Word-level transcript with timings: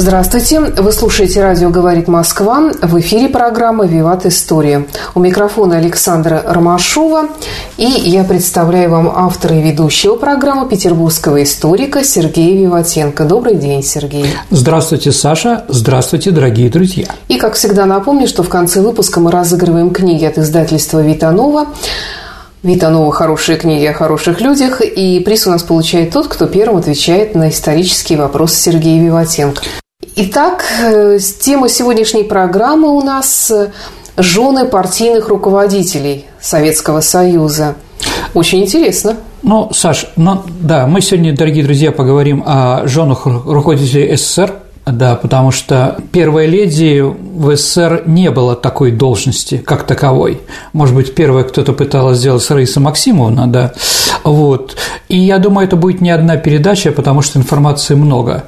Здравствуйте, 0.00 0.60
вы 0.60 0.92
слушаете 0.92 1.42
радио 1.42 1.70
«Говорит 1.70 2.06
Москва». 2.06 2.70
В 2.82 3.00
эфире 3.00 3.28
программа 3.28 3.84
«Виват 3.84 4.26
История». 4.26 4.86
У 5.16 5.18
микрофона 5.18 5.78
Александра 5.78 6.40
Ромашова. 6.46 7.30
И 7.78 7.84
я 7.84 8.22
представляю 8.22 8.90
вам 8.90 9.12
автора 9.12 9.56
и 9.56 9.60
ведущего 9.60 10.14
программы 10.14 10.68
петербургского 10.68 11.42
историка 11.42 12.04
Сергея 12.04 12.56
Виватенко. 12.62 13.24
Добрый 13.24 13.56
день, 13.56 13.82
Сергей. 13.82 14.26
Здравствуйте, 14.50 15.10
Саша. 15.10 15.64
Здравствуйте, 15.66 16.30
дорогие 16.30 16.70
друзья. 16.70 17.06
И, 17.26 17.36
как 17.36 17.54
всегда, 17.54 17.84
напомню, 17.84 18.28
что 18.28 18.44
в 18.44 18.48
конце 18.48 18.80
выпуска 18.80 19.18
мы 19.18 19.32
разыгрываем 19.32 19.90
книги 19.90 20.24
от 20.24 20.38
издательства 20.38 21.02
«Витанова». 21.02 21.66
Витанова 22.62 23.10
«Хорошие 23.10 23.58
книги 23.58 23.86
о 23.86 23.94
хороших 23.94 24.40
людях», 24.40 24.80
и 24.80 25.18
приз 25.18 25.48
у 25.48 25.50
нас 25.50 25.64
получает 25.64 26.12
тот, 26.12 26.28
кто 26.28 26.46
первым 26.46 26.76
отвечает 26.76 27.34
на 27.34 27.50
исторические 27.50 28.20
вопросы 28.20 28.60
Сергея 28.60 29.02
Виватенко. 29.02 29.60
Итак, 30.14 30.64
э, 30.80 31.18
тема 31.40 31.68
сегодняшней 31.68 32.22
программы 32.22 32.88
у 32.96 33.00
нас 33.00 33.50
э, 33.50 33.72
«Жены 34.16 34.64
партийных 34.64 35.28
руководителей 35.28 36.24
Советского 36.40 37.00
Союза». 37.00 37.74
Очень 38.32 38.60
интересно. 38.60 39.16
Ну, 39.42 39.70
Саш, 39.72 40.06
ну 40.14 40.44
да, 40.60 40.86
мы 40.86 41.00
сегодня, 41.00 41.34
дорогие 41.34 41.64
друзья, 41.64 41.90
поговорим 41.90 42.44
о 42.46 42.86
женах 42.86 43.26
руководителей 43.26 44.14
СССР, 44.14 44.52
да, 44.86 45.16
потому 45.16 45.50
что 45.50 46.00
первой 46.12 46.46
леди 46.46 47.00
в 47.00 47.56
СССР 47.56 48.04
не 48.06 48.30
было 48.30 48.54
такой 48.54 48.92
должности, 48.92 49.58
как 49.58 49.82
таковой. 49.82 50.40
Может 50.72 50.94
быть, 50.94 51.12
первая 51.12 51.42
кто-то 51.42 51.72
пыталась 51.72 52.18
сделать 52.18 52.48
Раиса 52.48 52.78
Максимовна, 52.78 53.48
да, 53.48 53.72
вот. 54.22 54.76
И 55.08 55.18
я 55.18 55.38
думаю, 55.40 55.66
это 55.66 55.74
будет 55.74 56.00
не 56.00 56.10
одна 56.10 56.36
передача, 56.36 56.92
потому 56.92 57.20
что 57.20 57.40
информации 57.40 57.96
много. 57.96 58.44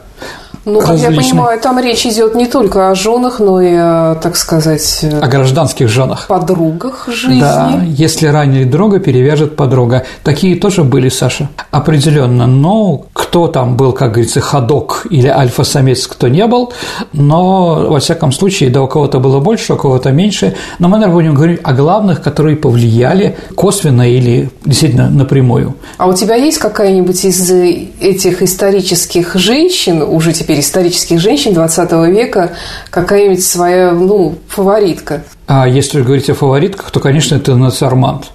Ну, 0.64 0.80
как 0.80 0.98
я 0.98 1.08
понимаю, 1.08 1.58
там 1.60 1.78
речь 1.78 2.04
идет 2.04 2.34
не 2.34 2.46
только 2.46 2.90
о 2.90 2.94
женах, 2.94 3.40
но 3.40 3.60
и, 3.62 3.74
о, 3.74 4.14
так 4.16 4.36
сказать... 4.36 5.04
О 5.04 5.26
гражданских 5.26 5.88
женах. 5.88 6.26
Подругах 6.26 7.08
жизни. 7.08 7.40
Да, 7.40 7.80
если 7.86 8.26
ранили 8.26 8.64
друга, 8.64 8.98
перевяжет 8.98 9.56
подруга. 9.56 10.04
Такие 10.22 10.56
тоже 10.56 10.84
были, 10.84 11.08
Саша, 11.08 11.48
определенно. 11.70 12.46
Но 12.46 13.06
кто 13.14 13.48
там 13.48 13.76
был, 13.76 13.92
как 13.92 14.12
говорится, 14.12 14.40
ходок 14.40 15.06
или 15.08 15.28
альфа-самец, 15.28 16.06
кто 16.06 16.28
не 16.28 16.46
был, 16.46 16.72
но, 17.12 17.86
во 17.88 17.98
всяком 18.00 18.30
случае, 18.30 18.68
да, 18.68 18.82
у 18.82 18.86
кого-то 18.86 19.18
было 19.18 19.40
больше, 19.40 19.72
у 19.74 19.76
кого-то 19.76 20.10
меньше. 20.12 20.54
Но 20.78 20.88
мы, 20.88 20.98
наверное, 20.98 21.14
будем 21.14 21.34
говорить 21.34 21.60
о 21.62 21.72
главных, 21.72 22.20
которые 22.20 22.56
повлияли 22.56 23.38
косвенно 23.54 24.10
или 24.10 24.50
действительно 24.66 25.08
напрямую. 25.08 25.74
А 25.96 26.06
у 26.06 26.12
тебя 26.12 26.34
есть 26.34 26.58
какая-нибудь 26.58 27.24
из 27.24 27.50
этих 27.50 28.42
исторических 28.42 29.34
женщин, 29.36 30.02
уже 30.02 30.32
теперь 30.32 30.49
теперь 30.50 30.64
исторических 30.64 31.20
женщин 31.20 31.54
20 31.54 31.92
века 32.12 32.50
какая-нибудь 32.90 33.44
своя, 33.44 33.92
ну, 33.92 34.34
фаворитка? 34.48 35.22
А 35.46 35.68
если 35.68 36.02
говорить 36.02 36.28
о 36.28 36.34
фаворитках, 36.34 36.90
то, 36.90 36.98
конечно, 36.98 37.36
это 37.36 37.54
Нацармант. 37.54 38.32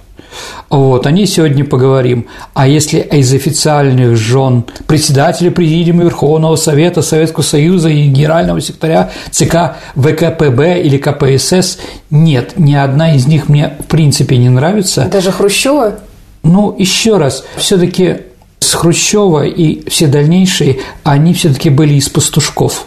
Вот, 0.70 1.06
о 1.06 1.10
ней 1.10 1.26
сегодня 1.26 1.62
поговорим. 1.64 2.26
А 2.54 2.66
если 2.66 3.00
из 3.00 3.32
официальных 3.34 4.16
жен 4.16 4.64
председателя 4.86 5.50
Президиума 5.50 6.04
Верховного 6.04 6.56
Совета 6.56 7.02
Советского 7.02 7.42
Союза 7.42 7.90
и 7.90 8.06
генерального 8.06 8.62
секретаря 8.62 9.10
ЦК 9.30 9.76
ВКПБ 9.94 10.80
или 10.82 10.96
КПСС, 10.96 11.78
нет, 12.08 12.54
ни 12.56 12.74
одна 12.74 13.14
из 13.14 13.26
них 13.26 13.50
мне 13.50 13.76
в 13.78 13.84
принципе 13.84 14.38
не 14.38 14.48
нравится. 14.48 15.06
Даже 15.12 15.32
Хрущева? 15.32 15.96
Ну, 16.42 16.74
еще 16.78 17.18
раз, 17.18 17.44
все-таки 17.56 18.18
с 18.58 18.74
Хрущева 18.74 19.46
и 19.46 19.88
все 19.88 20.06
дальнейшие, 20.06 20.80
они 21.02 21.34
все-таки 21.34 21.70
были 21.70 21.94
из 21.94 22.08
пастушков. 22.08 22.86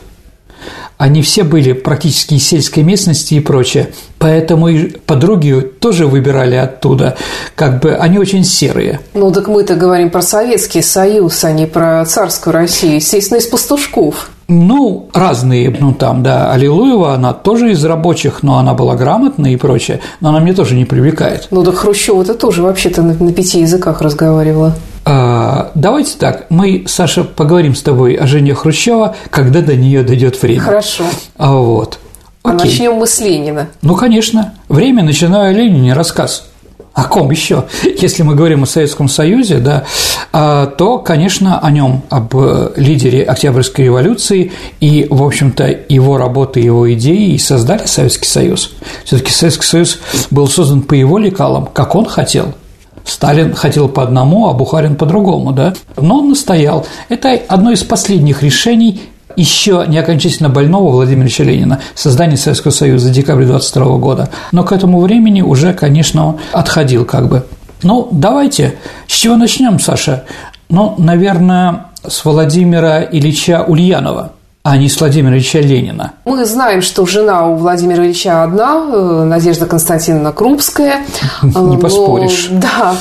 Они 0.99 1.21
все 1.21 1.43
были 1.43 1.71
практически 1.71 2.33
из 2.33 2.45
сельской 2.45 2.83
местности 2.83 3.35
и 3.35 3.39
прочее. 3.39 3.87
Поэтому 4.17 4.67
и 4.67 4.89
подруги 4.89 5.61
тоже 5.79 6.05
выбирали 6.05 6.55
оттуда. 6.55 7.15
Как 7.55 7.81
бы 7.81 7.95
они 7.95 8.19
очень 8.19 8.43
серые. 8.43 8.99
Ну, 9.13 9.31
так 9.31 9.47
мы-то 9.47 9.75
говорим 9.75 10.09
про 10.09 10.21
Советский 10.21 10.81
Союз, 10.81 11.41
а 11.45 11.53
не 11.53 11.67
про 11.67 12.03
царскую 12.05 12.53
Россию. 12.53 12.95
Естественно, 12.95 13.37
из 13.37 13.45
пастушков. 13.45 14.29
Ну, 14.49 15.09
разные, 15.13 15.73
ну 15.79 15.93
там, 15.93 16.21
да, 16.21 16.51
Аллилуева, 16.51 17.13
она 17.13 17.33
тоже 17.33 17.71
из 17.71 17.85
рабочих, 17.85 18.43
но 18.43 18.57
она 18.57 18.73
была 18.73 18.95
грамотная 18.95 19.51
и 19.51 19.55
прочее, 19.55 20.01
но 20.21 20.29
она 20.29 20.39
мне 20.39 20.53
тоже 20.53 20.75
не 20.75 20.85
привлекает. 20.85 21.47
Ну, 21.51 21.63
так 21.63 21.75
Хрущева-то 21.75 22.33
тоже 22.33 22.63
вообще-то 22.63 23.03
на, 23.03 23.13
на 23.13 23.31
пяти 23.31 23.61
языках 23.61 24.01
разговаривала. 24.01 24.75
А, 25.11 25.71
давайте 25.73 26.19
так, 26.19 26.45
мы, 26.49 26.83
Саша, 26.85 27.23
поговорим 27.23 27.73
с 27.73 27.81
тобой 27.81 28.13
о 28.13 28.27
Жене 28.27 28.53
Хрущева, 28.53 29.15
когда 29.31 29.61
до 29.61 29.75
нее 29.75 30.03
дойдет 30.03 30.39
время. 30.39 30.61
Хорошо. 30.61 31.03
А 31.35 31.53
вот. 31.53 31.97
А 32.43 32.53
начнем 32.53 32.93
мы 32.93 33.07
с 33.07 33.19
Ленина. 33.19 33.69
Ну, 33.81 33.95
конечно. 33.95 34.53
Время 34.67 35.01
начинаю 35.01 35.49
о 35.49 35.51
Ленине 35.51 35.93
рассказ. 35.93 36.49
О 36.93 37.05
ком 37.05 37.31
еще? 37.31 37.65
Если 37.83 38.21
мы 38.21 38.35
говорим 38.35 38.61
о 38.61 38.65
Советском 38.67 39.09
Союзе, 39.09 39.57
да, 39.57 39.85
а, 40.31 40.67
то, 40.67 40.99
конечно, 40.99 41.57
о 41.57 41.71
нем, 41.71 42.03
об 42.11 42.35
лидере 42.75 43.23
Октябрьской 43.23 43.85
революции 43.85 44.51
и, 44.79 45.07
в 45.09 45.23
общем-то, 45.23 45.75
его 45.89 46.19
работы, 46.19 46.59
его 46.59 46.93
идеи 46.93 47.33
и 47.33 47.39
создали 47.39 47.87
Советский 47.87 48.27
Союз. 48.27 48.73
Все-таки 49.05 49.31
Советский 49.31 49.65
Союз 49.65 49.99
был 50.29 50.47
создан 50.47 50.83
по 50.83 50.93
его 50.93 51.17
лекалам, 51.17 51.65
как 51.65 51.95
он 51.95 52.05
хотел– 52.05 52.53
Сталин 53.09 53.53
хотел 53.53 53.89
по 53.89 54.03
одному, 54.03 54.47
а 54.47 54.53
Бухарин 54.53 54.95
по 54.95 55.05
другому, 55.05 55.51
да? 55.51 55.73
Но 55.97 56.19
он 56.19 56.29
настоял. 56.29 56.85
Это 57.09 57.39
одно 57.47 57.71
из 57.71 57.83
последних 57.83 58.43
решений 58.43 59.01
еще 59.35 59.85
не 59.87 59.97
окончательно 59.97 60.49
больного 60.49 60.91
Владимира 60.91 61.29
Ленина, 61.43 61.79
создание 61.95 62.37
Советского 62.37 62.71
Союза 62.71 63.09
декабря 63.09 63.47
22 63.47 63.97
года. 63.97 64.29
Но 64.51 64.63
к 64.63 64.71
этому 64.71 64.99
времени 64.99 65.41
уже, 65.41 65.73
конечно, 65.73 66.37
отходил 66.51 67.05
как 67.05 67.29
бы. 67.29 67.45
Ну, 67.83 68.09
давайте, 68.11 68.75
с 69.07 69.13
чего 69.13 69.37
начнем, 69.37 69.79
Саша? 69.79 70.25
Ну, 70.69 70.95
наверное, 70.97 71.85
с 72.05 72.25
Владимира 72.25 73.01
Ильича 73.03 73.63
Ульянова– 73.63 74.33
а 74.69 74.77
не 74.77 74.87
с 74.87 74.99
Владимира 74.99 75.35
Ильича 75.35 75.61
Ленина. 75.61 76.11
Мы 76.25 76.45
знаем, 76.45 76.83
что 76.83 77.03
жена 77.07 77.47
у 77.47 77.55
Владимира 77.55 78.05
Ильича 78.05 78.43
одна, 78.43 78.85
э, 78.93 79.23
Надежда 79.23 79.65
Константиновна 79.65 80.31
Крупская. 80.31 81.01
Не 81.41 81.77
поспоришь. 81.77 82.49
Да, 82.59 82.95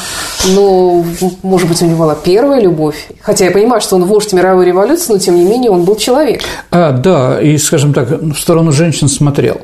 но, 0.54 1.04
может 1.42 1.68
быть, 1.68 1.82
у 1.82 1.86
него 1.86 2.04
была 2.04 2.14
первая 2.14 2.60
любовь. 2.62 3.10
Хотя 3.20 3.44
я 3.46 3.50
понимаю, 3.50 3.82
что 3.82 3.96
он 3.96 4.04
вождь 4.04 4.32
мировой 4.32 4.64
революции, 4.64 5.12
но, 5.12 5.18
тем 5.18 5.34
не 5.34 5.44
менее, 5.44 5.70
он 5.70 5.84
был 5.84 5.96
человек. 5.96 6.40
А, 6.70 6.92
да, 6.92 7.38
и, 7.38 7.58
скажем 7.58 7.92
так, 7.92 8.08
в 8.08 8.38
сторону 8.38 8.72
женщин 8.72 9.08
смотрел. 9.08 9.60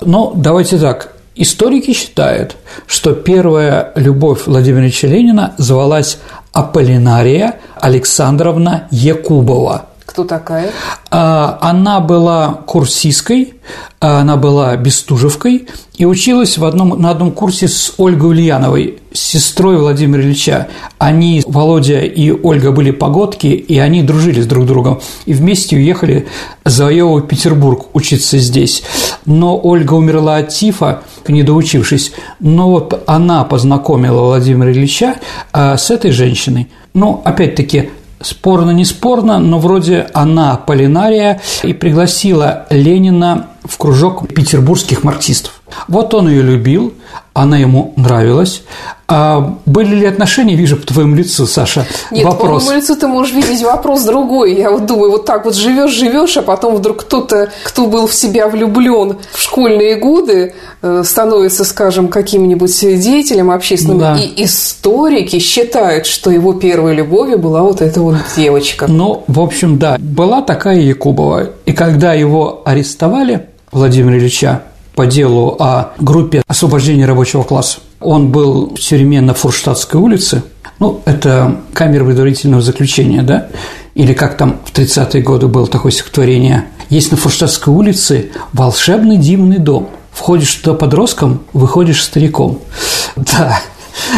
Но 0.00 0.32
давайте 0.34 0.78
так, 0.78 1.12
Историки 1.36 1.92
считают, 1.92 2.56
что 2.86 3.12
первая 3.12 3.92
любовь 3.96 4.46
Владимира 4.46 4.84
Ильича 4.84 5.08
Ленина 5.08 5.52
звалась 5.58 6.18
Аполлинария 6.52 7.56
Александровна 7.80 8.88
Якубова– 8.90 9.86
кто 10.06 10.24
такая? 10.24 10.70
А, 11.10 11.58
она 11.62 12.00
была 12.00 12.60
курсисткой, 12.66 13.54
она 14.00 14.36
была 14.36 14.76
бестужевкой 14.76 15.66
и 15.96 16.04
училась 16.04 16.58
в 16.58 16.64
одном, 16.64 17.00
на 17.00 17.10
одном 17.10 17.32
курсе 17.32 17.68
с 17.68 17.94
Ольгой 17.96 18.30
Ульяновой, 18.30 18.98
сестрой 19.12 19.78
Владимира 19.78 20.22
Ильича. 20.22 20.68
Они, 20.98 21.42
Володя 21.46 22.00
и 22.00 22.30
Ольга, 22.30 22.70
были 22.70 22.90
погодки, 22.90 23.46
и 23.46 23.78
они 23.78 24.02
дружили 24.02 24.42
с 24.42 24.46
друг 24.46 24.66
другом. 24.66 25.00
И 25.24 25.32
вместе 25.32 25.76
уехали 25.76 26.28
завоевывать 26.64 27.28
Петербург, 27.28 27.86
учиться 27.94 28.38
здесь. 28.38 28.82
Но 29.24 29.58
Ольга 29.62 29.94
умерла 29.94 30.36
от 30.36 30.50
тифа, 30.50 31.02
не 31.28 31.42
доучившись. 31.42 32.12
Но 32.40 32.70
вот 32.70 33.02
она 33.06 33.44
познакомила 33.44 34.20
Владимира 34.20 34.70
Ильича 34.70 35.14
а, 35.52 35.78
с 35.78 35.90
этой 35.90 36.10
женщиной. 36.10 36.68
Ну, 36.92 37.22
опять-таки, 37.24 37.90
спорно, 38.24 38.70
не 38.70 38.84
спорно, 38.84 39.38
но 39.38 39.58
вроде 39.58 40.08
она 40.12 40.56
Полинария 40.56 41.40
и 41.62 41.72
пригласила 41.72 42.66
Ленина 42.70 43.48
в 43.64 43.76
кружок 43.78 44.28
петербургских 44.28 45.04
марксистов. 45.04 45.60
Вот 45.88 46.14
он 46.14 46.28
ее 46.28 46.42
любил, 46.42 46.94
она 47.32 47.58
ему 47.58 47.92
нравилась. 47.96 48.62
А 49.06 49.58
были 49.66 49.96
ли 49.96 50.06
отношения, 50.06 50.54
вижу 50.54 50.76
по 50.76 50.86
твоему 50.86 51.14
лицу, 51.14 51.46
Саша, 51.46 51.86
Нет, 52.10 52.24
вопрос. 52.24 52.62
по 52.64 52.70
моему 52.70 52.80
лицу 52.82 52.96
ты 52.96 53.06
можешь 53.06 53.34
видеть 53.34 53.62
вопрос 53.62 54.02
другой. 54.04 54.54
Я 54.54 54.70
вот 54.70 54.86
думаю, 54.86 55.10
вот 55.10 55.26
так 55.26 55.44
вот 55.44 55.54
живешь, 55.54 55.92
живешь, 55.92 56.36
а 56.38 56.42
потом 56.42 56.76
вдруг 56.76 56.98
кто-то, 57.02 57.50
кто 57.64 57.86
был 57.86 58.06
в 58.06 58.14
себя 58.14 58.48
влюблен 58.48 59.16
в 59.32 59.40
школьные 59.42 59.96
годы, 59.96 60.54
э, 60.80 61.02
становится, 61.04 61.64
скажем, 61.64 62.08
каким-нибудь 62.08 62.80
деятелем 62.80 63.50
общественным, 63.50 63.98
Да. 63.98 64.16
и 64.18 64.44
историки 64.44 65.38
считают, 65.38 66.06
что 66.06 66.30
его 66.30 66.54
первой 66.54 66.94
любовью 66.94 67.38
была 67.38 67.62
вот 67.62 67.82
эта 67.82 68.00
вот 68.00 68.16
девочка. 68.36 68.86
Ну, 68.88 69.24
в 69.26 69.40
общем, 69.40 69.78
да, 69.78 69.96
была 69.98 70.40
такая 70.40 70.78
Якубова. 70.78 71.50
И 71.66 71.72
когда 71.72 72.14
его 72.14 72.62
арестовали, 72.64 73.48
Владимира 73.70 74.16
Ильича, 74.16 74.62
по 74.94 75.06
делу 75.06 75.56
о 75.58 75.92
группе 75.98 76.42
освобождения 76.46 77.06
рабочего 77.06 77.42
класса, 77.42 77.78
он 78.00 78.28
был 78.28 78.74
в 78.74 78.78
тюрьме 78.78 79.20
на 79.20 79.34
Фурштадтской 79.34 80.00
улице. 80.00 80.42
Ну, 80.78 81.00
это 81.04 81.60
камера 81.72 82.04
предварительного 82.04 82.62
заключения, 82.62 83.22
да? 83.22 83.48
Или 83.94 84.12
как 84.12 84.36
там 84.36 84.60
в 84.64 84.76
30-е 84.76 85.22
годы 85.22 85.46
было 85.46 85.66
такое 85.66 85.92
стихотворение. 85.92 86.66
Есть 86.90 87.10
на 87.10 87.16
Фурштадтской 87.16 87.72
улице 87.72 88.30
волшебный 88.52 89.16
дивный 89.16 89.58
дом. 89.58 89.88
Входишь 90.12 90.54
туда 90.54 90.76
подростком, 90.76 91.42
выходишь 91.52 92.02
стариком. 92.02 92.60
Да, 93.16 93.60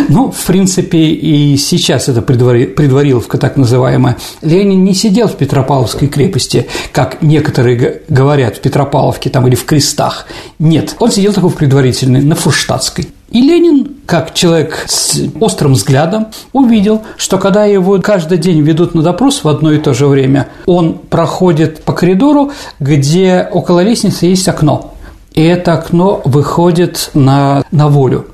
ну, 0.09 0.31
в 0.31 0.45
принципе, 0.45 0.99
и 0.99 1.57
сейчас 1.57 2.09
это 2.09 2.21
предвари- 2.21 2.67
предвариловка 2.67 3.39
так 3.39 3.57
называемая. 3.57 4.17
Ленин 4.43 4.85
не 4.85 4.95
сидел 4.95 5.29
в 5.29 5.37
Петропавловской 5.37 6.09
крепости, 6.09 6.67
как 6.93 7.23
некоторые 7.23 8.03
говорят 8.09 8.57
в 8.57 8.61
Петропавловке 8.61 9.31
там, 9.31 9.47
или 9.47 9.55
в 9.55 9.65
Крестах. 9.65 10.27
Нет, 10.59 10.97
он 10.99 11.11
сидел 11.11 11.33
такой 11.33 11.51
в 11.51 11.55
предварительной, 11.57 12.23
на 12.23 12.35
Фурштадтской. 12.35 13.09
И 13.31 13.41
Ленин, 13.41 13.97
как 14.07 14.35
человек 14.35 14.85
с 14.87 15.21
острым 15.41 15.73
взглядом, 15.73 16.29
увидел, 16.53 17.03
что 17.17 17.39
когда 17.39 17.65
его 17.65 18.01
каждый 18.01 18.39
день 18.39 18.61
ведут 18.61 18.95
на 18.95 19.03
допрос 19.03 19.43
в 19.43 19.49
одно 19.49 19.73
и 19.73 19.79
то 19.79 19.95
же 19.95 20.07
время, 20.07 20.49
он 20.65 20.95
проходит 20.95 21.83
по 21.83 21.93
коридору, 21.93 22.53
где 22.79 23.49
около 23.51 23.81
лестницы 23.81 24.27
есть 24.27 24.47
окно. 24.49 24.95
И 25.35 25.43
это 25.43 25.75
окно 25.75 26.23
выходит 26.25 27.11
на, 27.15 27.65
на 27.71 27.89
волю. 27.89 28.27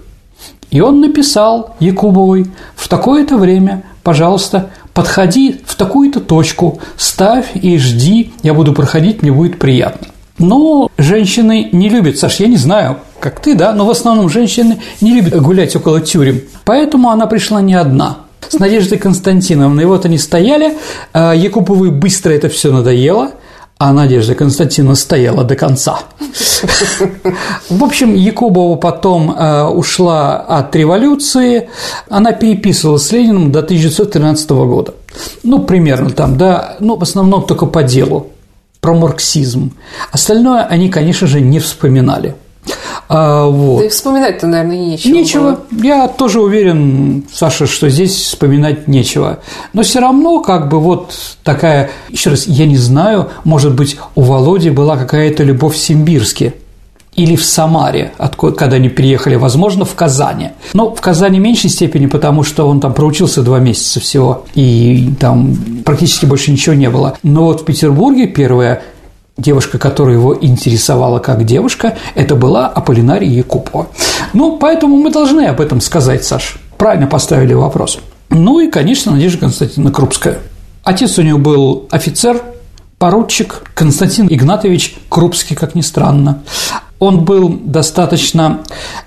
И 0.73 0.81
он 0.81 1.01
написал 1.01 1.77
Якубовой 1.79 2.47
в 2.75 2.89
такое-то 2.89 3.37
время, 3.37 3.85
пожалуйста, 4.03 4.71
подходи 4.95 5.61
в 5.65 5.77
такую-то 5.77 6.19
точку, 6.21 6.81
ставь 6.97 7.51
и 7.55 7.79
жди, 7.79 8.33
я 8.43 8.55
буду 8.55 8.73
проходить, 8.73 9.23
мне 9.23 9.31
будет 9.31 9.59
приятно. 9.59 10.09
Но 10.39 10.91
женщины 10.97 11.69
не 11.73 11.91
любят, 11.91 12.19
Саш, 12.19 12.41
я 12.41 12.47
не 12.47 12.57
знаю, 12.57 12.97
как 13.21 13.41
ты, 13.41 13.55
да, 13.55 13.75
но 13.75 13.85
в 13.85 13.91
основном 13.91 14.31
женщины 14.31 14.79
не 15.03 15.13
любят 15.13 15.41
гулять 15.41 15.77
около 15.77 16.01
тюрем. 16.01 16.41
Поэтому 16.65 17.11
она 17.11 17.27
пришла 17.27 17.61
не 17.61 17.75
одна. 17.75 18.17
С 18.49 18.59
Надеждой 18.59 18.99
Константиновной. 18.99 19.85
И 19.85 19.87
вот 19.87 20.05
они 20.05 20.19
стояли, 20.19 20.77
а 21.13 21.35
Якуповой 21.35 21.91
быстро 21.91 22.33
это 22.33 22.49
все 22.49 22.73
надоело, 22.73 23.33
а 23.84 23.93
Надежда 23.93 24.37
Константиновна 24.37 24.94
стояла 24.94 25.43
до 25.43 25.56
конца. 25.56 25.99
В 27.69 27.82
общем, 27.82 28.14
Якубова 28.14 28.76
потом 28.76 29.32
э, 29.32 29.64
ушла 29.64 30.37
от 30.37 30.76
революции, 30.76 31.69
она 32.08 32.31
переписывалась 32.31 33.08
с 33.08 33.11
Лениным 33.12 33.50
до 33.50 33.58
1913 33.58 34.50
года. 34.50 34.94
Ну, 35.43 35.58
примерно 35.64 36.11
там, 36.11 36.38
да, 36.38 36.76
ну, 36.79 36.96
в 36.96 37.02
основном 37.02 37.44
только 37.44 37.67
по 37.67 37.82
делу, 37.82 38.29
про 38.81 38.94
марксизм. 38.94 39.73
Остальное 40.12 40.62
они, 40.62 40.88
конечно 40.88 41.26
же, 41.26 41.40
не 41.40 41.58
вспоминали. 41.58 42.37
А, 43.09 43.47
вот. 43.47 43.81
Да 43.81 43.85
и 43.87 43.88
вспоминать-то, 43.88 44.47
наверное, 44.47 44.79
нечего. 44.79 45.12
Нечего. 45.12 45.43
было. 45.70 45.85
Я 45.85 46.09
тоже 46.09 46.41
уверен, 46.41 47.25
Саша, 47.32 47.67
что 47.67 47.91
здесь 47.91 48.14
вспоминать 48.14 48.88
нечего. 48.88 49.41
Но 49.73 49.82
все 49.82 50.00
равно, 50.00 50.41
как 50.41 50.69
бы 50.69 50.81
вот 50.81 51.12
такая, 51.44 51.91
еще 52.09 52.31
раз, 52.31 52.47
я 52.47 52.67
не 52.67 52.76
знаю, 52.76 53.31
может 53.44 53.75
быть, 53.75 53.97
у 54.14 54.23
Володи 54.23 54.70
была 54.70 54.97
какая-то 54.97 55.43
любовь 55.43 55.75
в 55.75 55.79
Симбирске 55.79 56.55
или 57.14 57.37
в 57.37 57.44
Самаре, 57.44 58.12
откуда, 58.17 58.56
когда 58.56 58.76
они 58.76 58.88
переехали, 58.88 59.35
возможно, 59.35 59.85
в 59.85 59.94
Казани. 59.94 60.50
Но 60.73 60.94
в 60.94 61.00
Казани 61.00 61.38
в 61.38 61.43
меньшей 61.43 61.69
степени, 61.69 62.06
потому 62.06 62.43
что 62.43 62.67
он 62.67 62.81
там 62.81 62.94
проучился 62.94 63.43
два 63.43 63.58
месяца 63.58 64.00
всего, 64.00 64.44
и 64.55 65.11
там 65.20 65.55
практически 65.85 66.25
больше 66.25 66.50
ничего 66.50 66.75
не 66.75 66.88
было. 66.88 67.19
Но 67.23 67.44
вот 67.44 67.61
в 67.61 67.65
Петербурге 67.67 68.26
первая 68.29 68.82
девушка, 69.37 69.79
которая 69.79 70.14
его 70.14 70.37
интересовала 70.40 71.19
как 71.19 71.44
девушка, 71.44 71.96
это 72.14 72.37
была 72.37 72.67
Аполлинария 72.67 73.31
Якупова. 73.31 73.88
Ну, 74.32 74.58
поэтому 74.58 74.96
мы 74.96 75.11
должны 75.11 75.46
об 75.46 75.61
этом 75.61 75.81
сказать, 75.81 76.25
Саш. 76.25 76.58
Правильно 76.79 77.06
поставили 77.06 77.55
вопрос. 77.55 77.99
Ну 78.31 78.61
и, 78.61 78.70
конечно, 78.70 79.12
Надежда 79.12 79.40
Константиновна 79.40 79.93
Крупская. 79.93 80.38
Отец 80.84 81.19
у 81.19 81.23
нее 81.23 81.37
был 81.37 81.87
офицер, 81.90 82.43
поручик 82.99 83.62
Константин 83.75 84.26
Игнатович 84.29 84.96
Крупский, 85.08 85.55
как 85.55 85.75
ни 85.75 85.81
странно. 85.81 86.43
Он 86.99 87.25
был 87.25 87.49
достаточно 87.49 88.61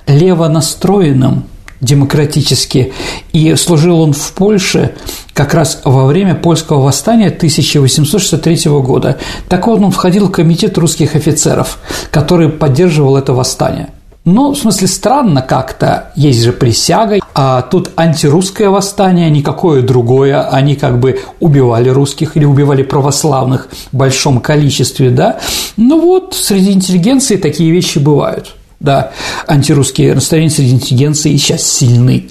лево 0.06 0.48
настроенным 0.48 1.45
демократически, 1.86 2.94
и 3.32 3.56
служил 3.56 4.02
он 4.02 4.14
в 4.14 4.34
Польше 4.34 4.96
как 5.34 5.54
раз 5.54 5.82
во 5.84 6.06
время 6.06 6.36
польского 6.36 6.82
восстания 6.82 7.28
1863 7.28 8.70
года. 8.82 9.18
Так 9.48 9.68
вот, 9.68 9.80
он 9.82 9.92
входил 9.92 10.28
в 10.28 10.32
комитет 10.32 10.78
русских 10.78 11.16
офицеров, 11.16 11.80
который 12.12 12.50
поддерживал 12.50 13.18
это 13.18 13.34
восстание. 13.34 13.90
Ну, 14.26 14.54
в 14.54 14.58
смысле, 14.58 14.88
странно 14.88 15.44
как-то, 15.44 16.12
есть 16.16 16.42
же 16.42 16.52
присяга, 16.52 17.20
а 17.36 17.62
тут 17.62 17.92
антирусское 17.96 18.72
восстание, 18.72 19.30
никакое 19.30 19.84
другое, 19.84 20.42
они 20.50 20.76
как 20.76 21.00
бы 21.00 21.20
убивали 21.40 21.90
русских 21.90 22.36
или 22.36 22.44
убивали 22.44 22.82
православных 22.82 23.68
в 23.92 23.96
большом 23.96 24.40
количестве, 24.40 25.12
да. 25.12 25.38
Ну 25.78 26.02
вот, 26.02 26.34
среди 26.34 26.72
интеллигенции 26.72 27.36
такие 27.36 27.70
вещи 27.70 28.00
бывают. 28.00 28.56
Да, 28.80 29.12
антирусские 29.48 30.13
настроения 30.13 30.50
среди 30.50 30.74
интеллигенции 30.74 31.31
и 31.31 31.38
сейчас 31.38 31.63
сильны. 31.63 32.30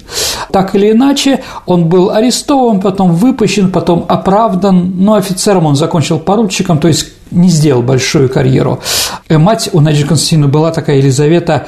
Так 0.51 0.75
или 0.75 0.91
иначе, 0.91 1.43
он 1.65 1.89
был 1.89 2.11
арестован, 2.11 2.79
потом 2.79 3.13
выпущен, 3.13 3.71
потом 3.71 4.05
оправдан, 4.07 4.93
но 4.97 5.15
офицером 5.15 5.65
он 5.65 5.75
закончил 5.75 6.19
поручиком, 6.19 6.77
то 6.77 6.87
есть 6.87 7.07
не 7.31 7.49
сделал 7.49 7.81
большую 7.81 8.29
карьеру. 8.29 8.79
Э, 9.27 9.37
Мать 9.37 9.69
у 9.73 9.79
Надежды 9.81 10.07
Константиновны 10.09 10.51
была 10.51 10.71
такая 10.71 10.97
Елизавета 10.97 11.67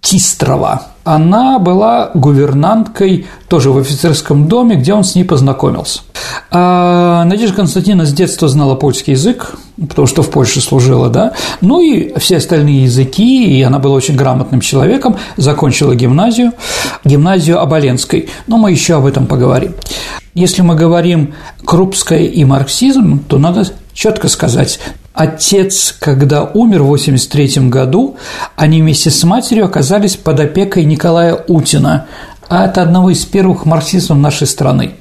Тистрова. 0.00 0.95
Она 1.06 1.60
была 1.60 2.10
гувернанткой 2.14 3.26
тоже 3.46 3.70
в 3.70 3.78
офицерском 3.78 4.48
доме, 4.48 4.74
где 4.74 4.92
он 4.92 5.04
с 5.04 5.14
ней 5.14 5.22
познакомился. 5.22 6.00
А 6.50 7.22
Надежда 7.22 7.58
Константиновна 7.58 8.06
с 8.06 8.12
детства 8.12 8.48
знала 8.48 8.74
польский 8.74 9.12
язык, 9.12 9.54
потому 9.88 10.08
что 10.08 10.22
в 10.22 10.30
Польше 10.30 10.60
служила, 10.60 11.08
да, 11.08 11.34
ну 11.60 11.80
и 11.80 12.18
все 12.18 12.38
остальные 12.38 12.82
языки, 12.82 13.56
и 13.56 13.62
она 13.62 13.78
была 13.78 13.94
очень 13.94 14.16
грамотным 14.16 14.60
человеком, 14.60 15.16
закончила 15.36 15.94
гимназию, 15.94 16.54
гимназию 17.04 17.60
Оболенской, 17.60 18.28
но 18.48 18.56
мы 18.56 18.72
еще 18.72 18.96
об 18.96 19.06
этом 19.06 19.26
поговорим. 19.26 19.74
Если 20.34 20.62
мы 20.62 20.74
говорим 20.74 21.34
Крупская 21.64 22.24
и 22.24 22.44
марксизм, 22.44 23.20
то 23.28 23.38
надо 23.38 23.64
четко 23.94 24.26
сказать, 24.26 24.80
отец, 25.16 25.96
когда 25.98 26.44
умер 26.44 26.82
в 26.82 26.92
1983 26.92 27.68
году, 27.68 28.16
они 28.54 28.82
вместе 28.82 29.10
с 29.10 29.24
матерью 29.24 29.64
оказались 29.64 30.16
под 30.16 30.38
опекой 30.38 30.84
Николая 30.84 31.34
Утина, 31.48 32.06
а 32.48 32.66
это 32.66 32.82
одного 32.82 33.10
из 33.10 33.24
первых 33.24 33.64
марксистов 33.64 34.18
нашей 34.18 34.46
страны. 34.46 34.92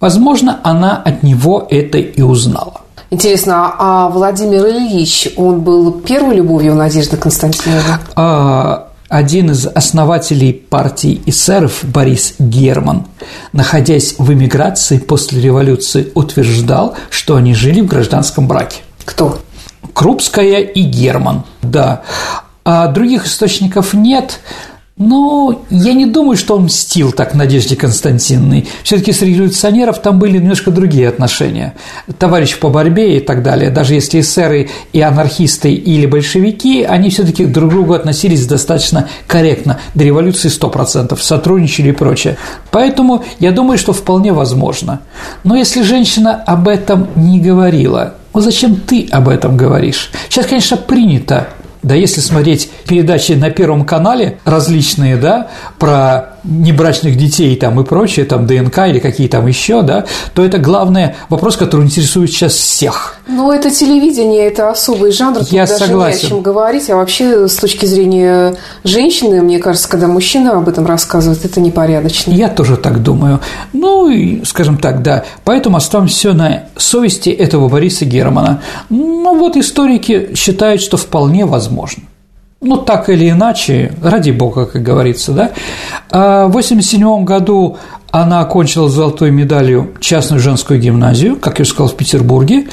Возможно, 0.00 0.60
она 0.64 0.96
от 0.96 1.22
него 1.22 1.66
это 1.70 1.98
и 1.98 2.20
узнала. 2.20 2.82
Интересно, 3.10 3.74
а 3.78 4.08
Владимир 4.08 4.66
Ильич, 4.66 5.28
он 5.36 5.60
был 5.62 5.92
первой 6.00 6.36
любовью 6.36 6.74
Надежды 6.74 7.16
Константиновны? 7.16 7.98
А 8.14 8.88
один 9.08 9.50
из 9.50 9.66
основателей 9.66 10.52
партии 10.52 11.20
эсеров 11.26 11.80
Борис 11.82 12.34
Герман, 12.38 13.06
находясь 13.52 14.14
в 14.18 14.32
эмиграции 14.32 14.98
после 14.98 15.40
революции, 15.40 16.12
утверждал, 16.14 16.94
что 17.10 17.34
они 17.34 17.52
жили 17.54 17.80
в 17.80 17.86
гражданском 17.86 18.46
браке. 18.46 18.82
Кто? 19.04 19.40
Крупская 19.92 20.60
и 20.60 20.82
Герман, 20.82 21.44
да. 21.62 22.02
А 22.64 22.88
других 22.88 23.26
источников 23.26 23.94
нет, 23.94 24.40
но 25.00 25.62
я 25.70 25.94
не 25.94 26.04
думаю, 26.04 26.36
что 26.36 26.56
он 26.56 26.64
мстил 26.64 27.10
так 27.12 27.34
Надежде 27.34 27.74
Константиновной. 27.74 28.68
Все-таки 28.82 29.12
среди 29.12 29.36
революционеров 29.36 29.98
там 30.02 30.18
были 30.18 30.36
немножко 30.36 30.70
другие 30.70 31.08
отношения. 31.08 31.72
Товарищ 32.18 32.58
по 32.58 32.68
борьбе 32.68 33.16
и 33.16 33.20
так 33.20 33.42
далее. 33.42 33.70
Даже 33.70 33.94
если 33.94 34.20
эсеры 34.20 34.68
и 34.92 35.00
анархисты 35.00 35.72
или 35.72 36.04
большевики, 36.04 36.82
они 36.82 37.08
все-таки 37.08 37.46
друг 37.46 37.70
к 37.70 37.72
другу 37.72 37.94
относились 37.94 38.46
достаточно 38.46 39.08
корректно. 39.26 39.80
До 39.94 40.04
революции 40.04 40.50
100%, 40.50 41.18
сотрудничали 41.18 41.88
и 41.88 41.92
прочее. 41.92 42.36
Поэтому 42.70 43.24
я 43.38 43.52
думаю, 43.52 43.78
что 43.78 43.94
вполне 43.94 44.34
возможно. 44.34 45.00
Но 45.44 45.56
если 45.56 45.80
женщина 45.80 46.34
об 46.34 46.68
этом 46.68 47.08
не 47.16 47.40
говорила, 47.40 48.16
ну 48.34 48.40
зачем 48.40 48.76
ты 48.76 49.08
об 49.10 49.28
этом 49.28 49.56
говоришь? 49.56 50.10
Сейчас, 50.28 50.46
конечно, 50.46 50.76
принято 50.76 51.48
Да 51.82 51.94
если 51.94 52.20
смотреть 52.20 52.70
передачи 52.86 53.32
на 53.32 53.50
Первом 53.50 53.84
канале 53.86 54.38
различные, 54.44 55.16
да, 55.16 55.48
про 55.78 56.29
небрачных 56.44 57.16
детей 57.16 57.56
там 57.56 57.80
и 57.80 57.84
прочее, 57.84 58.24
там 58.26 58.46
ДНК 58.46 58.78
или 58.88 58.98
какие 58.98 59.28
там 59.28 59.46
еще, 59.46 59.82
да, 59.82 60.04
то 60.34 60.44
это 60.44 60.58
главный 60.58 61.14
вопрос, 61.28 61.56
который 61.56 61.84
интересует 61.84 62.30
сейчас 62.30 62.54
всех. 62.54 63.16
Ну, 63.28 63.52
это 63.52 63.70
телевидение, 63.70 64.46
это 64.46 64.70
особый 64.70 65.12
жанр, 65.12 65.40
тут 65.40 65.48
Я 65.52 65.66
даже 65.66 65.84
согласен. 65.84 66.20
не 66.20 66.26
о 66.26 66.28
чем 66.28 66.42
говорить, 66.42 66.90
а 66.90 66.96
вообще 66.96 67.48
с 67.48 67.56
точки 67.56 67.86
зрения 67.86 68.56
женщины, 68.84 69.42
мне 69.42 69.58
кажется, 69.58 69.88
когда 69.88 70.06
мужчина 70.06 70.52
об 70.56 70.68
этом 70.68 70.86
рассказывает, 70.86 71.44
это 71.44 71.60
непорядочно. 71.60 72.32
Я 72.32 72.48
тоже 72.48 72.76
так 72.76 73.02
думаю. 73.02 73.40
Ну, 73.72 74.08
и, 74.08 74.44
скажем 74.44 74.78
так, 74.78 75.02
да. 75.02 75.24
Поэтому 75.44 75.76
оставим 75.76 76.08
все 76.08 76.32
на 76.32 76.64
совести 76.76 77.30
этого 77.30 77.68
Бориса 77.68 78.04
Германа. 78.04 78.62
Ну, 78.88 79.38
вот 79.38 79.56
историки 79.56 80.30
считают, 80.34 80.80
что 80.80 80.96
вполне 80.96 81.46
возможно. 81.46 82.02
Ну, 82.60 82.76
так 82.76 83.08
или 83.08 83.30
иначе, 83.30 83.94
ради 84.02 84.30
бога, 84.30 84.66
как 84.66 84.82
говорится, 84.82 85.32
да. 85.32 85.50
А 86.10 86.46
в 86.46 86.50
1987 86.50 87.24
году 87.24 87.78
она 88.10 88.40
окончила 88.40 88.88
с 88.88 88.92
золотой 88.92 89.30
медалью 89.30 89.92
частную 90.00 90.40
женскую 90.40 90.78
гимназию, 90.78 91.36
как 91.36 91.58
я 91.58 91.62
уже 91.62 91.70
сказал, 91.70 91.88
в 91.88 91.96
Петербурге, 91.96 92.68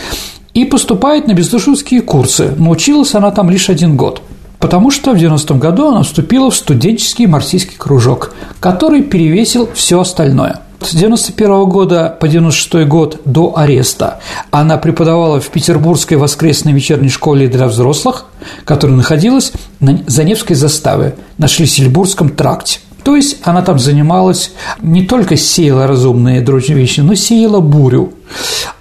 и 0.54 0.66
поступает 0.66 1.28
на 1.28 1.34
бездушевские 1.34 2.02
курсы. 2.02 2.54
Но 2.58 2.72
училась 2.72 3.16
она 3.16 3.32
там 3.32 3.50
лишь 3.50 3.70
один 3.70 3.96
год– 3.96 4.22
Потому 4.60 4.90
что 4.90 5.14
в 5.14 5.18
90-м 5.18 5.60
году 5.60 5.88
она 5.88 6.04
вступила 6.04 6.50
в 6.50 6.56
студенческий 6.56 7.28
марксистский 7.28 7.78
кружок, 7.78 8.34
который 8.60 9.04
перевесил 9.04 9.70
все 9.74 10.00
остальное. 10.00 10.62
С 10.82 10.94
91 10.94 11.66
года 11.66 12.16
по 12.20 12.28
96 12.28 12.88
год 12.88 13.20
до 13.26 13.58
ареста 13.58 14.20
она 14.52 14.78
преподавала 14.78 15.40
в 15.40 15.50
Петербургской 15.50 16.18
воскресной 16.18 16.72
вечерней 16.72 17.10
школе 17.10 17.48
для 17.48 17.68
взрослых, 17.68 18.26
которая 18.64 18.96
находилась 18.96 19.52
на 19.80 20.00
Заневской 20.06 20.56
заставе 20.56 21.16
на 21.38 21.48
Шлиссельбургском 21.48 22.30
тракте. 22.30 22.80
То 23.04 23.16
есть 23.16 23.38
она 23.44 23.62
там 23.62 23.80
занималась, 23.80 24.52
не 24.82 25.06
только 25.06 25.38
сеяла 25.38 25.88
разумные 25.88 26.42
дрочные 26.42 26.78
вещи, 26.78 27.00
но 27.00 27.16
сеяла 27.16 27.62
бурю. 27.62 28.14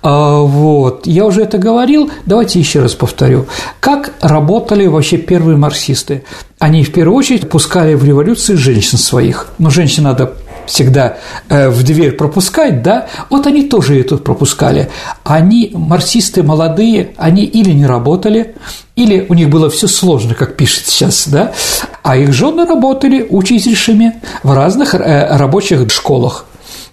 А, 0.02 0.40
вот. 0.40 1.06
Я 1.06 1.24
уже 1.26 1.42
это 1.42 1.58
говорил, 1.58 2.10
давайте 2.26 2.58
еще 2.58 2.80
раз 2.80 2.94
повторю. 2.94 3.46
Как 3.78 4.14
работали 4.20 4.86
вообще 4.86 5.16
первые 5.16 5.56
марксисты? 5.56 6.24
Они 6.58 6.82
в 6.82 6.92
первую 6.92 7.16
очередь 7.16 7.48
пускали 7.48 7.94
в 7.94 8.04
революцию 8.04 8.58
женщин 8.58 8.98
своих. 8.98 9.46
Но 9.58 9.70
женщин 9.70 10.02
надо 10.02 10.32
всегда 10.66 11.16
э, 11.48 11.68
в 11.68 11.82
дверь 11.82 12.12
пропускать, 12.12 12.82
да, 12.82 13.08
вот 13.30 13.46
они 13.46 13.62
тоже 13.62 14.02
тут 14.02 14.24
пропускали. 14.24 14.90
Они, 15.24 15.70
марксисты 15.72 16.42
молодые, 16.42 17.10
они 17.16 17.44
или 17.44 17.70
не 17.70 17.86
работали, 17.86 18.54
или 18.96 19.26
у 19.28 19.34
них 19.34 19.48
было 19.48 19.70
все 19.70 19.88
сложно, 19.88 20.34
как 20.34 20.56
пишет 20.56 20.86
сейчас, 20.86 21.28
да, 21.28 21.52
а 22.02 22.16
их 22.16 22.32
жены 22.32 22.66
работали 22.66 23.26
учительшами 23.28 24.20
в 24.42 24.52
разных 24.52 24.94
э, 24.94 25.36
рабочих 25.36 25.90
школах, 25.90 26.46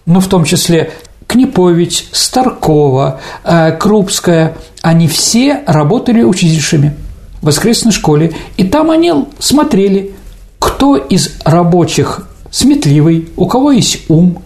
ну, 0.05 0.19
в 0.19 0.27
том 0.27 0.43
числе 0.45 0.91
Книпович, 1.27 2.07
Старкова, 2.11 3.21
э, 3.43 3.71
Крупская, 3.71 4.55
они 4.81 5.07
все 5.07 5.61
работали 5.65 6.23
учительшами 6.23 6.95
в 7.41 7.47
воскресной 7.47 7.91
школе, 7.91 8.33
и 8.57 8.63
там 8.63 8.91
они 8.91 9.13
смотрели, 9.39 10.13
кто 10.59 10.95
из 10.95 11.31
рабочих 11.43 12.27
сметливый, 12.53 13.29
у 13.35 13.47
кого 13.47 13.71
есть 13.71 14.05
ум, 14.09 14.43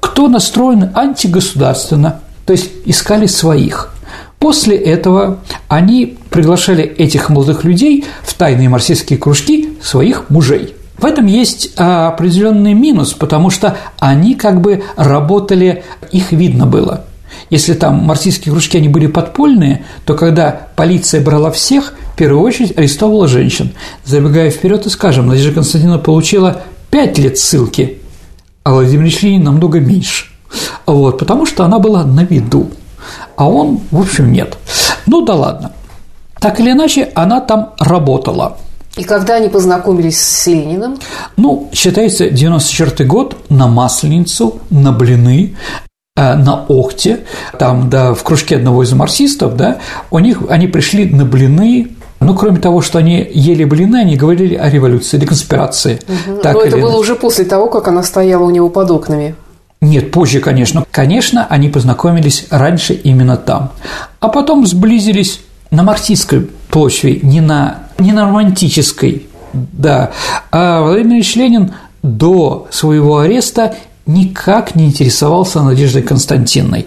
кто 0.00 0.28
настроен 0.28 0.90
антигосударственно, 0.94 2.20
то 2.46 2.54
есть 2.54 2.70
искали 2.86 3.26
своих. 3.26 3.94
После 4.38 4.76
этого 4.76 5.40
они 5.68 6.16
приглашали 6.30 6.82
этих 6.82 7.28
молодых 7.28 7.62
людей 7.62 8.06
в 8.22 8.32
тайные 8.34 8.70
марксистские 8.70 9.18
кружки 9.18 9.76
своих 9.82 10.30
мужей. 10.30 10.74
В 10.96 11.04
этом 11.04 11.26
есть 11.26 11.72
определенный 11.76 12.72
минус, 12.72 13.12
потому 13.12 13.50
что 13.50 13.76
они 13.98 14.34
как 14.34 14.60
бы 14.62 14.82
работали, 14.96 15.84
их 16.10 16.32
видно 16.32 16.66
было. 16.66 17.04
Если 17.50 17.74
там 17.74 17.96
марксистские 18.04 18.52
кружки, 18.52 18.78
они 18.78 18.88
были 18.88 19.06
подпольные, 19.06 19.84
то 20.04 20.14
когда 20.14 20.68
полиция 20.76 21.20
брала 21.20 21.50
всех, 21.50 21.94
в 22.14 22.16
первую 22.16 22.42
очередь 22.42 22.76
арестовывала 22.76 23.28
женщин. 23.28 23.70
Забегая 24.04 24.50
вперед 24.50 24.86
и 24.86 24.90
скажем, 24.90 25.26
Надежда 25.26 25.52
Константиновна 25.52 25.98
получила 25.98 26.62
пять 26.90 27.18
лет 27.18 27.38
ссылки, 27.38 27.98
а 28.64 28.72
Владимир 28.72 29.04
Ильич 29.04 29.22
Ленин 29.22 29.44
намного 29.44 29.80
меньше. 29.80 30.26
Вот, 30.86 31.18
потому 31.18 31.46
что 31.46 31.64
она 31.64 31.78
была 31.78 32.04
на 32.04 32.20
виду, 32.20 32.70
а 33.36 33.48
он, 33.48 33.80
в 33.90 34.00
общем, 34.00 34.32
нет. 34.32 34.56
Ну 35.06 35.22
да 35.22 35.34
ладно. 35.34 35.72
Так 36.40 36.58
или 36.58 36.72
иначе, 36.72 37.10
она 37.14 37.40
там 37.40 37.74
работала. 37.78 38.58
И 38.96 39.04
когда 39.04 39.36
они 39.36 39.48
познакомились 39.48 40.20
с 40.20 40.46
Лениным? 40.46 40.98
Ну, 41.36 41.70
считается, 41.72 42.28
94 42.28 43.08
год 43.08 43.36
на 43.48 43.68
Масленицу, 43.68 44.60
на 44.70 44.90
блины, 44.90 45.56
э, 46.16 46.34
на 46.34 46.64
Охте, 46.68 47.20
там, 47.58 47.88
да, 47.88 48.14
в 48.14 48.22
кружке 48.24 48.56
одного 48.56 48.82
из 48.82 48.92
марксистов, 48.92 49.56
да, 49.56 49.78
у 50.10 50.18
них, 50.18 50.42
они 50.48 50.66
пришли 50.66 51.04
на 51.06 51.24
блины 51.24 51.90
ну, 52.20 52.34
кроме 52.34 52.60
того, 52.60 52.82
что 52.82 52.98
они 52.98 53.26
ели 53.32 53.64
блины, 53.64 53.96
они 53.96 54.16
говорили 54.16 54.54
о 54.54 54.68
революции, 54.68 55.22
о 55.22 55.26
конспирации. 55.26 56.00
Угу. 56.06 56.40
Так 56.42 56.54
Но 56.54 56.62
это 56.62 56.76
было 56.76 56.96
уже 56.96 57.14
после 57.14 57.46
того, 57.46 57.68
как 57.68 57.88
она 57.88 58.02
стояла 58.02 58.44
у 58.44 58.50
него 58.50 58.68
под 58.68 58.90
окнами. 58.90 59.34
Нет, 59.80 60.10
позже, 60.10 60.40
конечно. 60.40 60.84
Конечно, 60.90 61.46
они 61.48 61.70
познакомились 61.70 62.46
раньше 62.50 62.92
именно 62.92 63.38
там. 63.38 63.72
А 64.20 64.28
потом 64.28 64.66
сблизились 64.66 65.40
на 65.70 65.82
марксистской 65.82 66.42
почве, 66.68 67.20
не 67.22 67.40
на, 67.40 67.84
не 67.98 68.12
на 68.12 68.26
романтической, 68.26 69.26
да. 69.54 70.10
А 70.50 70.82
Владимир 70.82 71.14
Ильич 71.14 71.34
Ленин 71.36 71.72
до 72.02 72.68
своего 72.70 73.20
ареста 73.20 73.74
никак 74.04 74.74
не 74.74 74.86
интересовался 74.86 75.62
Надеждой 75.62 76.02
Константиновной. 76.02 76.86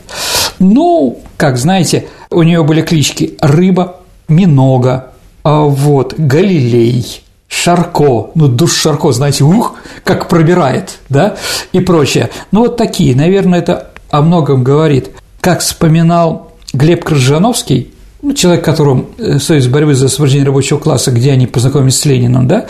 Ну, 0.59 1.19
как 1.37 1.57
знаете, 1.57 2.07
у 2.29 2.43
нее 2.43 2.63
были 2.63 2.81
клички 2.81 3.37
«Рыба», 3.41 3.97
«Минога», 4.27 5.12
а 5.43 5.61
вот 5.61 6.15
Галилей, 6.17 7.21
Шарко, 7.47 8.31
ну 8.33 8.47
душ 8.47 8.75
Шарко, 8.75 9.11
знаете, 9.11 9.43
ух, 9.43 9.75
как 10.03 10.27
пробирает, 10.27 10.99
да, 11.09 11.35
и 11.71 11.79
прочее. 11.79 12.29
Ну 12.51 12.61
вот 12.61 12.77
такие, 12.77 13.15
наверное, 13.15 13.59
это 13.59 13.89
о 14.09 14.21
многом 14.21 14.63
говорит. 14.63 15.11
Как 15.41 15.59
вспоминал 15.59 16.53
Глеб 16.73 17.03
Крыжановский, 17.03 17.93
ну, 18.21 18.33
человек, 18.33 18.63
которому 18.63 19.07
э, 19.17 19.37
Союз 19.39 19.67
борьбы 19.67 19.93
за 19.95 20.05
освобождение 20.05 20.45
рабочего 20.45 20.79
класса, 20.79 21.11
где 21.11 21.31
они 21.31 21.45
познакомились 21.45 21.99
с 21.99 22.05
Лениным, 22.05 22.47
да, 22.47 22.67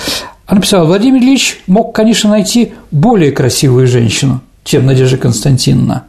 он 0.47 0.57
написал, 0.57 0.85
Владимир 0.85 1.21
Ильич 1.21 1.61
мог, 1.67 1.95
конечно, 1.95 2.31
найти 2.31 2.73
более 2.91 3.31
красивую 3.31 3.87
женщину, 3.87 4.41
чем 4.63 4.85
Надежда 4.85 5.17
Константиновна. 5.17 6.05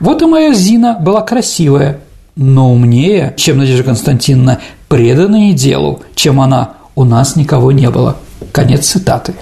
Вот 0.00 0.22
и 0.22 0.26
моя 0.26 0.52
Зина 0.52 0.98
была 1.00 1.22
красивая, 1.22 2.00
но 2.36 2.72
умнее, 2.72 3.34
чем 3.36 3.58
Надежда 3.58 3.84
Константиновна, 3.84 4.60
преданные 4.94 5.54
делу, 5.54 6.02
чем 6.14 6.40
она 6.40 6.74
«у 6.94 7.02
нас 7.02 7.34
никого 7.34 7.72
не 7.72 7.90
было». 7.90 8.16
Конец 8.52 8.86
цитаты. 8.86 9.34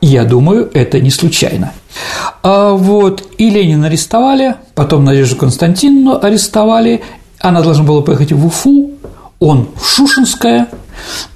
Я 0.00 0.22
думаю, 0.22 0.70
это 0.72 1.00
не 1.00 1.10
случайно. 1.10 1.72
А 2.44 2.70
вот 2.70 3.28
и 3.36 3.50
Ленина 3.50 3.88
арестовали, 3.88 4.54
потом 4.76 5.04
Надежду 5.04 5.34
Константиновну 5.34 6.24
арестовали, 6.24 7.02
она 7.40 7.62
должна 7.62 7.82
была 7.82 8.00
поехать 8.00 8.30
в 8.30 8.46
Уфу, 8.46 8.92
он 9.40 9.70
в 9.74 9.84
Шушинское, 9.84 10.68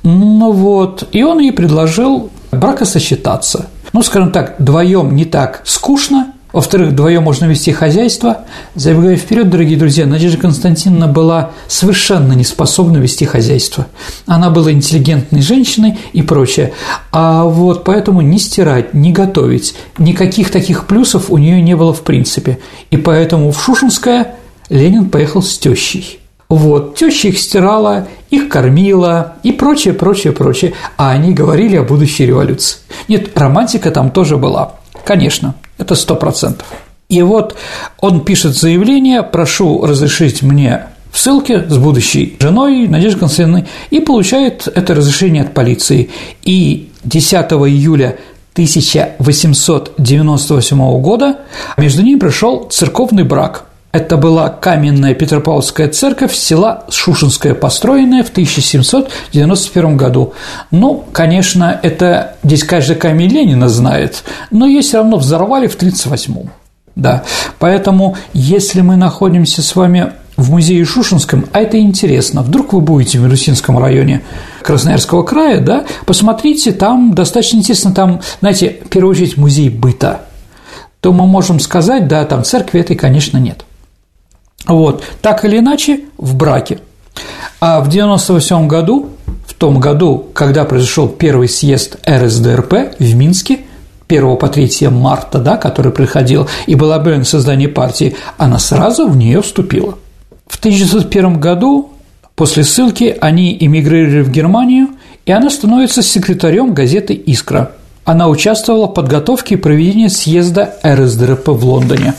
ну 0.04 0.52
вот, 0.52 1.08
и 1.10 1.24
он 1.24 1.40
ей 1.40 1.50
предложил 1.50 2.30
бракосочетаться. 2.52 3.66
Ну, 3.92 4.04
скажем 4.04 4.30
так, 4.30 4.60
вдвоем 4.60 5.16
не 5.16 5.24
так 5.24 5.62
скучно, 5.64 6.34
во-вторых, 6.52 6.90
вдвоем 6.90 7.22
можно 7.22 7.44
вести 7.46 7.72
хозяйство. 7.72 8.44
Забегая 8.74 9.16
вперед, 9.16 9.48
дорогие 9.50 9.78
друзья, 9.78 10.06
Надежда 10.06 10.38
Константиновна 10.38 11.06
была 11.06 11.50
совершенно 11.68 12.32
не 12.32 12.44
способна 12.44 12.98
вести 12.98 13.24
хозяйство. 13.24 13.86
Она 14.26 14.50
была 14.50 14.72
интеллигентной 14.72 15.42
женщиной 15.42 15.98
и 16.12 16.22
прочее. 16.22 16.72
А 17.12 17.44
вот 17.44 17.84
поэтому 17.84 18.20
не 18.20 18.38
стирать, 18.38 18.94
не 18.94 19.12
готовить, 19.12 19.74
никаких 19.98 20.50
таких 20.50 20.86
плюсов 20.86 21.30
у 21.30 21.38
нее 21.38 21.62
не 21.62 21.76
было 21.76 21.94
в 21.94 22.02
принципе. 22.02 22.58
И 22.90 22.96
поэтому 22.96 23.52
в 23.52 23.62
Шушинское 23.62 24.34
Ленин 24.68 25.10
поехал 25.10 25.42
с 25.42 25.58
тещей. 25.58 26.20
Вот, 26.48 26.96
теща 26.96 27.28
их 27.28 27.38
стирала, 27.38 28.08
их 28.30 28.48
кормила 28.48 29.34
и 29.44 29.52
прочее, 29.52 29.94
прочее, 29.94 30.32
прочее. 30.32 30.72
А 30.96 31.10
они 31.10 31.32
говорили 31.32 31.76
о 31.76 31.84
будущей 31.84 32.26
революции. 32.26 32.78
Нет, 33.06 33.30
романтика 33.38 33.92
там 33.92 34.10
тоже 34.10 34.36
была, 34.36 34.74
конечно. 35.04 35.54
Это 35.80 35.94
сто 35.94 36.14
процентов. 36.14 36.66
И 37.08 37.22
вот 37.22 37.56
он 37.98 38.22
пишет 38.24 38.56
заявление, 38.56 39.22
прошу 39.22 39.84
разрешить 39.84 40.42
мне 40.42 40.86
в 41.10 41.18
ссылке 41.18 41.68
с 41.68 41.76
будущей 41.78 42.36
женой 42.38 42.86
Надеждой 42.86 43.20
Константиновной 43.20 43.64
и 43.88 44.00
получает 44.00 44.68
это 44.68 44.94
разрешение 44.94 45.42
от 45.42 45.54
полиции. 45.54 46.10
И 46.44 46.90
10 47.02 47.52
июля 47.52 48.18
1898 48.52 51.00
года 51.00 51.38
между 51.78 52.02
ними 52.02 52.18
пришел 52.18 52.68
церковный 52.70 53.24
брак. 53.24 53.69
Это 53.92 54.16
была 54.16 54.48
каменная 54.48 55.14
Петропавловская 55.14 55.88
церковь 55.88 56.32
села 56.34 56.84
Шушинская, 56.90 57.54
построенная 57.54 58.22
в 58.22 58.30
1791 58.30 59.96
году. 59.96 60.34
Ну, 60.70 61.04
конечно, 61.12 61.80
это 61.82 62.36
здесь 62.44 62.62
каждый 62.62 62.96
камень 62.96 63.30
Ленина 63.30 63.68
знает, 63.68 64.22
но 64.52 64.66
ее 64.66 64.82
все 64.82 64.98
равно 64.98 65.16
взорвали 65.16 65.66
в 65.66 65.74
1938 65.74 66.50
да. 66.96 67.24
Поэтому, 67.58 68.16
если 68.32 68.80
мы 68.80 68.96
находимся 68.96 69.62
с 69.62 69.74
вами 69.74 70.12
в 70.36 70.50
музее 70.50 70.84
Шушинском, 70.84 71.46
а 71.52 71.60
это 71.60 71.78
интересно, 71.78 72.42
вдруг 72.42 72.72
вы 72.72 72.80
будете 72.80 73.18
в 73.18 73.22
Мирусинском 73.22 73.78
районе 73.78 74.22
Красноярского 74.62 75.22
края, 75.22 75.60
да, 75.60 75.84
посмотрите, 76.06 76.72
там 76.72 77.14
достаточно 77.14 77.58
интересно, 77.58 77.92
там, 77.92 78.20
знаете, 78.40 78.80
в 78.84 78.88
первую 78.88 79.12
очередь 79.12 79.36
музей 79.36 79.68
быта, 79.68 80.22
то 81.00 81.12
мы 81.12 81.26
можем 81.26 81.60
сказать, 81.60 82.08
да, 82.08 82.24
там 82.24 82.44
церкви 82.44 82.80
этой, 82.80 82.96
конечно, 82.96 83.38
нет. 83.38 83.64
Вот, 84.66 85.02
так 85.22 85.44
или 85.44 85.58
иначе, 85.58 86.00
в 86.18 86.36
браке. 86.36 86.78
А 87.60 87.80
в 87.80 87.88
98 87.88 88.66
году, 88.68 89.10
в 89.46 89.54
том 89.54 89.80
году, 89.80 90.26
когда 90.32 90.64
произошел 90.64 91.08
первый 91.08 91.48
съезд 91.48 91.96
РСДРП 92.08 92.98
в 92.98 93.14
Минске, 93.14 93.60
1 94.08 94.36
по 94.36 94.48
3 94.48 94.88
марта, 94.88 95.38
да, 95.38 95.56
который 95.56 95.92
приходил, 95.92 96.48
и 96.66 96.74
было 96.74 96.96
объявлено 96.96 97.24
создание 97.24 97.68
партии, 97.68 98.16
она 98.38 98.58
сразу 98.58 99.08
в 99.08 99.16
нее 99.16 99.42
вступила. 99.42 99.96
В 100.46 100.58
1901 100.58 101.38
году 101.38 101.90
после 102.34 102.64
ссылки 102.64 103.16
они 103.20 103.56
эмигрировали 103.60 104.22
в 104.22 104.30
Германию, 104.30 104.88
и 105.26 105.32
она 105.32 105.50
становится 105.50 106.02
секретарем 106.02 106.74
газеты 106.74 107.14
«Искра». 107.14 107.72
Она 108.04 108.28
участвовала 108.28 108.86
в 108.86 108.94
подготовке 108.94 109.54
и 109.54 109.58
проведении 109.58 110.08
съезда 110.08 110.74
РСДРП 110.84 111.48
в 111.48 111.64
Лондоне. 111.64 112.14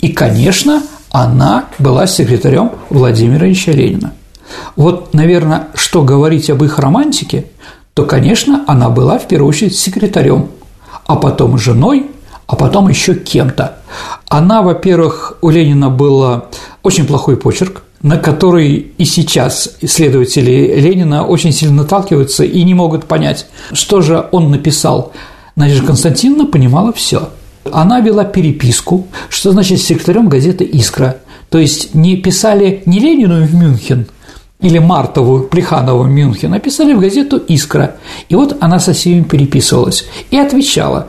И, 0.00 0.12
конечно, 0.12 0.82
она 1.16 1.64
была 1.78 2.06
секретарем 2.06 2.72
Владимира 2.90 3.46
Ильича 3.46 3.72
Ленина. 3.72 4.12
Вот, 4.76 5.14
наверное, 5.14 5.68
что 5.74 6.02
говорить 6.02 6.50
об 6.50 6.62
их 6.62 6.78
романтике, 6.78 7.46
то, 7.94 8.04
конечно, 8.04 8.64
она 8.66 8.90
была 8.90 9.18
в 9.18 9.26
первую 9.26 9.48
очередь 9.48 9.78
секретарем, 9.78 10.50
а 11.06 11.16
потом 11.16 11.56
женой, 11.56 12.10
а 12.46 12.54
потом 12.54 12.90
еще 12.90 13.14
кем-то. 13.14 13.78
Она, 14.28 14.60
во-первых, 14.60 15.38
у 15.40 15.48
Ленина 15.48 15.88
был 15.88 16.44
очень 16.82 17.06
плохой 17.06 17.38
почерк, 17.38 17.82
на 18.02 18.18
который 18.18 18.74
и 18.74 19.04
сейчас 19.06 19.70
исследователи 19.80 20.78
Ленина 20.78 21.24
очень 21.24 21.52
сильно 21.52 21.76
наталкиваются 21.76 22.44
и 22.44 22.62
не 22.62 22.74
могут 22.74 23.06
понять, 23.06 23.46
что 23.72 24.02
же 24.02 24.28
он 24.32 24.50
написал. 24.50 25.14
Надежда 25.54 25.86
Константиновна 25.86 26.44
понимала 26.44 26.92
все. 26.92 27.30
Она 27.72 28.00
вела 28.00 28.24
переписку, 28.24 29.06
что 29.28 29.52
значит 29.52 29.80
секретарем 29.80 30.28
газеты 30.28 30.64
«Искра». 30.64 31.18
То 31.50 31.58
есть 31.58 31.94
не 31.94 32.16
писали 32.16 32.82
не 32.86 32.98
Ленину 32.98 33.44
в 33.44 33.54
Мюнхен 33.54 34.06
или 34.60 34.78
Мартову, 34.78 35.40
Плеханову 35.40 36.02
в 36.02 36.08
Мюнхен, 36.08 36.52
а 36.54 36.58
писали 36.58 36.92
в 36.92 37.00
газету 37.00 37.36
«Искра». 37.36 37.96
И 38.28 38.34
вот 38.34 38.56
она 38.60 38.80
со 38.80 38.92
всеми 38.92 39.22
переписывалась 39.22 40.06
и 40.30 40.38
отвечала. 40.38 41.08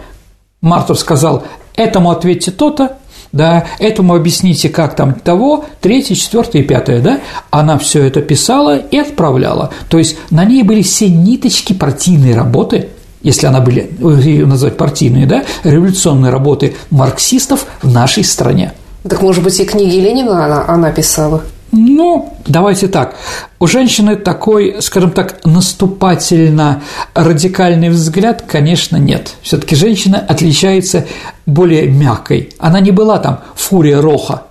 Мартов 0.62 1.00
сказал, 1.00 1.44
этому 1.76 2.12
ответьте 2.12 2.52
то-то, 2.52 2.98
да, 3.32 3.66
этому 3.80 4.16
объясните, 4.16 4.70
как 4.70 4.96
там 4.96 5.14
того, 5.14 5.66
третье, 5.82 6.16
четвертое 6.16 6.62
и 6.62 6.66
пятое, 6.66 7.02
да, 7.02 7.20
она 7.50 7.78
все 7.78 8.04
это 8.04 8.22
писала 8.22 8.78
и 8.78 8.98
отправляла. 8.98 9.72
То 9.90 9.98
есть 9.98 10.18
на 10.32 10.46
ней 10.46 10.64
были 10.64 10.82
все 10.82 11.10
ниточки 11.10 11.74
партийной 11.74 12.34
работы, 12.34 12.90
если 13.21 13.47
она 13.47 13.62
были, 13.62 13.91
ее 14.21 14.45
назвать 14.45 14.77
партийные, 14.77 15.25
да, 15.25 15.43
революционные 15.63 16.31
работы 16.31 16.75
марксистов 16.89 17.65
в 17.81 17.91
нашей 17.91 18.24
стране. 18.24 18.74
Так, 19.07 19.21
может 19.21 19.43
быть, 19.43 19.59
и 19.59 19.65
книги 19.65 19.95
Ленина 19.97 20.45
она, 20.45 20.65
она 20.67 20.91
писала? 20.91 21.43
Ну, 21.71 22.33
давайте 22.45 22.88
так. 22.88 23.15
У 23.59 23.67
женщины 23.67 24.15
такой, 24.15 24.77
скажем 24.79 25.12
так, 25.12 25.39
наступательно 25.43 26.81
радикальный 27.13 27.89
взгляд, 27.89 28.43
конечно, 28.47 28.95
нет. 28.97 29.36
Все-таки 29.41 29.75
женщина 29.75 30.17
отличается 30.17 31.05
более 31.45 31.88
мягкой. 31.89 32.53
Она 32.57 32.79
не 32.79 32.91
была 32.91 33.19
там 33.19 33.41
фурия 33.55 34.01
Роха, 34.01 34.43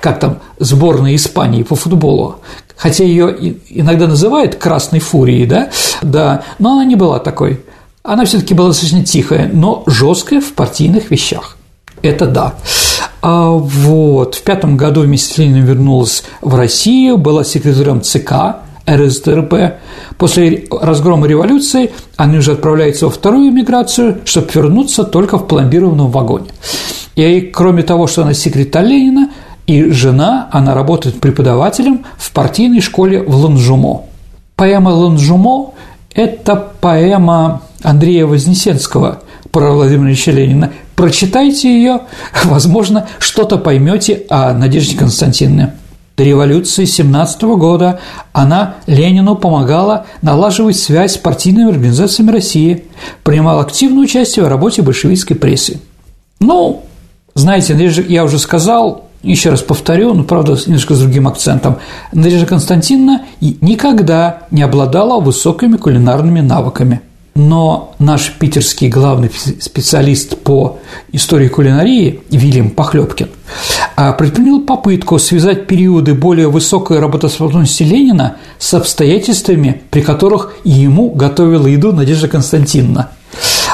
как 0.00 0.20
там 0.20 0.40
сборная 0.58 1.14
Испании 1.14 1.62
по 1.62 1.76
футболу. 1.76 2.40
Хотя 2.76 3.04
ее 3.04 3.56
иногда 3.70 4.06
называют 4.06 4.56
красной 4.56 5.00
фурией, 5.00 5.46
да, 5.46 5.70
да, 6.02 6.44
но 6.58 6.72
она 6.72 6.84
не 6.84 6.96
была 6.96 7.18
такой. 7.18 7.64
Она 8.02 8.24
все-таки 8.24 8.54
была 8.54 8.68
достаточно 8.68 9.04
тихая, 9.04 9.50
но 9.52 9.82
жесткая 9.86 10.40
в 10.40 10.52
партийных 10.52 11.10
вещах. 11.10 11.56
Это 12.02 12.26
да. 12.26 12.54
А 13.20 13.50
вот. 13.50 14.36
В 14.36 14.42
пятом 14.42 14.76
году 14.76 15.02
вместе 15.02 15.34
с 15.34 15.38
Лениным 15.38 15.64
вернулась 15.66 16.24
в 16.40 16.54
Россию, 16.54 17.18
была 17.18 17.44
секретарем 17.44 18.00
ЦК 18.00 18.56
РСДРП. 18.88 19.78
После 20.16 20.64
разгрома 20.70 21.26
революции 21.26 21.92
они 22.16 22.38
уже 22.38 22.52
отправляются 22.52 23.06
во 23.06 23.12
вторую 23.12 23.52
миграцию, 23.52 24.20
чтобы 24.24 24.48
вернуться 24.54 25.04
только 25.04 25.38
в 25.38 25.46
пломбированном 25.46 26.10
вагоне. 26.10 26.50
И 27.16 27.40
кроме 27.42 27.82
того, 27.82 28.06
что 28.06 28.22
она 28.22 28.32
секретарь 28.32 28.86
Ленина, 28.86 29.30
и 29.66 29.90
жена, 29.90 30.48
она 30.50 30.74
работает 30.74 31.20
преподавателем 31.20 32.04
в 32.16 32.32
партийной 32.32 32.80
школе 32.80 33.22
в 33.22 33.36
Ланжумо. 33.36 34.02
Поэма 34.56 34.88
«Ланжумо»– 34.88 35.74
это 36.14 36.56
поэма 36.80 37.62
Андрея 37.82 38.26
Вознесенского 38.26 39.22
про 39.50 39.72
Владимира 39.72 40.08
Ильича 40.10 40.30
Ленина 40.30 40.70
Прочитайте 41.00 41.72
ее, 41.72 42.02
возможно, 42.44 43.08
что-то 43.18 43.56
поймете 43.56 44.26
о 44.28 44.52
Надежде 44.52 44.98
Константиновне. 44.98 45.72
До 46.14 46.24
революции 46.24 46.84
17 46.84 47.40
года 47.56 48.00
она 48.34 48.74
Ленину 48.86 49.34
помогала 49.34 50.04
налаживать 50.20 50.76
связь 50.76 51.14
с 51.14 51.16
партийными 51.16 51.70
организациями 51.70 52.32
России, 52.32 52.84
принимала 53.22 53.62
активное 53.62 54.02
участие 54.02 54.44
в 54.44 54.48
работе 54.48 54.82
большевистской 54.82 55.36
прессы. 55.36 55.80
Ну, 56.38 56.84
знаете, 57.34 57.74
я 58.06 58.22
уже 58.22 58.38
сказал, 58.38 59.06
еще 59.22 59.48
раз 59.48 59.62
повторю, 59.62 60.12
но, 60.12 60.24
правда, 60.24 60.58
немножко 60.66 60.94
с 60.94 61.00
другим 61.00 61.28
акцентом, 61.28 61.78
Надежда 62.12 62.44
Константиновна 62.44 63.22
никогда 63.40 64.40
не 64.50 64.60
обладала 64.60 65.18
высокими 65.18 65.78
кулинарными 65.78 66.40
навыками– 66.40 67.00
но 67.40 67.94
наш 67.98 68.32
питерский 68.38 68.88
главный 68.88 69.30
специалист 69.60 70.36
по 70.36 70.78
истории 71.12 71.48
кулинарии 71.48 72.20
Вильям 72.30 72.70
Похлебкин 72.70 73.28
а, 73.96 74.12
предпринял 74.12 74.60
попытку 74.60 75.18
связать 75.18 75.66
периоды 75.66 76.12
более 76.12 76.48
высокой 76.48 76.98
работоспособности 76.98 77.82
Ленина 77.82 78.36
с 78.58 78.74
обстоятельствами, 78.74 79.80
при 79.90 80.02
которых 80.02 80.52
ему 80.64 81.10
готовила 81.10 81.66
еду 81.66 81.92
Надежда 81.92 82.28
Константиновна 82.28 83.10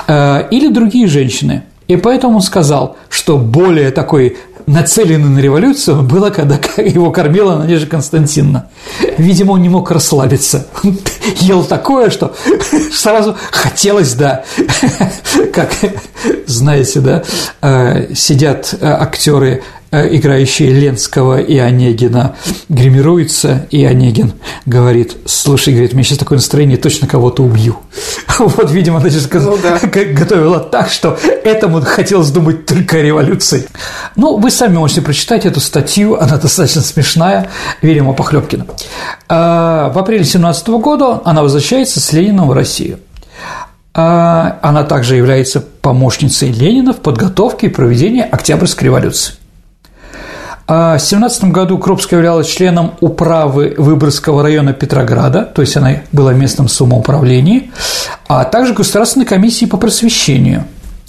а, 0.06 0.46
или 0.50 0.68
другие 0.68 1.08
женщины. 1.08 1.64
И 1.88 1.96
поэтому 1.96 2.36
он 2.36 2.42
сказал, 2.42 2.96
что 3.08 3.36
более 3.36 3.90
такой 3.90 4.36
нацеленный 4.66 5.28
на 5.28 5.38
революцию 5.38 6.02
было, 6.02 6.30
когда 6.30 6.58
его 6.76 7.10
кормила 7.10 7.56
Надежда 7.56 7.86
Константиновна. 7.86 8.66
Видимо, 9.16 9.52
он 9.52 9.62
не 9.62 9.68
мог 9.68 9.90
расслабиться. 9.90 10.66
Ел 11.40 11.64
такое, 11.64 12.10
что 12.10 12.34
сразу 12.92 13.36
хотелось, 13.50 14.14
да, 14.14 14.44
как, 15.52 15.70
знаете, 16.46 17.00
да, 17.00 17.22
э, 17.62 18.14
сидят 18.14 18.74
э, 18.80 18.86
актеры 18.86 19.62
играющие 19.90 20.70
Ленского 20.70 21.40
и 21.40 21.58
Онегина, 21.58 22.36
гримируется, 22.68 23.66
и 23.70 23.84
Онегин 23.84 24.32
говорит, 24.66 25.16
слушай, 25.26 25.72
говорит, 25.72 25.92
у 25.92 25.96
меня 25.96 26.04
сейчас 26.04 26.18
такое 26.18 26.38
настроение, 26.38 26.76
точно 26.76 27.06
кого-то 27.06 27.42
убью. 27.42 27.76
Вот, 28.38 28.70
видимо, 28.70 28.98
она 28.98 29.08
сейчас 29.08 29.28
ну, 29.32 29.58
да. 29.62 29.78
готовила 30.12 30.60
так, 30.60 30.90
что 30.90 31.18
этому 31.44 31.80
хотелось 31.80 32.30
думать 32.30 32.66
только 32.66 32.98
о 32.98 33.02
революции. 33.02 33.66
Ну, 34.14 34.36
вы 34.36 34.50
сами 34.50 34.76
можете 34.76 35.00
прочитать 35.00 35.46
эту 35.46 35.60
статью, 35.60 36.16
она 36.20 36.36
достаточно 36.36 36.82
смешная, 36.82 37.48
Вильяма 37.80 38.12
Похлебкина. 38.12 38.66
А, 39.28 39.90
в 39.90 39.98
апреле 39.98 40.24
17 40.24 40.68
года 40.68 41.22
она 41.24 41.42
возвращается 41.42 42.00
с 42.00 42.12
Лениным 42.12 42.48
в 42.48 42.52
Россию. 42.52 42.98
А, 43.94 44.58
она 44.60 44.84
также 44.84 45.16
является 45.16 45.60
помощницей 45.60 46.50
Ленина 46.50 46.92
в 46.92 46.98
подготовке 46.98 47.68
и 47.68 47.70
проведении 47.70 48.20
Октябрьской 48.20 48.86
революции. 48.86 49.34
А 50.68 50.98
в 50.98 51.00
17 51.00 51.44
году 51.44 51.78
Крупская 51.78 52.18
являлась 52.18 52.48
членом 52.48 52.94
управы 53.00 53.74
Выборгского 53.78 54.42
района 54.42 54.72
Петрограда, 54.72 55.42
то 55.42 55.62
есть 55.62 55.76
она 55.76 56.02
была 56.10 56.32
местным 56.32 56.68
самоуправлении, 56.68 57.70
а 58.26 58.44
также 58.44 58.74
Государственной 58.74 59.26
комиссии 59.26 59.66
по 59.66 59.76
просвещению 59.76 60.64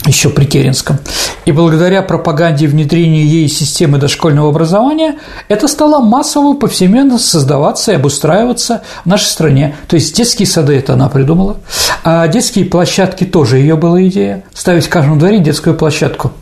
еще 0.05 0.29
при 0.29 0.45
Керенском. 0.45 0.99
И 1.45 1.51
благодаря 1.51 2.03
пропаганде 2.03 2.65
и 2.65 2.67
внедрению 2.67 3.25
ей 3.25 3.47
системы 3.47 3.97
дошкольного 3.97 4.49
образования 4.49 5.17
это 5.47 5.67
стало 5.67 6.01
массово 6.01 6.53
повсеместно 6.53 7.17
создаваться 7.17 7.91
и 7.91 7.95
обустраиваться 7.95 8.83
в 9.05 9.07
нашей 9.07 9.25
стране. 9.25 9.75
То 9.87 9.95
есть 9.95 10.15
детские 10.15 10.47
сады 10.47 10.75
это 10.75 10.93
она 10.93 11.09
придумала, 11.09 11.57
а 12.03 12.27
детские 12.27 12.65
площадки 12.65 13.23
тоже 13.23 13.57
ее 13.57 13.75
была 13.75 14.03
идея– 14.03 14.43
ставить 14.53 14.85
в 14.85 14.89
каждом 14.89 15.17
дворе 15.17 15.39
детскую 15.39 15.75
площадку– 15.75 16.31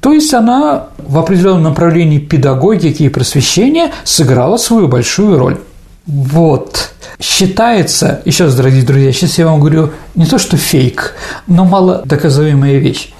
То 0.00 0.12
есть 0.12 0.32
она 0.32 0.86
в 0.98 1.18
определенном 1.18 1.64
направлении 1.64 2.18
педагогики 2.18 3.02
и 3.02 3.08
просвещения 3.08 3.92
сыграла 4.04 4.56
свою 4.56 4.88
большую 4.88 5.38
роль. 5.38 5.58
Вот. 6.06 6.92
Считается, 7.20 8.22
еще 8.24 8.44
раз, 8.44 8.56
дорогие 8.56 8.82
друзья, 8.82 9.12
сейчас 9.12 9.38
я 9.38 9.46
вам 9.46 9.60
говорю 9.60 9.90
не 10.14 10.24
то, 10.24 10.38
что 10.38 10.56
фейк, 10.56 11.14
но 11.46 11.64
мало 11.64 12.02
доказуемая 12.04 12.78
вещь. 12.78 13.12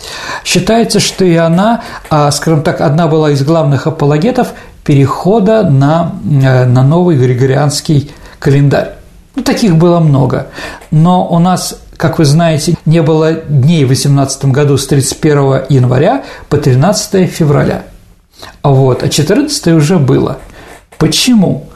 Считается, 0.44 0.98
что 0.98 1.24
и 1.24 1.34
она, 1.36 1.82
а, 2.08 2.30
скажем 2.30 2.62
так, 2.62 2.80
одна 2.80 3.06
была 3.06 3.30
из 3.30 3.44
главных 3.44 3.86
апологетов 3.86 4.54
перехода 4.84 5.62
на, 5.62 6.14
э, 6.24 6.64
на 6.64 6.82
новый 6.82 7.16
григорианский 7.16 8.10
календарь. 8.38 8.94
Ну, 9.36 9.42
таких 9.42 9.76
было 9.76 10.00
много. 10.00 10.48
Но 10.90 11.28
у 11.28 11.38
нас 11.38 11.78
как 12.00 12.18
вы 12.18 12.24
знаете, 12.24 12.76
не 12.86 13.02
было 13.02 13.34
дней 13.34 13.84
в 13.84 13.88
2018 13.88 14.46
году 14.46 14.78
с 14.78 14.86
31 14.86 15.64
января 15.68 16.24
по 16.48 16.56
13 16.56 17.30
февраля. 17.30 17.82
Вот, 18.62 19.02
а 19.02 19.10
14 19.10 19.66
уже 19.74 19.98
было. 19.98 20.38
Почему? 20.96 21.68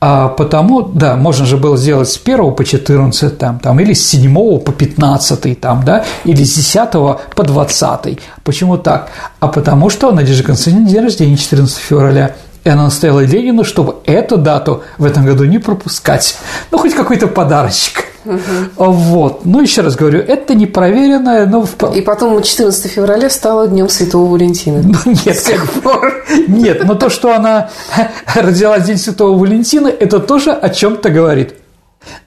А 0.00 0.28
потому, 0.28 0.82
да, 0.82 1.16
можно 1.16 1.46
же 1.46 1.56
было 1.56 1.76
сделать 1.76 2.08
с 2.08 2.16
1 2.16 2.54
по 2.54 2.64
14, 2.64 3.36
там, 3.36 3.58
там, 3.58 3.80
или 3.80 3.92
с 3.92 4.08
7 4.08 4.60
по 4.60 4.70
15, 4.70 5.60
там, 5.60 5.82
да, 5.84 6.04
или 6.22 6.44
с 6.44 6.54
10 6.54 6.92
по 6.92 7.42
20. 7.42 8.20
Почему 8.44 8.78
так? 8.78 9.10
А 9.40 9.48
потому 9.48 9.90
что 9.90 10.12
Надежда 10.12 10.44
Константиновна 10.44 10.90
день 10.90 11.02
рождения 11.02 11.36
14 11.36 11.76
февраля, 11.76 12.36
и 12.62 12.68
она 12.68 12.84
настояла 12.84 13.24
Ленину, 13.24 13.64
чтобы 13.64 13.96
эту 14.06 14.36
дату 14.36 14.84
в 14.98 15.04
этом 15.04 15.26
году 15.26 15.42
не 15.44 15.58
пропускать. 15.58 16.36
Ну, 16.70 16.78
хоть 16.78 16.94
какой-то 16.94 17.26
подарочек. 17.26 18.11
Угу. 18.24 18.92
Вот. 18.92 19.44
Ну, 19.44 19.60
еще 19.60 19.82
раз 19.82 19.96
говорю, 19.96 20.20
это 20.20 20.54
непроверенное, 20.54 21.46
но... 21.46 21.66
И 21.94 22.00
потом 22.00 22.40
14 22.42 22.90
февраля 22.90 23.28
стало 23.30 23.66
Днем 23.68 23.88
Святого 23.88 24.30
Валентина. 24.30 24.82
Ну, 24.82 25.12
нет, 25.24 25.36
с 25.36 25.42
тех 25.42 25.70
пор. 25.82 26.24
Нет, 26.46 26.84
но 26.84 26.94
то, 26.94 27.10
что 27.10 27.34
она 27.34 27.70
родилась 28.34 28.84
День 28.84 28.98
Святого 28.98 29.38
Валентина, 29.38 29.88
это 29.88 30.20
тоже 30.20 30.52
о 30.52 30.68
чем-то 30.68 31.10
говорит. 31.10 31.54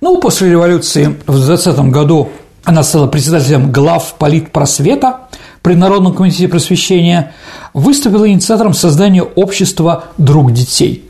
Ну, 0.01 0.19
после 0.19 0.49
революции 0.49 1.15
в 1.27 1.45
20 1.45 1.77
году 1.91 2.29
она 2.63 2.83
стала 2.83 3.07
председателем 3.07 3.71
глав 3.71 4.15
политпросвета 4.17 5.21
при 5.61 5.75
Народном 5.75 6.13
комитете 6.13 6.47
просвещения, 6.47 7.33
выступила 7.73 8.27
инициатором 8.29 8.73
создания 8.73 9.23
общества 9.23 10.05
«Друг 10.17 10.51
детей». 10.51 11.09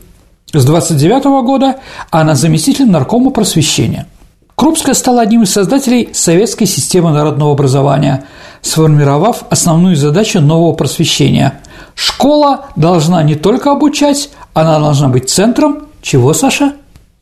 С 0.52 0.64
29 0.64 1.24
года 1.44 1.76
она 2.10 2.34
заместитель 2.34 2.88
наркома 2.88 3.30
просвещения– 3.30 4.06
Крупская 4.56 4.94
стала 4.94 5.20
одним 5.20 5.42
из 5.42 5.52
создателей 5.52 6.08
советской 6.14 6.64
системы 6.64 7.10
народного 7.10 7.52
образования, 7.52 8.24
сформировав 8.62 9.44
основную 9.50 9.96
задачу 9.96 10.40
нового 10.40 10.72
просвещения. 10.72 11.60
Школа 11.94 12.64
должна 12.74 13.22
не 13.22 13.34
только 13.34 13.70
обучать, 13.70 14.30
она 14.54 14.78
должна 14.78 15.08
быть 15.08 15.28
центром 15.28 15.88
чего, 16.00 16.32
Саша? 16.32 16.72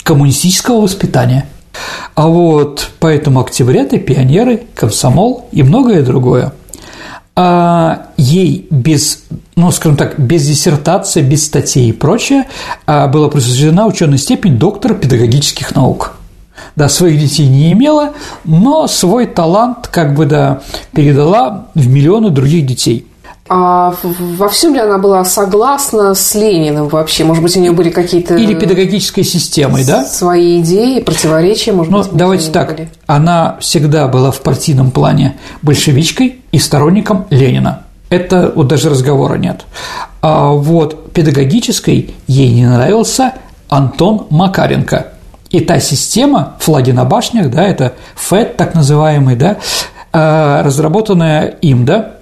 Коммунистического 0.05 0.83
воспитания. 0.83 1.47
А 2.15 2.29
вот 2.29 2.91
поэтому 3.01 3.41
октябряты, 3.41 3.99
пионеры, 3.99 4.63
комсомол 4.77 5.49
и 5.51 5.65
многое 5.65 6.03
другое. 6.03 6.53
А 7.35 8.11
ей 8.17 8.69
без, 8.71 9.25
ну, 9.57 9.73
скажем 9.73 9.97
так, 9.97 10.21
без 10.21 10.47
диссертации, 10.47 11.21
без 11.21 11.47
статей 11.47 11.89
и 11.89 11.93
прочее 11.93 12.47
а 12.87 13.09
была 13.09 13.29
присуждена 13.29 13.87
ученая 13.87 14.19
степень 14.19 14.57
доктора 14.57 14.95
педагогических 14.95 15.75
наук– 15.75 16.13
да, 16.77 16.89
своих 16.89 17.21
детей 17.21 17.49
не 17.49 17.73
имела, 17.73 18.13
но 18.45 18.87
свой 18.87 19.27
талант 19.27 19.89
как 19.89 20.15
бы, 20.15 20.27
да, 20.27 20.61
передала 20.93 21.67
в 21.75 21.89
миллионы 21.89 22.31
других 22.31 22.67
детей. 22.67 23.07
А 23.47 23.95
во 24.03 24.49
всем 24.49 24.73
ли 24.73 24.81
она 24.81 24.97
была 24.97 25.23
согласна 25.25 26.15
с 26.15 26.35
Лениным 26.35 26.89
вообще? 26.89 27.25
Может 27.25 27.43
быть, 27.43 27.55
у 27.57 27.61
нее 27.61 27.73
были 27.73 27.91
какие-то... 27.91 28.37
Или 28.37 28.55
педагогической 28.55 29.23
системой, 29.23 29.85
да? 29.85 30.05
Свои 30.05 30.61
идеи, 30.61 31.01
противоречия, 31.01 31.73
может 31.73 31.93
ну, 31.93 31.99
быть? 32.03 32.13
давайте 32.13 32.51
так. 32.51 32.75
Были? 32.75 32.89
Она 33.07 33.59
всегда 33.61 34.09
была 34.09 34.31
в 34.31 34.41
партийном 34.41 34.91
плане 34.91 35.37
большевичкой 35.61 36.41
и 36.53 36.59
сторонником 36.59 37.27
Ленина. 37.29 37.83
Это 38.09 38.51
вот 38.55 38.69
даже 38.69 38.89
разговора 38.89 39.35
нет. 39.35 39.67
А 40.23 40.49
вот 40.53 41.13
педагогической 41.13 42.15
ей 42.27 42.51
не 42.51 42.67
нравился 42.67 43.35
Антон 43.69 44.27
Макаренко– 44.31 45.09
и 45.55 45.61
та 45.61 45.81
система, 45.81 46.55
флаги 46.59 46.91
на 46.91 47.05
башнях, 47.05 47.49
да, 47.49 47.63
это 47.63 47.93
ФЭД, 48.17 48.57
так 48.57 48.75
называемый, 48.75 49.37
да, 49.37 49.59
э, 50.13 50.63
разработанная 50.65 51.47
им, 51.63 51.85
да, 51.85 52.17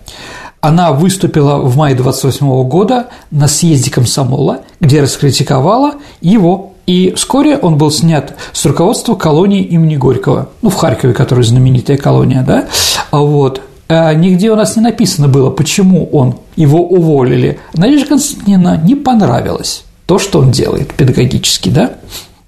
она 0.60 0.92
выступила 0.92 1.56
в 1.56 1.74
мае 1.76 1.94
28 1.94 2.64
года 2.64 3.06
на 3.30 3.48
съезде 3.48 3.90
комсомола, 3.90 4.58
где 4.80 5.00
раскритиковала 5.00 5.94
его, 6.20 6.74
и 6.86 7.14
вскоре 7.16 7.56
он 7.56 7.78
был 7.78 7.90
снят 7.90 8.34
с 8.52 8.66
руководства 8.66 9.14
колонии 9.14 9.62
имени 9.62 9.96
Горького, 9.96 10.50
ну, 10.60 10.68
в 10.68 10.74
Харькове, 10.74 11.14
которая 11.14 11.44
знаменитая 11.44 11.96
колония, 11.96 12.44
да, 12.46 12.66
вот, 13.10 13.62
а 13.88 14.12
нигде 14.12 14.50
у 14.50 14.56
нас 14.56 14.76
не 14.76 14.82
написано 14.82 15.28
было, 15.28 15.48
почему 15.48 16.06
он 16.12 16.34
его 16.54 16.80
уволили. 16.80 17.60
Надежда 17.72 18.08
Константиновна 18.08 18.76
не 18.84 18.94
понравилось 18.94 19.84
то, 20.04 20.18
что 20.18 20.40
он 20.40 20.50
делает 20.50 20.92
педагогически, 20.92 21.70
да, 21.70 21.92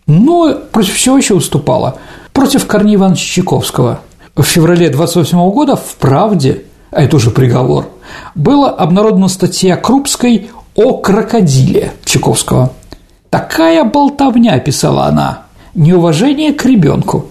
но 0.07 0.55
против 0.73 0.99
чего 0.99 1.17
еще 1.17 1.35
уступала? 1.35 1.99
Против 2.33 2.67
Корнея 2.67 2.97
Ивановича 2.97 3.35
Чайковского. 3.35 4.01
В 4.37 4.43
феврале 4.43 4.91
28 4.91 5.51
года 5.51 5.77
в 5.77 5.97
«Правде», 5.97 6.65
а 6.91 7.03
это 7.03 7.17
уже 7.17 7.31
приговор, 7.31 7.87
была 8.35 8.71
обнародована 8.71 9.29
статья 9.29 9.77
Крупской 9.77 10.51
о 10.75 10.99
крокодиле 10.99 11.93
Чайковского. 12.05 12.73
«Такая 13.31 13.85
болтовня»,– 13.85 14.59
писала 14.61 15.07
она,– 15.07 15.45
«неуважение 15.75 16.53
к 16.53 16.65
ребенку. 16.65 17.27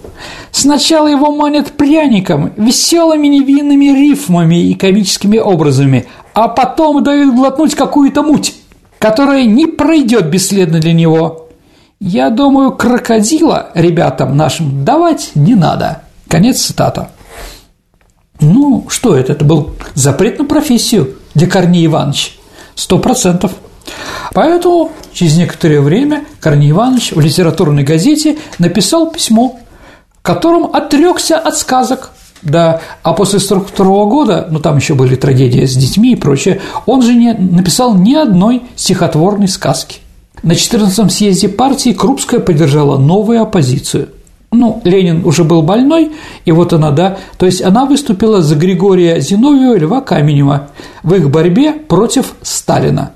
Сначала 0.50 1.08
его 1.08 1.32
манят 1.32 1.72
пряником, 1.72 2.52
веселыми 2.56 3.26
невинными 3.26 3.86
рифмами 3.86 4.68
и 4.68 4.74
комическими 4.74 5.38
образами, 5.38 6.06
а 6.32 6.48
потом 6.48 7.02
дают 7.02 7.34
глотнуть 7.34 7.74
какую-то 7.74 8.22
муть, 8.22 8.54
которая 8.98 9.44
не 9.44 9.66
пройдет 9.66 10.30
бесследно 10.30 10.80
для 10.80 10.92
него. 10.92 11.43
Я 12.06 12.28
думаю, 12.28 12.72
крокодила 12.72 13.70
ребятам 13.72 14.36
нашим 14.36 14.84
давать 14.84 15.30
не 15.34 15.54
надо. 15.54 16.02
Конец 16.28 16.60
цитата. 16.60 17.08
Ну, 18.40 18.84
что 18.90 19.16
это? 19.16 19.32
Это 19.32 19.46
был 19.46 19.70
запрет 19.94 20.38
на 20.38 20.44
профессию 20.44 21.14
для 21.34 21.46
Корнея 21.46 21.86
Ивановича. 21.86 22.32
Сто 22.74 22.98
процентов. 22.98 23.52
Поэтому 24.34 24.92
через 25.14 25.38
некоторое 25.38 25.80
время 25.80 26.26
Корней 26.40 26.72
Иванович 26.72 27.12
в 27.12 27.20
литературной 27.20 27.84
газете 27.84 28.36
написал 28.58 29.10
письмо, 29.10 29.58
в 30.18 30.20
котором 30.20 30.76
отрекся 30.76 31.38
от 31.38 31.56
сказок. 31.56 32.10
Да, 32.42 32.82
а 33.02 33.14
после 33.14 33.38
1942 33.38 34.04
года, 34.04 34.48
ну 34.50 34.60
там 34.60 34.76
еще 34.76 34.92
были 34.92 35.16
трагедии 35.16 35.64
с 35.64 35.74
детьми 35.74 36.12
и 36.12 36.16
прочее, 36.16 36.60
он 36.84 37.00
же 37.00 37.14
не 37.14 37.32
написал 37.32 37.94
ни 37.94 38.12
одной 38.14 38.64
стихотворной 38.76 39.48
сказки. 39.48 40.00
На 40.42 40.52
14-м 40.52 41.10
съезде 41.10 41.48
партии 41.48 41.92
Крупская 41.92 42.40
поддержала 42.40 42.98
новую 42.98 43.40
оппозицию. 43.40 44.08
Ну, 44.52 44.80
Ленин 44.84 45.24
уже 45.24 45.42
был 45.42 45.62
больной, 45.62 46.12
и 46.44 46.52
вот 46.52 46.72
она, 46.72 46.92
да, 46.92 47.16
то 47.38 47.46
есть 47.46 47.60
она 47.60 47.86
выступила 47.86 48.40
за 48.40 48.54
Григория 48.54 49.20
Зиновьева 49.20 49.74
и 49.74 49.80
Льва 49.80 50.00
Каменева 50.00 50.68
в 51.02 51.14
их 51.14 51.28
борьбе 51.30 51.72
против 51.72 52.34
Сталина. 52.42 53.12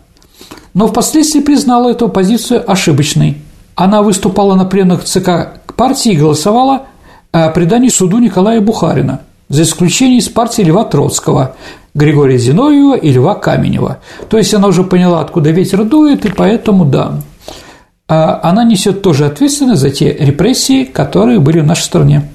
Но 0.75 0.89
впоследствии 0.89 1.41
признала 1.41 1.91
эту 1.91 2.09
позицию 2.09 2.69
ошибочной. 2.71 3.39
Она 3.77 4.03
выступала 4.03 4.57
на 4.57 4.65
пленных 4.65 5.05
ЦК 5.05 5.61
партии 5.77 6.13
и 6.13 6.17
голосовала 6.17 6.87
о 7.31 7.51
предании 7.51 7.89
суду 7.89 8.19
Николая 8.19 8.61
Бухарина, 8.61 9.21
за 9.49 9.63
исключением 9.63 10.19
из 10.19 10.29
партии 10.29 10.63
Льва 10.63 10.85
Троцкого, 10.85 11.55
Григория 11.95 12.39
Зиновьева 12.39 12.97
и 12.97 13.11
Льва 13.13 13.35
Каменева. 13.35 13.99
То 14.29 14.39
есть 14.39 14.53
она 14.55 14.69
уже 14.69 14.85
поняла, 14.85 15.21
откуда 15.21 15.51
ветер 15.51 15.85
дует, 15.85 16.25
и 16.25 16.31
поэтому 16.31 16.85
да. 16.85 17.21
А 18.09 18.41
она 18.43 18.65
несет 18.65 19.03
тоже 19.03 19.27
ответственность 19.27 19.83
за 19.83 19.91
те 19.91 20.13
репрессии, 20.13 20.85
которые 20.85 21.41
были 21.41 21.61
в 21.61 21.67
нашей 21.67 21.83
стране. 21.83 22.31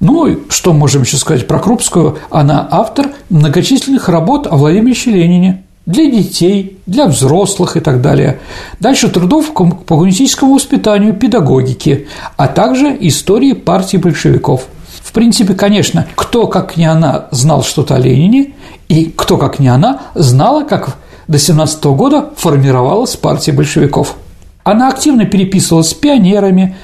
Ну, 0.00 0.26
и 0.26 0.38
что 0.50 0.72
можем 0.72 1.02
еще 1.02 1.16
сказать 1.16 1.46
про 1.46 1.58
Крупскую? 1.58 2.18
Она 2.30 2.66
автор 2.70 3.10
многочисленных 3.30 4.08
работ 4.08 4.46
о 4.50 4.56
Владимире 4.56 4.98
Ленине 5.06 5.64
для 5.86 6.10
детей, 6.10 6.78
для 6.86 7.06
взрослых 7.06 7.76
и 7.76 7.80
так 7.80 8.02
далее. 8.02 8.38
Дальше 8.80 9.08
трудов 9.08 9.54
по 9.54 9.96
гуманистическому 9.96 10.54
воспитанию, 10.54 11.14
педагогике, 11.14 12.06
а 12.36 12.48
также 12.48 12.96
истории 13.00 13.52
партии 13.52 13.96
большевиков– 13.96 14.66
в 15.02 15.14
принципе, 15.14 15.52
конечно, 15.52 16.06
кто, 16.14 16.46
как 16.46 16.78
не 16.78 16.86
она, 16.86 17.26
знал 17.32 17.62
что-то 17.62 17.96
о 17.96 17.98
Ленине, 17.98 18.52
и 18.92 19.06
кто, 19.06 19.38
как 19.38 19.58
не 19.58 19.68
она, 19.68 20.02
знала, 20.14 20.64
как 20.64 20.96
до 21.26 21.38
17 21.38 21.82
года 21.84 22.30
формировалась 22.36 23.16
партия 23.16 23.52
большевиков. 23.52 24.16
Она 24.64 24.88
активно 24.88 25.24
переписывалась 25.24 25.90
с 25.90 25.94
пионерами, 25.94 26.76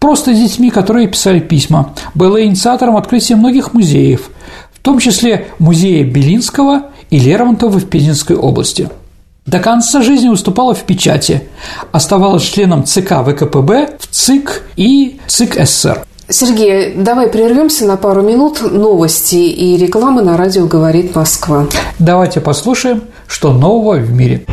просто 0.00 0.34
с 0.34 0.38
детьми, 0.38 0.70
которые 0.70 1.06
писали 1.06 1.38
письма, 1.38 1.94
была 2.14 2.42
инициатором 2.42 2.96
открытия 2.96 3.36
многих 3.36 3.74
музеев, 3.74 4.30
в 4.72 4.80
том 4.80 4.98
числе 4.98 5.46
музея 5.60 6.04
Белинского 6.04 6.86
и 7.10 7.20
Лермонтова 7.20 7.78
в 7.78 7.88
Пензенской 7.88 8.34
области. 8.34 8.90
До 9.46 9.60
конца 9.60 10.02
жизни 10.02 10.28
выступала 10.28 10.74
в 10.74 10.82
печати, 10.82 11.44
оставалась 11.92 12.42
членом 12.42 12.84
ЦК 12.84 13.22
ВКПБ, 13.24 13.98
в 14.00 14.08
ЦИК 14.08 14.64
и 14.74 15.20
ЦИК 15.28 15.64
СССР. 15.64 16.06
Сергей, 16.32 16.94
давай 16.96 17.28
прервемся 17.28 17.84
на 17.84 17.96
пару 17.96 18.22
минут. 18.22 18.62
Новости 18.62 19.36
и 19.36 19.76
реклама 19.76 20.22
на 20.22 20.38
радио 20.38 20.66
«Говорит 20.66 21.14
Москва». 21.14 21.66
Давайте 21.98 22.40
послушаем, 22.40 23.02
что 23.26 23.52
нового 23.52 23.96
в 23.96 24.10
мире. 24.12 24.46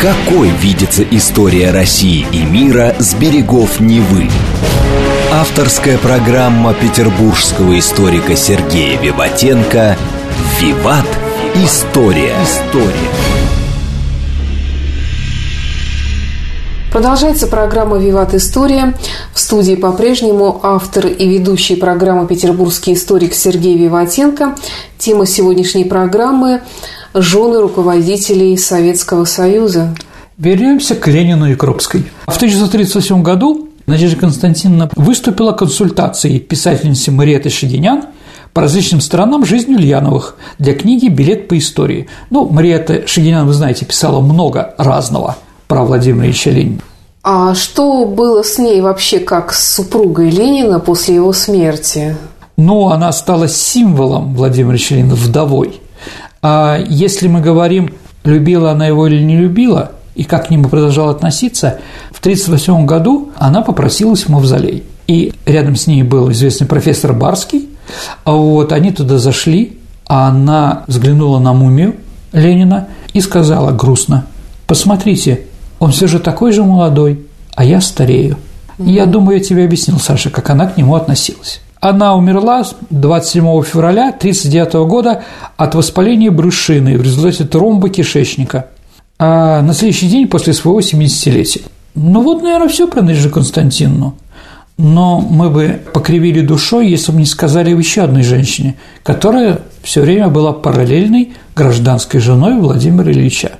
Какой 0.00 0.48
видится 0.48 1.04
история 1.04 1.70
России 1.70 2.26
и 2.32 2.42
мира 2.42 2.96
с 2.98 3.14
берегов 3.14 3.78
Невы? 3.78 4.28
Авторская 5.32 5.96
программа 5.96 6.74
петербургского 6.74 7.78
историка 7.78 8.34
Сергея 8.34 9.00
Виватенко 9.00 9.96
«Виват. 10.60 11.06
История». 11.54 12.34
История. 12.42 13.21
Продолжается 16.92 17.46
программа 17.46 17.96
«Виват 17.96 18.34
История». 18.34 18.92
В 19.32 19.40
студии 19.40 19.76
по-прежнему 19.76 20.60
автор 20.62 21.06
и 21.06 21.26
ведущий 21.26 21.74
программы 21.74 22.26
«Петербургский 22.26 22.92
историк» 22.92 23.32
Сергей 23.32 23.78
Виватенко. 23.78 24.56
Тема 24.98 25.24
сегодняшней 25.24 25.86
программы– 25.86 26.60
жены 27.14 27.62
руководителей 27.62 28.58
Советского 28.58 29.24
Союза. 29.24 29.94
Вернемся 30.36 30.94
к 30.94 31.08
Ленину 31.08 31.50
и 31.50 31.54
Крупской. 31.54 32.04
В 32.26 32.36
1938 32.36 33.22
году 33.22 33.70
Надежда 33.86 34.18
Константиновна 34.18 34.90
выступила 34.94 35.52
консультацией 35.52 36.40
писательницы 36.40 37.10
Мариэты 37.10 37.48
Шагинян 37.48 38.04
по 38.52 38.60
различным 38.60 39.00
сторонам 39.00 39.46
жизни 39.46 39.76
Ульяновых 39.76 40.36
для 40.58 40.74
книги 40.74 41.06
«Билет 41.06 41.48
по 41.48 41.56
истории». 41.56 42.10
Ну, 42.28 42.46
Мариэта 42.50 43.06
Шагинян, 43.06 43.46
вы 43.46 43.54
знаете, 43.54 43.86
писала 43.86 44.20
много 44.20 44.74
разного– 44.76 45.38
про 45.72 45.84
Владимира 45.84 46.26
Ильича 46.26 46.50
Ленина. 46.50 46.80
А 47.22 47.54
что 47.54 48.04
было 48.04 48.44
с 48.44 48.58
ней 48.58 48.82
вообще 48.82 49.20
как 49.20 49.54
с 49.54 49.76
супругой 49.76 50.28
Ленина 50.28 50.80
после 50.80 51.14
его 51.14 51.32
смерти? 51.32 52.14
Ну, 52.58 52.90
она 52.90 53.10
стала 53.12 53.48
символом 53.48 54.34
Владимира 54.34 54.74
Ильича 54.74 54.96
Ленина, 54.96 55.14
вдовой. 55.14 55.80
А 56.42 56.78
если 56.86 57.26
мы 57.26 57.40
говорим, 57.40 57.94
любила 58.22 58.72
она 58.72 58.86
его 58.86 59.06
или 59.06 59.22
не 59.22 59.38
любила, 59.38 59.92
и 60.14 60.24
как 60.24 60.48
к 60.48 60.50
нему 60.50 60.68
продолжала 60.68 61.12
относиться, 61.12 61.78
в 62.10 62.20
1938 62.20 62.84
году 62.84 63.30
она 63.38 63.62
попросилась 63.62 64.24
в 64.24 64.28
мавзолей. 64.28 64.84
И 65.06 65.32
рядом 65.46 65.76
с 65.76 65.86
ней 65.86 66.02
был 66.02 66.30
известный 66.32 66.66
профессор 66.66 67.14
Барский, 67.14 67.70
а 68.24 68.32
вот 68.32 68.72
они 68.72 68.90
туда 68.90 69.16
зашли, 69.16 69.78
а 70.06 70.28
она 70.28 70.84
взглянула 70.86 71.38
на 71.38 71.54
мумию 71.54 71.94
Ленина 72.34 72.88
и 73.14 73.22
сказала 73.22 73.70
грустно, 73.70 74.26
«Посмотрите, 74.66 75.46
он 75.82 75.90
все 75.90 76.06
же 76.06 76.20
такой 76.20 76.52
же 76.52 76.62
молодой, 76.62 77.26
а 77.56 77.64
я 77.64 77.80
старею. 77.80 78.36
Я 78.78 79.04
думаю, 79.04 79.38
я 79.38 79.44
тебе 79.44 79.64
объяснил, 79.64 79.98
Саша, 79.98 80.30
как 80.30 80.48
она 80.48 80.68
к 80.68 80.76
нему 80.76 80.94
относилась. 80.94 81.60
Она 81.80 82.14
умерла 82.14 82.62
27 82.90 83.42
февраля 83.64 84.10
1939 84.10 84.74
года 84.88 85.24
от 85.56 85.74
воспаления 85.74 86.30
брюшины 86.30 86.96
в 86.96 87.02
результате 87.02 87.42
тромба 87.42 87.88
кишечника 87.88 88.66
а 89.18 89.60
на 89.60 89.74
следующий 89.74 90.06
день 90.06 90.28
после 90.28 90.52
своего 90.52 90.78
70-летия. 90.78 91.62
Ну 91.96 92.22
вот, 92.22 92.42
наверное, 92.42 92.68
все 92.68 92.86
про 92.86 93.02
Надежду 93.02 93.30
Константиновну. 93.30 94.14
Но 94.78 95.20
мы 95.20 95.50
бы 95.50 95.80
покривили 95.92 96.42
душой, 96.42 96.90
если 96.90 97.10
бы 97.10 97.18
не 97.18 97.26
сказали 97.26 97.76
еще 97.76 98.02
одной 98.02 98.22
женщине, 98.22 98.76
которая 99.02 99.58
все 99.82 100.00
время 100.02 100.28
была 100.28 100.52
параллельной 100.52 101.32
гражданской 101.56 102.20
женой 102.20 102.60
Владимира 102.60 103.10
Ильича. 103.10 103.58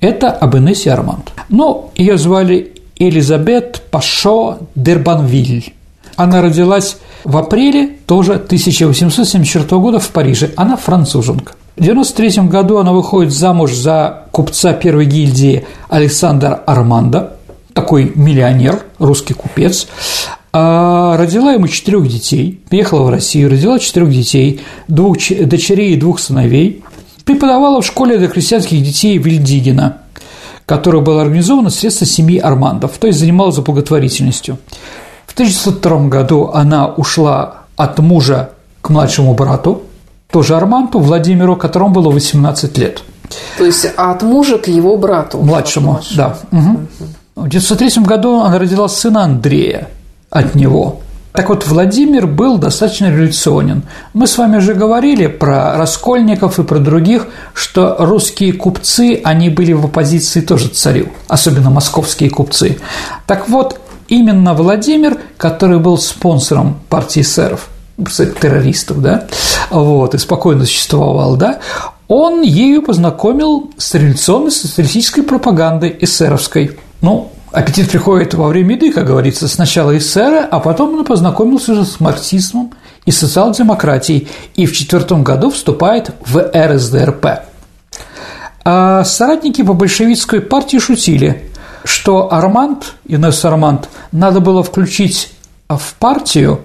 Это 0.00 0.30
Абенесси 0.30 0.88
Арманд. 0.88 1.32
Но 1.48 1.90
ее 1.94 2.18
звали 2.18 2.72
Элизабет 2.98 3.82
Пашо 3.90 4.58
Дербанвиль. 4.74 5.72
Она 6.16 6.42
родилась 6.42 6.96
в 7.24 7.36
апреле 7.36 7.90
тоже 8.06 8.34
1874 8.34 9.80
года 9.80 9.98
в 9.98 10.08
Париже. 10.08 10.52
Она 10.56 10.76
француженка. 10.76 11.54
В 11.76 11.80
1993 11.82 12.48
году 12.48 12.78
она 12.78 12.92
выходит 12.92 13.32
замуж 13.32 13.74
за 13.74 14.24
купца 14.30 14.72
первой 14.72 15.04
гильдии 15.04 15.66
Александра 15.90 16.54
Арманда, 16.66 17.36
такой 17.74 18.12
миллионер, 18.14 18.84
русский 18.98 19.34
купец, 19.34 19.86
а 20.54 21.18
родила 21.18 21.52
ему 21.52 21.68
четырех 21.68 22.08
детей, 22.08 22.62
приехала 22.70 23.02
в 23.02 23.10
Россию, 23.10 23.50
родила 23.50 23.78
четырех 23.78 24.10
детей, 24.10 24.62
двух 24.88 25.18
дочерей 25.18 25.92
и 25.92 25.96
двух 25.96 26.18
сыновей, 26.18 26.82
преподавала 27.26 27.82
в 27.82 27.86
школе 27.86 28.16
для 28.16 28.28
крестьянских 28.28 28.82
детей 28.82 29.18
Вильдигина, 29.18 29.98
которая 30.64 31.02
была 31.02 31.22
организована 31.22 31.70
средства 31.70 32.06
семьи 32.06 32.38
Армандов, 32.38 32.96
то 32.98 33.08
есть 33.08 33.18
занималась 33.18 33.56
благотворительностью. 33.56 34.58
В 35.26 35.32
1902 35.34 36.08
году 36.08 36.50
она 36.54 36.86
ушла 36.86 37.64
от 37.76 37.98
мужа 37.98 38.50
к 38.80 38.90
младшему 38.90 39.34
брату, 39.34 39.82
тоже 40.30 40.56
Арманту, 40.56 41.00
Владимиру, 41.00 41.56
которому 41.56 41.94
было 41.94 42.10
18 42.10 42.78
лет. 42.78 43.02
То 43.58 43.64
есть 43.64 43.86
от 43.96 44.22
мужа 44.22 44.58
к 44.58 44.68
его 44.68 44.96
брату. 44.96 45.38
Младшему, 45.38 46.00
да. 46.14 46.38
Угу. 46.52 46.78
В 47.34 47.46
1903 47.46 48.04
году 48.04 48.40
она 48.40 48.58
родила 48.58 48.88
сына 48.88 49.24
Андрея 49.24 49.88
от 50.30 50.54
него. 50.54 51.00
Так 51.36 51.50
вот, 51.50 51.66
Владимир 51.66 52.26
был 52.26 52.56
достаточно 52.56 53.10
революционен. 53.10 53.82
Мы 54.14 54.26
с 54.26 54.38
вами 54.38 54.56
уже 54.56 54.72
говорили 54.72 55.26
про 55.26 55.76
Раскольников 55.76 56.58
и 56.58 56.62
про 56.62 56.78
других, 56.78 57.26
что 57.52 57.96
русские 57.98 58.54
купцы, 58.54 59.20
они 59.22 59.50
были 59.50 59.74
в 59.74 59.84
оппозиции 59.84 60.40
тоже 60.40 60.68
царю, 60.68 61.08
особенно 61.28 61.68
московские 61.68 62.30
купцы. 62.30 62.78
Так 63.26 63.50
вот, 63.50 63.78
именно 64.08 64.54
Владимир, 64.54 65.18
который 65.36 65.78
был 65.78 65.98
спонсором 65.98 66.78
партии 66.88 67.20
эсеров, 67.20 67.68
террористов, 68.40 69.02
да, 69.02 69.26
вот, 69.68 70.14
и 70.14 70.18
спокойно 70.18 70.64
существовал, 70.64 71.36
да, 71.36 71.60
он 72.08 72.40
ею 72.40 72.80
познакомил 72.80 73.72
с 73.76 73.94
революционной 73.94 74.52
социалистической 74.52 75.22
пропагандой 75.22 75.96
эсеровской. 76.00 76.78
Ну, 77.02 77.30
Аппетит 77.52 77.90
приходит 77.90 78.34
во 78.34 78.48
время 78.48 78.74
еды, 78.74 78.92
как 78.92 79.06
говорится, 79.06 79.48
сначала 79.48 79.92
из 79.92 80.10
сэра, 80.10 80.46
а 80.50 80.60
потом 80.60 80.98
он 80.98 81.04
познакомился 81.04 81.72
уже 81.72 81.84
с 81.84 82.00
марксизмом 82.00 82.72
и 83.04 83.10
социал-демократией, 83.10 84.28
и 84.56 84.66
в 84.66 84.72
четвертом 84.72 85.22
году 85.22 85.50
вступает 85.50 86.10
в 86.26 86.50
РСДРП. 86.54 87.26
А 88.64 89.04
соратники 89.04 89.62
по 89.62 89.74
большевистской 89.74 90.40
партии 90.40 90.78
шутили, 90.78 91.50
что 91.84 92.32
Арманд, 92.32 92.94
Инесс 93.06 93.44
Арманд, 93.44 93.88
надо 94.10 94.40
было 94.40 94.64
включить 94.64 95.32
в 95.68 95.94
партию, 96.00 96.62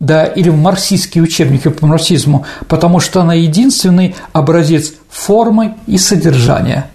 да, 0.00 0.24
или 0.24 0.50
в 0.50 0.56
марксистские 0.56 1.22
учебники 1.22 1.68
по 1.68 1.86
марксизму, 1.86 2.44
потому 2.66 2.98
что 2.98 3.20
она 3.20 3.34
единственный 3.34 4.16
образец 4.32 4.94
формы 5.08 5.76
и 5.86 5.96
содержания. 5.96 6.90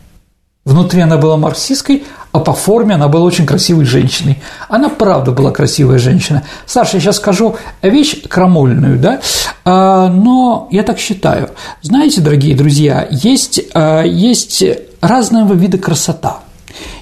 Внутри 0.65 1.01
она 1.01 1.17
была 1.17 1.37
марксистской, 1.37 2.03
а 2.31 2.39
по 2.39 2.53
форме 2.53 2.95
она 2.95 3.07
была 3.07 3.25
очень 3.25 3.45
красивой 3.45 3.85
женщиной. 3.85 4.41
Она 4.67 4.89
правда 4.89 5.31
была 5.31 5.51
красивая 5.51 5.97
женщина. 5.97 6.43
Саша, 6.65 6.97
я 6.97 7.01
сейчас 7.01 7.17
скажу 7.17 7.55
вещь 7.81 8.21
крамольную, 8.27 8.99
да, 8.99 9.21
а, 9.65 10.09
но 10.09 10.67
я 10.71 10.83
так 10.83 10.99
считаю. 10.99 11.49
Знаете, 11.81 12.21
дорогие 12.21 12.55
друзья, 12.55 13.07
есть, 13.09 13.61
а, 13.73 14.03
есть 14.03 14.63
разного 15.01 15.53
вида 15.53 15.77
красота. 15.77 16.39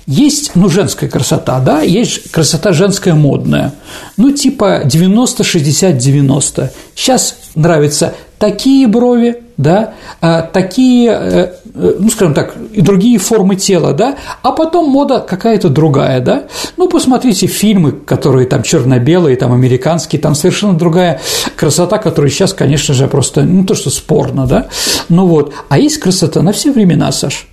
Есть, 0.06 0.52
ну, 0.56 0.70
женская 0.70 1.10
красота, 1.10 1.60
да, 1.60 1.82
есть 1.82 2.32
красота 2.32 2.72
женская 2.72 3.14
модная, 3.14 3.74
ну, 4.16 4.32
типа 4.32 4.84
90-60-90. 4.86 6.70
Сейчас 6.96 7.36
нравятся 7.56 8.16
такие 8.40 8.88
брови, 8.88 9.44
да, 9.58 9.96
а, 10.22 10.44
такие, 10.44 11.10
э, 11.10 11.54
э, 11.74 11.96
ну, 12.00 12.10
скажем 12.10 12.36
так, 12.36 12.56
и 12.74 12.82
другие 12.82 13.18
формы 13.18 13.56
тела, 13.56 13.92
да, 13.94 14.16
а 14.44 14.52
потом 14.52 14.90
мода 14.90 15.20
какая-то 15.20 15.70
другая, 15.70 16.22
да. 16.22 16.44
Ну, 16.78 16.88
посмотрите 16.88 17.48
фильмы, 17.48 17.92
которые 17.92 18.48
там 18.48 18.62
черно-белые, 18.62 19.36
там 19.36 19.52
американские, 19.52 20.22
там 20.22 20.36
совершенно 20.36 20.78
другая 20.78 21.20
красота, 21.56 21.98
которая 21.98 22.30
сейчас, 22.30 22.54
конечно 22.54 22.94
же, 22.94 23.08
просто, 23.08 23.42
ну, 23.42 23.66
то, 23.66 23.74
что 23.74 23.90
спорно, 23.90 24.46
да. 24.46 24.68
Ну 25.10 25.26
вот, 25.26 25.54
а 25.70 25.80
есть 25.80 25.98
красота 25.98 26.44
на 26.44 26.52
все 26.52 26.72
времена, 26.72 27.12
Саш. 27.12 27.48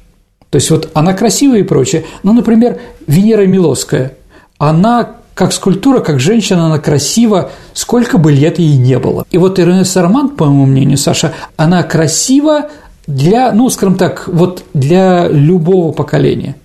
То 0.50 0.56
есть 0.56 0.70
вот 0.70 0.90
она 0.94 1.14
красивая 1.14 1.60
и 1.60 1.64
прочее. 1.64 2.04
Ну, 2.22 2.32
например, 2.32 2.80
Венера 3.06 3.46
Милоская, 3.46 4.14
она 4.58 5.16
как 5.34 5.52
скульптура, 5.52 6.00
как 6.00 6.20
женщина, 6.20 6.66
она 6.66 6.78
красива, 6.78 7.50
сколько 7.72 8.18
бы 8.18 8.32
лет 8.32 8.58
ей 8.58 8.76
не 8.76 8.98
было. 8.98 9.26
И 9.30 9.38
вот 9.38 9.58
Ирене 9.58 9.84
Сармант, 9.84 10.36
по 10.36 10.46
моему 10.46 10.66
мнению, 10.66 10.96
Саша, 10.96 11.32
она 11.56 11.82
красива 11.82 12.70
для, 13.06 13.52
ну, 13.52 13.68
скажем 13.70 13.96
так, 13.96 14.28
вот 14.28 14.64
для 14.72 15.28
любого 15.28 15.92
поколения. 15.92 16.56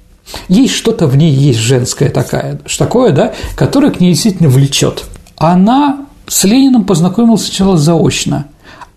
Есть 0.47 0.75
что-то 0.75 1.07
в 1.07 1.17
ней, 1.17 1.31
есть 1.31 1.59
женское 1.59 2.09
такое, 2.09 2.59
что 2.65 2.85
такое, 2.85 3.11
да, 3.11 3.33
которое 3.55 3.91
к 3.91 3.99
ней 3.99 4.13
действительно 4.13 4.49
влечет. 4.49 5.05
Она 5.37 6.05
с 6.27 6.43
Лениным 6.43 6.83
познакомилась 6.83 7.45
сначала 7.45 7.77
заочно, 7.77 8.45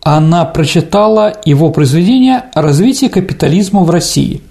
она 0.02 0.44
прочитала 0.44 1.32
его 1.44 1.70
произведение 1.70 2.44
о 2.54 2.60
развитии 2.60 3.06
капитализма 3.06 3.82
в 3.82 3.90
России. 3.90 4.42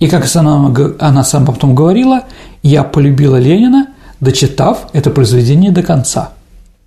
И, 0.00 0.08
как 0.08 0.26
она, 0.34 0.74
она 0.98 1.24
сама 1.24 1.52
потом 1.52 1.74
говорила, 1.74 2.24
я 2.62 2.84
полюбила 2.84 3.36
Ленина, 3.36 3.88
дочитав 4.20 4.88
это 4.92 5.10
произведение 5.10 5.70
до 5.70 5.82
конца. 5.82 6.32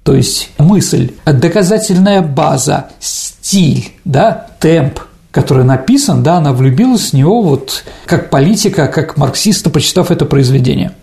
То 0.03 0.15
есть 0.15 0.49
мысль, 0.57 1.11
доказательная 1.25 2.21
база, 2.21 2.87
стиль, 2.99 3.91
да, 4.03 4.47
темп, 4.59 4.99
который 5.31 5.63
написан, 5.63 6.23
да, 6.23 6.37
она 6.37 6.53
влюбилась 6.53 7.11
в 7.11 7.13
него 7.13 7.41
вот 7.41 7.83
как 8.05 8.29
политика, 8.29 8.87
как 8.87 9.17
марксиста, 9.17 9.69
почитав 9.69 10.11
это 10.11 10.25
произведение. 10.25 10.93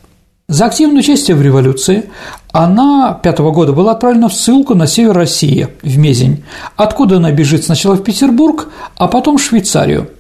За 0.49 0.65
активное 0.65 1.01
участие 1.01 1.37
в 1.37 1.43
революции 1.43 2.09
она 2.53 3.13
пятого 3.23 3.51
года 3.51 3.73
была 3.75 3.93
отправлена 3.93 4.29
в 4.29 4.35
ссылку 4.35 4.75
на 4.75 4.87
север 4.87 5.13
России, 5.13 5.69
в 5.83 5.99
Мезень, 5.99 6.43
откуда 6.75 7.19
она 7.19 7.31
бежит 7.33 7.65
сначала 7.65 7.97
в 7.97 8.03
Петербург, 8.03 8.69
а 8.97 9.09
потом 9.09 9.37
в 9.37 9.43
Швейцарию. 9.43 10.11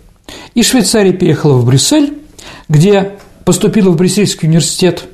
Из 0.55 0.66
Швейцарии 0.66 1.12
переехала 1.12 1.55
в 1.55 1.64
Брюссель, 1.64 2.18
где 2.68 3.12
поступила 3.47 3.88
в 3.88 3.97
Брюссельский 3.97 4.49
университет, 4.49 5.05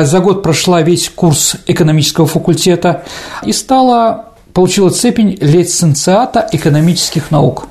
за 0.00 0.20
год 0.20 0.42
прошла 0.42 0.82
весь 0.82 1.08
курс 1.08 1.56
экономического 1.66 2.26
факультета 2.26 3.04
и 3.44 3.52
стала, 3.52 4.26
получила 4.52 4.90
цепень 4.90 5.36
лиценциата 5.40 6.48
экономических 6.52 7.30
наук. 7.30 7.66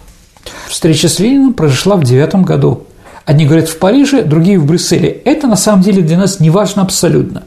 Встреча 0.68 1.10
с 1.10 1.20
Лениным 1.20 1.54
произошла 1.54 1.96
в 1.96 2.04
девятом 2.04 2.44
году. 2.44 2.84
Одни 3.26 3.46
говорят 3.46 3.70
в 3.70 3.78
Париже, 3.78 4.24
другие 4.24 4.60
в 4.60 4.66
Брюсселе. 4.66 5.10
Это 5.10 5.48
на 5.48 5.56
самом 5.56 5.84
деле 5.84 6.02
для 6.02 6.18
нас 6.18 6.40
не 6.40 6.50
важно 6.50 6.82
абсолютно. 6.82 7.44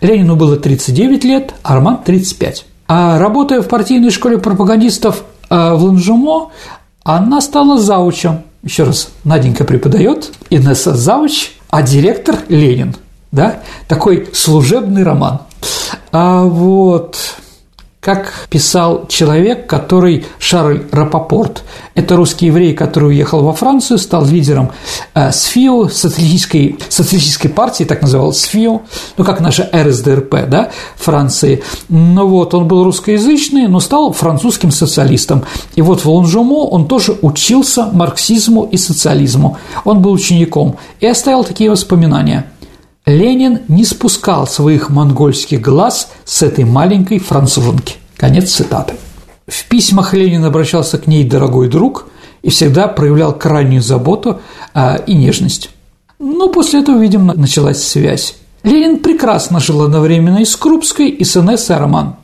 Ленину 0.00 0.36
было 0.36 0.56
39 0.56 1.24
лет, 1.24 1.54
а 1.62 1.74
Арман– 1.74 1.98
35. 2.04 2.66
А 2.88 3.18
работая 3.18 3.62
в 3.62 3.68
партийной 3.68 4.10
школе 4.10 4.38
пропагандистов 4.38 5.24
э, 5.48 5.74
в 5.74 5.84
Ланжумо, 5.84 6.50
она 7.02 7.40
стала 7.40 7.78
заучем. 7.78 8.42
Еще 8.62 8.84
раз, 8.84 9.08
Наденька 9.24 9.64
преподает, 9.64 10.32
Инесса 10.50 10.94
завуч, 10.94 11.52
а 11.70 11.82
директор– 11.82 12.36
Ленин. 12.48 12.94
Да? 13.32 13.60
Такой 13.88 14.28
служебный 14.32 15.02
роман. 15.02 15.40
А 16.12 16.44
вот 16.44 17.16
как 18.06 18.46
писал 18.50 19.08
человек, 19.08 19.66
который 19.66 20.26
Шарль 20.38 20.82
Рапопорт. 20.92 21.64
Это 21.96 22.14
русский 22.14 22.46
еврей, 22.46 22.72
который 22.72 23.08
уехал 23.08 23.42
во 23.42 23.52
Францию, 23.52 23.98
стал 23.98 24.24
лидером 24.24 24.70
э, 25.14 25.32
СФИО, 25.32 25.88
социалистической, 25.88 26.78
социалистической 26.88 27.50
партии, 27.50 27.82
так 27.82 28.02
называлась 28.02 28.42
СФИО, 28.42 28.82
ну, 29.16 29.24
как 29.24 29.40
наша 29.40 29.68
РСДРП, 29.74 30.48
да, 30.48 30.70
Франции. 30.94 31.64
Ну 31.88 32.28
вот, 32.28 32.54
он 32.54 32.68
был 32.68 32.84
русскоязычный, 32.84 33.66
но 33.66 33.80
стал 33.80 34.12
французским 34.12 34.70
социалистом. 34.70 35.42
И 35.74 35.82
вот 35.82 36.04
в 36.04 36.08
Лонжумо 36.08 36.68
он 36.68 36.86
тоже 36.86 37.18
учился 37.22 37.86
марксизму 37.86 38.68
и 38.70 38.76
социализму. 38.76 39.58
Он 39.84 40.00
был 40.00 40.12
учеником 40.12 40.76
и 41.00 41.08
оставил 41.08 41.42
такие 41.42 41.68
воспоминания– 41.72 42.46
Ленин 43.06 43.60
не 43.68 43.84
спускал 43.84 44.48
своих 44.48 44.90
монгольских 44.90 45.60
глаз 45.60 46.10
с 46.24 46.42
этой 46.42 46.64
маленькой 46.64 47.20
француженки. 47.20 47.94
Конец 48.16 48.50
цитаты. 48.50 48.94
В 49.46 49.68
письмах 49.68 50.12
Ленин 50.12 50.44
обращался 50.44 50.98
к 50.98 51.06
ней 51.06 51.22
«дорогой 51.22 51.68
друг» 51.68 52.06
и 52.42 52.50
всегда 52.50 52.88
проявлял 52.88 53.32
крайнюю 53.32 53.80
заботу 53.80 54.40
а, 54.74 54.96
и 54.96 55.14
нежность. 55.14 55.70
Но 56.18 56.48
после 56.48 56.80
этого, 56.80 56.98
видимо, 56.98 57.32
началась 57.34 57.80
связь. 57.80 58.34
Ленин 58.64 58.98
прекрасно 58.98 59.60
жил 59.60 59.82
одновременно 59.82 60.38
и 60.38 60.44
с 60.44 60.56
Крупской, 60.56 61.08
и 61.08 61.22
с 61.22 61.36
Инессой 61.36 61.76
Роман. 61.76 62.16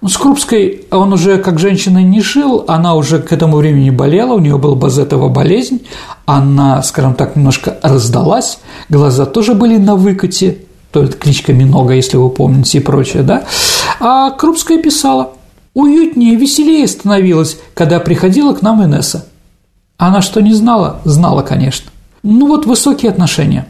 Ну, 0.00 0.08
с 0.08 0.16
Крупской 0.16 0.86
он 0.90 1.12
уже 1.12 1.38
как 1.38 1.58
женщина 1.58 1.98
не 1.98 2.20
жил, 2.20 2.64
она 2.68 2.94
уже 2.94 3.20
к 3.20 3.32
этому 3.32 3.56
времени 3.56 3.90
болела, 3.90 4.34
у 4.34 4.38
нее 4.38 4.58
была 4.58 4.76
базетова 4.76 5.28
болезнь, 5.28 5.86
она, 6.24 6.82
скажем 6.82 7.14
так, 7.14 7.36
немножко 7.36 7.78
раздалась, 7.82 8.60
глаза 8.88 9.26
тоже 9.26 9.54
были 9.54 9.76
на 9.76 9.96
выкате, 9.96 10.58
то 10.92 11.02
это 11.02 11.16
кличка 11.16 11.52
Минога, 11.52 11.94
если 11.94 12.16
вы 12.16 12.30
помните 12.30 12.78
и 12.78 12.80
прочее, 12.80 13.22
да? 13.22 13.44
А 14.00 14.30
Крупская 14.30 14.80
писала, 14.80 15.32
уютнее, 15.74 16.36
веселее 16.36 16.86
становилось, 16.86 17.58
когда 17.74 17.98
приходила 18.00 18.54
к 18.54 18.62
нам 18.62 18.84
Инесса. 18.84 19.26
Она 19.96 20.22
что 20.22 20.40
не 20.40 20.54
знала? 20.54 21.00
Знала, 21.04 21.42
конечно. 21.42 21.90
Ну 22.22 22.46
вот 22.46 22.66
высокие 22.66 23.10
отношения. 23.10 23.66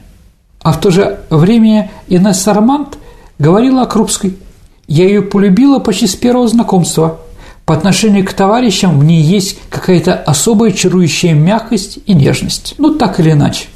А 0.63 0.73
в 0.73 0.81
то 0.81 0.91
же 0.91 1.21
время 1.31 1.91
Инесса 2.07 2.53
Романт 2.53 2.99
говорила 3.39 3.83
о 3.83 3.87
Крупской– 3.87 4.37
я 4.89 5.05
ее 5.05 5.23
полюбила 5.23 5.79
почти 5.79 6.07
с 6.07 6.17
первого 6.17 6.49
знакомства. 6.49 7.21
По 7.67 7.75
отношению 7.75 8.25
к 8.25 8.33
товарищам 8.33 8.99
в 8.99 9.05
ней 9.05 9.21
есть 9.21 9.59
какая-то 9.69 10.15
особая 10.15 10.73
чарующая 10.73 11.35
мягкость 11.35 11.99
и 12.07 12.15
нежность. 12.15 12.75
Ну, 12.79 12.95
так 12.95 13.21
или 13.21 13.33
иначе. 13.33 13.67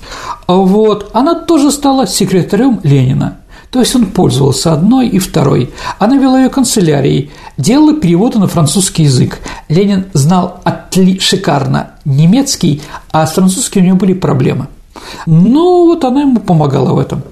А 0.47 0.55
вот 0.55 1.11
она 1.13 1.35
тоже 1.35 1.71
стала 1.71 2.07
секретарем 2.07 2.81
Ленина. 2.83 3.37
То 3.71 3.81
есть 3.81 3.95
он 3.95 4.07
пользовался 4.07 4.73
одной 4.73 5.09
и 5.09 5.19
второй. 5.19 5.71
Она 5.99 6.17
вела 6.17 6.41
ее 6.41 6.49
канцелярией, 6.49 7.31
делала 7.59 7.95
переводы 7.95 8.39
на 8.39 8.47
французский 8.47 9.05
язык. 9.05 9.39
Ленин 9.69 10.07
знал 10.15 10.61
отли 10.65 11.19
шикарно 11.19 11.93
немецкий, 12.07 12.83
а 13.11 13.27
с 13.27 13.33
французским 13.33 13.83
у 13.83 13.85
него 13.85 13.97
были 13.97 14.15
проблемы. 14.15 14.69
Ну, 15.27 15.87
вот 15.87 16.05
она 16.05 16.23
ему 16.23 16.41
помогала 16.41 16.93
в 16.95 16.99
этом 16.99 17.23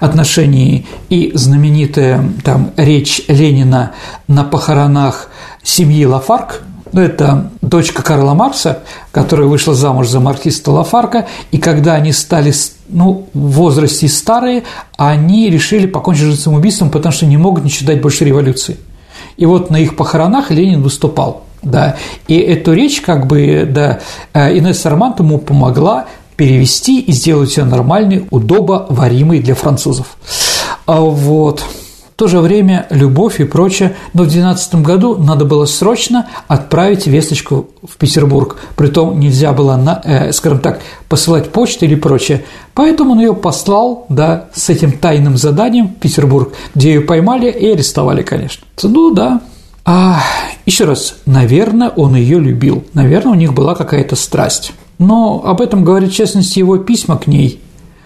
отношении. 0.00 0.86
И 1.08 1.32
знаменитая 1.34 2.22
там 2.44 2.70
речь 2.76 3.22
Ленина 3.28 3.92
на 4.26 4.44
похоронах 4.44 5.28
семьи 5.62 6.04
Лафарк, 6.04 6.62
ну, 6.92 7.02
это 7.02 7.50
дочка 7.60 8.02
Карла 8.02 8.34
Маркса, 8.34 8.82
которая 9.12 9.46
вышла 9.46 9.74
замуж 9.74 10.08
за 10.08 10.20
марксиста 10.20 10.70
Лафарка, 10.70 11.26
и 11.50 11.58
когда 11.58 11.94
они 11.94 12.12
стали 12.12 12.52
ну, 12.88 13.28
в 13.34 13.50
возрасте 13.50 14.08
старые, 14.08 14.64
они 14.96 15.50
решили 15.50 15.86
покончить 15.86 16.22
жизнь 16.22 16.40
самоубийством, 16.40 16.90
потому 16.90 17.12
что 17.12 17.26
не 17.26 17.36
могут 17.36 17.64
ничего 17.64 17.88
дать 17.88 18.00
больше 18.00 18.24
революции. 18.24 18.78
И 19.36 19.46
вот 19.46 19.70
на 19.70 19.76
их 19.76 19.96
похоронах 19.96 20.50
Ленин 20.50 20.82
выступал. 20.82 21.44
Да, 21.60 21.96
и 22.28 22.36
эту 22.36 22.72
речь, 22.72 23.00
как 23.00 23.26
бы, 23.26 23.68
да, 23.68 23.98
э, 24.32 24.56
Инесса 24.56 24.90
Армант 24.90 25.18
ему 25.18 25.38
помогла 25.38 26.06
перевести 26.38 27.00
и 27.00 27.12
сделать 27.12 27.54
ее 27.56 27.64
нормальной, 27.64 28.26
удобоваримой 28.30 29.40
для 29.40 29.54
французов. 29.54 30.16
А 30.86 31.00
вот. 31.00 31.60
В 31.60 32.18
то 32.18 32.26
же 32.26 32.40
время 32.40 32.86
любовь 32.90 33.40
и 33.40 33.44
прочее, 33.44 33.94
но 34.12 34.22
в 34.22 34.26
2012 34.26 34.74
году 34.76 35.16
надо 35.16 35.44
было 35.44 35.66
срочно 35.66 36.28
отправить 36.48 37.06
весточку 37.06 37.68
в 37.82 37.96
Петербург, 37.96 38.56
притом 38.74 39.20
нельзя 39.20 39.52
было, 39.52 39.76
на, 39.76 40.00
э, 40.04 40.32
скажем 40.32 40.58
так, 40.58 40.80
посылать 41.08 41.52
почту 41.52 41.84
или 41.84 41.94
прочее, 41.94 42.44
поэтому 42.74 43.12
он 43.12 43.20
ее 43.20 43.34
послал, 43.34 44.06
да, 44.08 44.46
с 44.52 44.68
этим 44.68 44.92
тайным 44.92 45.36
заданием 45.36 45.88
в 45.88 45.94
Петербург, 45.94 46.52
где 46.74 46.94
ее 46.94 47.02
поймали 47.02 47.50
и 47.50 47.70
арестовали, 47.70 48.22
конечно. 48.22 48.64
Ну 48.82 49.12
да, 49.12 49.40
а, 49.84 50.20
еще 50.66 50.86
раз, 50.86 51.18
наверное, 51.24 51.88
он 51.90 52.16
ее 52.16 52.40
любил, 52.40 52.84
наверное, 52.94 53.32
у 53.32 53.36
них 53.36 53.54
была 53.54 53.76
какая-то 53.76 54.16
страсть. 54.16 54.72
Но 54.98 55.42
об 55.44 55.60
этом 55.60 55.84
говорит, 55.84 56.10
в 56.10 56.14
частности, 56.14 56.58
его 56.58 56.76
письма 56.78 57.16
к 57.16 57.26
ней, 57.26 57.60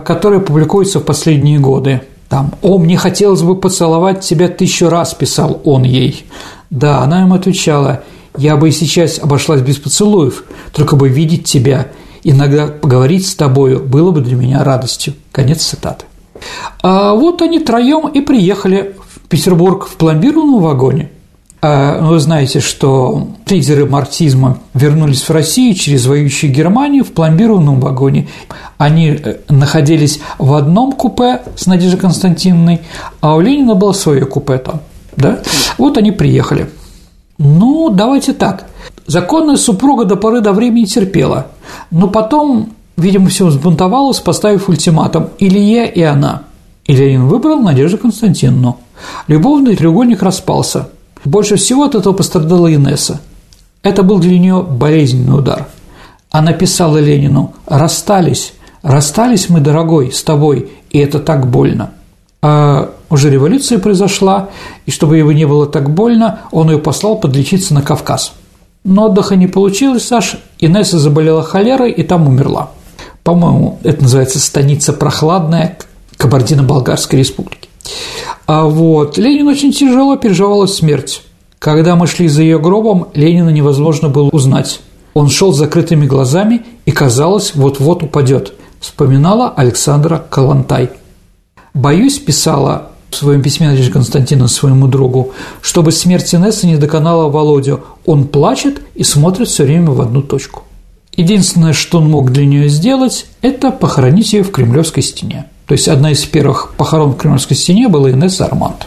которые 0.05 0.41
публикуются 0.41 1.01
в 1.01 1.05
последние 1.05 1.59
годы. 1.59 2.03
Там 2.29 2.53
«О, 2.63 2.79
мне 2.79 2.97
хотелось 2.97 3.43
бы 3.43 3.57
поцеловать 3.57 4.21
тебя 4.21 4.49
тысячу 4.49 4.89
раз»,– 4.89 5.15
писал 5.19 5.61
он 5.65 5.83
ей. 5.83 6.25
Да, 6.71 7.01
она 7.01 7.23
ему 7.23 7.35
отвечала 7.35 8.05
«Я 8.37 8.57
бы 8.57 8.69
и 8.69 8.73
сейчас 8.73 9.19
обошлась 9.19 9.61
без 9.61 9.77
поцелуев, 9.77 10.45
только 10.73 10.97
бы 10.97 11.09
видеть 11.09 11.45
тебя, 11.45 11.89
иногда 12.25 12.67
поговорить 12.67 13.27
с 13.27 13.35
тобою 13.35 13.81
было 13.81 14.11
бы 14.11 14.21
для 14.21 14.37
меня 14.37 14.65
радостью». 14.65 15.15
Конец 15.31 15.63
цитаты. 15.63 16.07
А 16.83 17.15
вот 17.15 17.43
они 17.43 17.59
троем 17.59 18.09
и 18.09 18.21
приехали 18.21 18.97
в 18.99 19.29
Петербург 19.29 19.87
в 19.87 19.97
пломбированном 19.97 20.61
вагоне– 20.61 21.11
вы 21.63 22.19
знаете, 22.19 22.59
что 22.59 23.29
лидеры 23.47 23.87
марксизма 23.87 24.59
вернулись 24.75 25.23
в 25.23 25.31
Россию 25.31 25.75
через 25.75 26.07
воюющую 26.07 26.53
Германию 26.53 27.05
в 27.05 27.13
пломбированном 27.13 27.79
вагоне. 27.79 28.27
Они 28.79 29.11
э, 29.11 29.37
находились 29.49 30.21
в 30.39 30.55
одном 30.55 30.91
купе 30.91 31.43
с 31.55 31.67
Надеждой 31.67 32.01
Константиновной, 32.01 32.81
а 33.21 33.37
у 33.37 33.41
Ленина 33.41 33.77
было 33.77 33.93
свое 33.93 34.27
купе 34.27 34.59
там. 34.59 34.81
Да? 35.17 35.41
Вот 35.79 35.99
они 35.99 36.11
приехали. 36.11 36.69
Ну, 37.39 37.91
давайте 37.91 38.33
так. 38.33 38.67
Законная 39.07 39.57
супруга 39.57 40.05
до 40.05 40.17
поры 40.17 40.41
до 40.41 40.53
времени 40.53 40.85
терпела, 40.85 41.47
но 41.93 42.09
потом, 42.09 42.71
видимо, 42.97 43.29
все 43.29 43.47
взбунтовалась, 43.47 44.19
поставив 44.19 44.69
ультиматум 44.69 45.29
или 45.39 45.61
я, 45.61 45.85
и 45.85 46.03
она. 46.03 46.43
И 46.87 46.97
Ленин 46.97 47.29
выбрал 47.29 47.61
Надежду 47.61 47.99
Константиновну. 47.99 48.79
Любовный 49.29 49.77
треугольник 49.77 50.25
распался– 50.25 50.89
больше 51.25 51.57
всего 51.57 51.85
от 51.85 51.95
этого 51.95 52.13
пострадала 52.13 52.73
Инесса. 52.73 53.21
Это 53.83 54.03
был 54.03 54.19
для 54.19 54.39
нее 54.39 54.63
болезненный 54.63 55.39
удар. 55.39 55.67
Она 56.31 56.53
писала 56.53 56.99
Ленину 56.99 57.55
«Расстались, 57.67 58.55
расстались 58.83 59.49
мы, 59.49 59.61
дорогой, 59.61 60.13
с 60.13 60.23
тобой, 60.23 60.71
и 60.91 60.99
это 60.99 61.19
так 61.19 61.49
больно». 61.49 61.91
А 62.43 62.91
уже 63.09 63.31
революция 63.31 63.79
произошла, 63.79 64.49
и 64.87 64.91
чтобы 64.91 65.17
его 65.17 65.33
не 65.33 65.47
было 65.47 65.67
так 65.67 65.91
больно, 65.91 66.41
он 66.51 66.71
ее 66.71 66.79
послал 66.79 67.21
подлечиться 67.21 67.75
на 67.75 67.83
Кавказ. 67.83 68.33
Но 68.85 69.07
отдыха 69.07 69.37
не 69.37 69.47
получилось, 69.47 70.07
Саш. 70.07 70.39
Инесса 70.59 70.99
заболела 70.99 71.43
холерой 71.43 71.93
и 71.93 72.03
там 72.03 72.27
умерла. 72.27 72.71
По-моему, 73.23 73.79
это 73.85 74.03
называется 74.03 74.41
станица 74.41 74.93
прохладная 74.93 75.79
Кабардино-Болгарской 76.17 77.19
республики. 77.19 77.69
А 78.47 78.65
вот 78.65 79.19
Ленин 79.19 79.49
очень 79.49 79.73
тяжело 79.73 80.17
переживала 80.17 80.67
смерть. 80.67 81.23
Когда 81.59 81.95
мы 81.95 82.07
шли 82.07 82.29
за 82.29 82.43
ее 82.43 82.59
гробом, 82.59 83.09
Ленина 83.15 83.51
невозможно 83.51 84.09
было 84.09 84.29
узнать. 84.31 84.81
Он 85.15 85.29
шел 85.29 85.53
с 85.53 85.59
закрытыми 85.59 86.07
глазами 86.07 86.63
и, 86.87 86.91
казалось, 86.91 87.55
вот-вот 87.55 88.03
упадет, 88.03 88.55
вспоминала 88.81 89.51
Александра 89.51 90.25
Калантай. 90.29 90.91
«Боюсь»,– 91.75 92.19
писала 92.21 92.91
в 93.11 93.17
своем 93.17 93.43
письме 93.43 93.69
Надежда 93.69 93.93
Константиновна 93.93 94.49
своему 94.49 94.89
другу, 94.89 95.33
чтобы 95.61 95.93
смерть 95.93 96.35
Инессы 96.35 96.67
не 96.67 96.77
доконала 96.77 97.29
Володю. 97.29 97.85
Он 98.07 98.27
плачет 98.27 98.81
и 98.95 99.05
смотрит 99.05 99.49
все 99.49 99.65
время 99.65 99.91
в 99.91 100.01
одну 100.01 100.23
точку. 100.23 100.63
Единственное, 101.15 101.75
что 101.75 101.99
он 101.99 102.11
мог 102.11 102.33
для 102.33 102.47
нее 102.47 102.69
сделать, 102.69 103.27
это 103.43 103.71
похоронить 103.71 104.33
ее 104.33 104.43
в 104.43 104.51
Кремлевской 104.51 105.03
стене. 105.03 105.47
То 105.73 105.75
есть 105.75 105.89
одна 105.89 106.11
из 106.11 106.23
первых 106.27 106.75
похорон 106.77 107.13
в 107.13 107.17
Кремлевской 107.17 107.57
стене 107.57 107.89
была 107.89 108.11
Инесса 108.11 108.45
Арманд. 108.45 108.87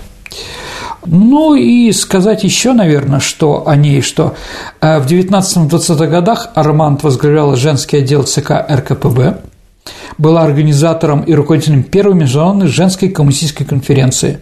Ну 1.04 1.56
и 1.56 1.92
сказать 1.92 2.44
еще, 2.44 2.74
наверное, 2.74 3.20
что 3.20 3.68
о 3.68 3.76
ней, 3.76 4.02
что 4.02 4.36
э, 4.82 5.00
в 5.00 5.08
19-20-х 5.08 6.06
годах 6.06 6.52
Арманд 6.54 7.02
возглавляла 7.02 7.56
женский 7.56 7.98
отдел 7.98 8.22
ЦК 8.22 8.52
РКПБ, 8.70 9.40
была 10.20 10.44
организатором 10.44 11.22
и 11.22 11.34
руководителем 11.34 11.82
первой 11.82 12.14
международной 12.14 12.68
женской 12.68 13.10
коммунистической 13.10 13.66
конференции 13.66 14.38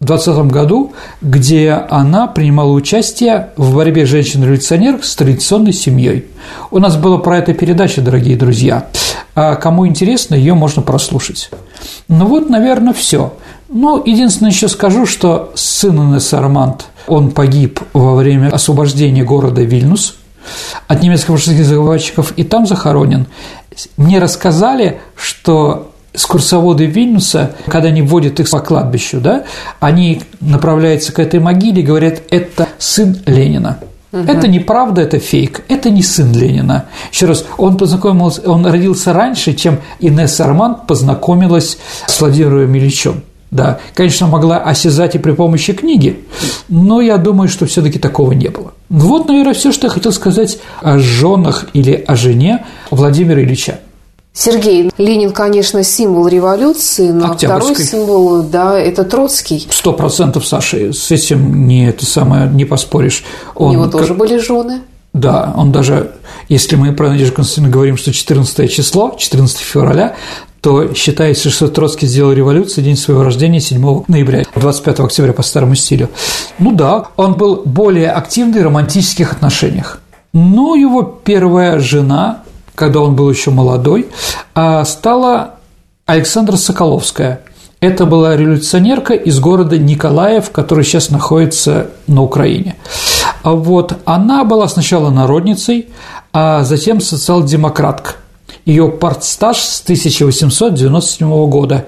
в 0.00 0.06
2020 0.06 0.50
году, 0.50 0.94
где 1.20 1.72
она 1.72 2.26
принимала 2.26 2.72
участие 2.72 3.50
в 3.58 3.74
борьбе 3.74 4.06
женщин-революционеров 4.06 5.04
с 5.04 5.14
традиционной 5.14 5.74
семьей. 5.74 6.24
У 6.70 6.78
нас 6.78 6.96
была 6.96 7.18
про 7.18 7.36
это 7.36 7.52
передача, 7.52 8.00
дорогие 8.00 8.38
друзья. 8.38 8.86
А 9.34 9.54
кому 9.56 9.86
интересно, 9.86 10.34
ее 10.34 10.54
можно 10.54 10.80
прослушать. 10.80 11.50
Ну 12.08 12.26
вот, 12.26 12.48
наверное, 12.48 12.92
все. 12.92 13.34
Ну, 13.68 14.02
единственное, 14.04 14.50
еще 14.50 14.68
скажу, 14.68 15.06
что 15.06 15.52
сын 15.54 15.96
Инессы 15.98 16.34
Арманд, 16.34 16.86
он 17.06 17.30
погиб 17.30 17.80
во 17.92 18.14
время 18.14 18.48
освобождения 18.48 19.24
города 19.24 19.62
Вильнюс 19.62 20.16
от 20.86 21.02
немецко-фашистских 21.02 21.64
захватчиков 21.64 22.32
и 22.36 22.44
там 22.44 22.66
захоронен. 22.66 23.26
Мне 23.96 24.20
рассказали, 24.20 25.00
что 25.16 25.90
экскурсоводы 26.12 26.86
Вильнюса, 26.86 27.56
когда 27.66 27.88
они 27.88 28.02
вводят 28.02 28.40
их 28.40 28.50
по 28.50 28.60
кладбищу, 28.60 29.20
да, 29.20 29.44
они 29.80 30.22
направляются 30.40 31.12
к 31.12 31.18
этой 31.18 31.40
могиле 31.40 31.82
и 31.82 31.84
говорят, 31.84 32.22
это 32.30 32.68
сын 32.78 33.18
Ленина. 33.26 33.78
Угу. 34.12 34.22
Это 34.22 34.48
неправда, 34.48 35.02
это 35.02 35.18
фейк, 35.18 35.62
это 35.68 35.90
не 35.90 36.02
сын 36.02 36.32
Ленина. 36.32 36.86
Еще 37.12 37.26
раз, 37.26 37.44
он 37.58 37.76
познакомился, 37.76 38.42
он 38.48 38.64
родился 38.64 39.12
раньше, 39.12 39.52
чем 39.54 39.78
Инесса 40.00 40.44
Арман 40.44 40.76
познакомилась 40.86 41.78
с 42.06 42.20
Владимиром 42.20 42.74
Ильичем. 42.76 43.22
Да, 43.50 43.78
конечно, 43.94 44.26
могла 44.26 44.58
осязать 44.58 45.14
и 45.14 45.18
при 45.18 45.30
помощи 45.32 45.72
книги, 45.72 46.24
но 46.68 47.00
я 47.00 47.16
думаю, 47.16 47.48
что 47.48 47.66
все 47.66 47.80
таки 47.80 47.98
такого 47.98 48.32
не 48.32 48.48
было. 48.48 48.72
Вот, 48.88 49.28
наверное, 49.28 49.54
все, 49.54 49.72
что 49.72 49.86
я 49.86 49.92
хотел 49.92 50.12
сказать 50.12 50.58
о 50.82 50.98
женах 50.98 51.66
или 51.72 51.92
о 51.92 52.16
жене 52.16 52.64
Владимира 52.90 53.40
Ильича. 53.40 53.78
Сергей, 54.38 54.90
Ленин, 54.98 55.32
конечно, 55.32 55.82
символ 55.82 56.28
революции, 56.28 57.10
но 57.10 57.34
второй 57.38 57.74
символ, 57.74 58.42
да, 58.42 58.78
это 58.78 59.04
Троцкий. 59.04 59.66
Сто 59.70 59.94
процентов, 59.94 60.46
Саша, 60.46 60.92
с 60.92 61.10
этим 61.10 61.66
не 61.66 61.88
это 61.88 62.04
самое 62.04 62.46
не 62.46 62.66
поспоришь. 62.66 63.24
Он, 63.54 63.70
У 63.70 63.72
него 63.72 63.86
тоже 63.86 64.08
как... 64.08 64.18
были 64.18 64.36
жены. 64.36 64.82
Да, 65.14 65.54
он 65.56 65.72
даже, 65.72 66.12
если 66.50 66.76
мы 66.76 66.92
про 66.92 67.08
Надежду 67.08 67.36
Константиновну 67.36 67.72
говорим, 67.72 67.96
что 67.96 68.12
14 68.12 68.70
число, 68.70 69.14
14 69.16 69.56
февраля, 69.56 70.16
то 70.60 70.92
считается, 70.92 71.48
что 71.48 71.68
Троцкий 71.68 72.06
сделал 72.06 72.32
революцию 72.32 72.84
день 72.84 72.98
своего 72.98 73.22
рождения 73.22 73.60
7 73.60 74.04
ноября, 74.06 74.44
25 74.54 75.00
октября 75.00 75.32
по 75.32 75.42
старому 75.42 75.76
стилю. 75.76 76.10
Ну 76.58 76.72
да, 76.72 77.06
он 77.16 77.36
был 77.36 77.62
более 77.64 78.10
активный 78.10 78.60
в 78.60 78.64
романтических 78.64 79.32
отношениях. 79.32 80.02
Но 80.34 80.74
его 80.74 81.02
первая 81.02 81.78
жена, 81.78 82.42
когда 82.76 83.00
он 83.00 83.16
был 83.16 83.28
еще 83.28 83.50
молодой, 83.50 84.06
а, 84.54 84.84
стала 84.84 85.56
Александра 86.06 86.56
Соколовская. 86.56 87.40
Это 87.80 88.06
была 88.06 88.36
революционерка 88.36 89.14
из 89.14 89.40
города 89.40 89.76
Николаев, 89.76 90.50
который 90.50 90.84
сейчас 90.84 91.10
находится 91.10 91.88
на 92.06 92.22
Украине. 92.22 92.76
А 93.42 93.52
вот 93.52 93.98
она 94.04 94.44
была 94.44 94.68
сначала 94.68 95.10
народницей, 95.10 95.88
а 96.32 96.62
затем 96.62 97.00
социал-демократка– 97.00 98.12
ее 98.66 98.88
партстаж 98.88 99.58
с 99.58 99.80
1897 99.82 101.48
года. 101.48 101.86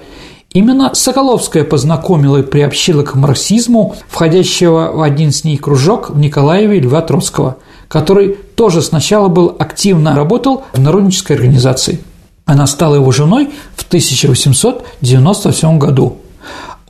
Именно 0.53 0.95
Соколовская 0.95 1.64
познакомила 1.64 2.39
и 2.39 2.43
приобщила 2.43 3.03
к 3.03 3.14
марксизму 3.14 3.97
входящего 4.09 4.93
в 4.95 5.03
один 5.03 5.30
с 5.30 5.45
ней 5.45 5.59
кружок 5.59 6.11
в 6.11 6.18
Николаеве 6.18 6.80
Льва 6.80 7.03
Троцкого, 7.03 7.59
который 7.89 8.36
тоже 8.55 8.82
сначала 8.82 9.28
был 9.28 9.57
активно 9.59 10.14
работал 10.14 10.64
в 10.72 10.80
народнической 10.80 11.36
организации. 11.36 12.01
Она 12.45 12.66
стала 12.66 12.95
его 12.95 13.11
женой 13.12 13.51
в 13.76 13.86
1897 13.86 15.78
году. 15.78 16.18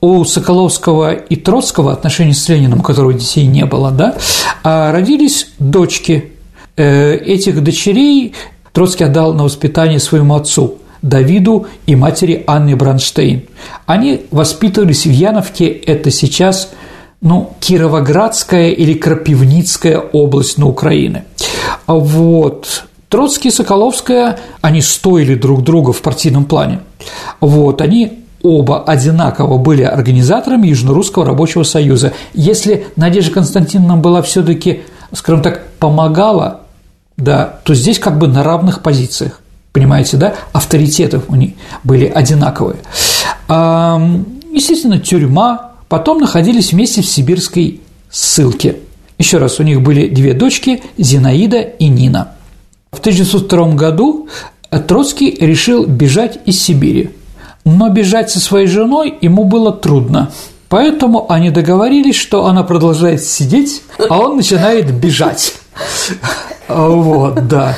У 0.01 0.23
Соколовского 0.23 1.13
и 1.13 1.35
Троцкого 1.35 1.91
отношений 1.91 2.33
с 2.33 2.47
Лениным, 2.47 2.79
у 2.79 2.83
которого 2.83 3.13
детей 3.13 3.45
не 3.45 3.65
было, 3.65 3.91
да, 3.91 4.15
а 4.63 4.93
родились 4.93 5.49
дочки. 5.59 6.31
Э, 6.77 7.15
этих 7.15 7.61
дочерей 7.61 8.33
Троцкий 8.71 9.03
отдал 9.03 9.33
на 9.33 9.43
воспитание 9.43 9.99
своему 9.99 10.35
отцу 10.35 10.77
Давиду 11.01 11.67
и 11.85 11.95
матери 11.95 12.43
Анны 12.47 12.75
Бранштейн. 12.75 13.43
Они 13.85 14.21
воспитывались 14.31 15.05
в 15.05 15.11
Яновке, 15.11 15.67
это 15.67 16.11
сейчас 16.11 16.71
ну, 17.21 17.53
Кировоградская 17.59 18.69
или 18.69 18.93
Крапивницкая 18.93 19.99
область 19.99 20.57
на 20.57 20.67
Украине. 20.67 21.25
А 21.85 21.93
вот. 21.93 22.85
Троцкий 23.09 23.49
и 23.49 23.51
Соколовская, 23.51 24.37
они 24.61 24.81
стоили 24.81 25.33
друг 25.33 25.63
друга 25.63 25.93
в 25.93 26.01
партийном 26.01 26.45
плане. 26.45 26.81
Вот, 27.39 27.81
они 27.81 28.19
оба 28.43 28.83
одинаково 28.83 29.57
были 29.57 29.81
организаторами 29.81 30.67
Южно-Русского 30.67 31.25
рабочего 31.25 31.63
союза. 31.63 32.13
Если 32.33 32.85
Надежда 32.95 33.31
Константиновна 33.31 33.97
была 33.97 34.21
все 34.21 34.43
таки 34.43 34.81
скажем 35.13 35.41
так, 35.41 35.67
помогала 35.79 36.61
да, 37.17 37.59
то 37.63 37.73
здесь 37.73 37.99
как 37.99 38.17
бы 38.17 38.27
на 38.27 38.43
равных 38.43 38.81
позициях, 38.81 39.41
понимаете, 39.73 40.17
да, 40.17 40.35
авторитеты 40.53 41.21
у 41.27 41.35
них 41.35 41.53
были 41.83 42.05
одинаковые. 42.05 42.77
Естественно, 43.49 44.99
тюрьма, 44.99 45.68
потом 45.89 46.19
находились 46.19 46.71
вместе 46.71 47.01
в 47.01 47.05
сибирской 47.05 47.81
ссылке. 48.09 48.77
Еще 49.17 49.37
раз, 49.37 49.59
у 49.59 49.63
них 49.63 49.81
были 49.81 50.07
две 50.07 50.33
дочки– 50.33 50.81
Зинаида 50.97 51.59
и 51.59 51.87
Нина. 51.87 52.35
В 52.91 52.99
1902 52.99 53.73
году 53.73 54.29
Троцкий 54.87 55.31
решил 55.31 55.85
бежать 55.85 56.39
из 56.45 56.61
Сибири, 56.61 57.11
но 57.65 57.89
бежать 57.89 58.29
со 58.31 58.39
своей 58.39 58.67
женой 58.67 59.15
ему 59.19 59.43
было 59.43 59.73
трудно. 59.73 60.31
Поэтому 60.69 61.29
они 61.29 61.49
договорились, 61.49 62.15
что 62.15 62.45
она 62.45 62.63
продолжает 62.63 63.23
сидеть, 63.23 63.81
а 64.09 64.19
он 64.19 64.37
начинает 64.37 64.93
бежать. 64.93 65.58
Вот, 66.67 67.47
да. 67.47 67.75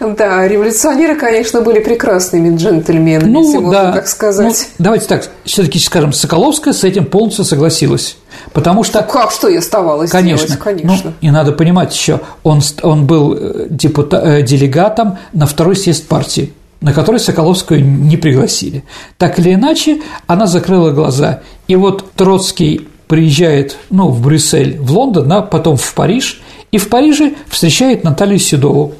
Да, 0.00 0.48
революционеры, 0.48 1.14
конечно, 1.14 1.60
были 1.60 1.78
прекрасными 1.78 2.56
джентльменами, 2.56 3.30
ну, 3.30 3.42
если 3.42 3.58
да. 3.58 3.62
можно 3.62 3.92
так 3.92 4.08
сказать. 4.08 4.68
Ну, 4.78 4.84
давайте 4.84 5.06
так, 5.06 5.28
все-таки 5.44 5.78
скажем, 5.78 6.12
Соколовская 6.12 6.74
с 6.74 6.82
этим 6.82 7.04
полностью 7.04 7.44
согласилась. 7.44 8.16
Потому 8.52 8.82
что... 8.82 9.00
Ну, 9.00 9.06
как, 9.06 9.30
что 9.30 9.48
и 9.48 9.56
оставалось 9.56 10.10
конечно, 10.10 10.48
делать, 10.48 10.60
конечно. 10.60 11.10
Ну, 11.10 11.12
и 11.20 11.30
надо 11.30 11.52
понимать 11.52 11.94
еще, 11.94 12.20
он, 12.42 12.60
он 12.82 13.06
был 13.06 13.36
э, 13.38 13.66
депутат, 13.70 14.24
э, 14.24 14.42
делегатом 14.42 15.18
на 15.32 15.46
второй 15.46 15.76
съезд 15.76 16.08
партии 16.08 16.52
на 16.80 16.92
который 16.92 17.20
Соколовскую 17.20 17.80
не 17.84 18.16
пригласили. 18.16 18.82
Так 19.16 19.38
или 19.38 19.54
иначе, 19.54 20.02
она 20.26 20.46
закрыла 20.46 20.90
глаза. 20.90 21.42
И 21.68 21.76
вот 21.76 22.10
Троцкий 22.14 22.88
приезжает 23.06 23.76
ну, 23.90 24.08
в 24.08 24.20
Брюссель, 24.20 24.78
в 24.80 24.90
Лондон, 24.90 25.32
а 25.32 25.42
потом 25.42 25.76
в 25.76 25.94
Париж, 25.94 26.42
и 26.72 26.78
в 26.78 26.88
Париже 26.88 27.34
встречает 27.48 28.02
Наталью 28.02 28.38
Седову, 28.38 28.94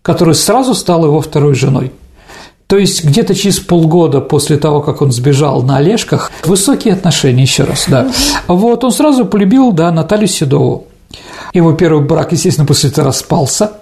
которая 0.00 0.34
сразу 0.34 0.74
стала 0.74 1.06
его 1.06 1.20
второй 1.20 1.54
женой. 1.54 1.92
То 2.68 2.78
есть 2.78 3.04
где-то 3.04 3.34
через 3.34 3.60
полгода 3.60 4.20
после 4.20 4.56
того, 4.56 4.80
как 4.80 5.02
он 5.02 5.12
сбежал 5.12 5.62
на 5.62 5.76
Олежках, 5.76 6.32
высокие 6.44 6.94
отношения, 6.94 7.42
еще 7.42 7.64
раз, 7.64 7.84
да. 7.88 8.10
Вот 8.48 8.82
он 8.82 8.90
сразу 8.90 9.24
полюбил, 9.26 9.72
да, 9.72 9.92
Наталью 9.92 10.28
Седову. 10.28 10.86
Его 11.52 11.72
первый 11.72 12.04
брак, 12.04 12.32
естественно, 12.32 12.66
после 12.66 12.90
этого 12.90 13.06
распался 13.06 13.72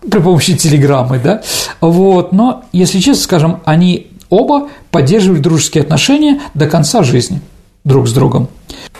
при 0.00 0.20
помощи 0.20 0.56
телеграммы, 0.56 1.20
да. 1.22 1.42
Вот, 1.80 2.32
но, 2.32 2.64
если 2.72 2.98
честно 2.98 3.22
скажем, 3.22 3.60
они 3.64 4.08
оба 4.30 4.68
поддерживали 4.90 5.40
дружеские 5.40 5.82
отношения 5.82 6.40
до 6.54 6.66
конца 6.66 7.02
жизни 7.02 7.40
друг 7.84 8.08
с 8.08 8.12
другом. 8.12 8.48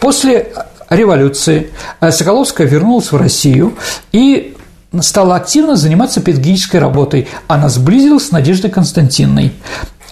После 0.01 0.53
революции 0.91 1.71
Соколовская 2.01 2.67
вернулась 2.67 3.13
в 3.13 3.17
Россию 3.17 3.75
и 4.13 4.57
стала 5.01 5.37
активно 5.37 5.77
заниматься 5.77 6.21
педагогической 6.21 6.81
работой. 6.81 7.29
Она 7.47 7.69
сблизилась 7.69 8.29
с 8.29 8.31
Надеждой 8.31 8.71
Константиновной. 8.71 9.53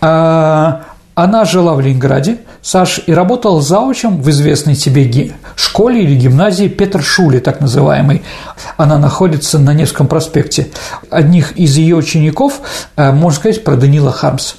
А, 0.00 0.84
она 1.14 1.46
жила 1.46 1.74
в 1.74 1.80
Ленинграде, 1.80 2.40
Саш, 2.60 3.00
и 3.06 3.12
работала 3.12 3.62
заучем 3.62 4.20
в 4.20 4.28
известной 4.28 4.74
тебе 4.74 5.32
школе 5.54 6.02
или 6.02 6.14
гимназии 6.14 6.68
Петр 6.68 7.02
Шули, 7.02 7.38
так 7.38 7.60
называемой. 7.60 8.22
Она 8.76 8.98
находится 8.98 9.58
на 9.58 9.72
Невском 9.72 10.08
проспекте. 10.08 10.68
Одних 11.10 11.52
из 11.52 11.76
ее 11.76 11.96
учеников, 11.96 12.60
э, 12.96 13.12
можно 13.12 13.38
сказать, 13.38 13.64
про 13.64 13.76
Данила 13.76 14.12
Хармс. 14.12 14.56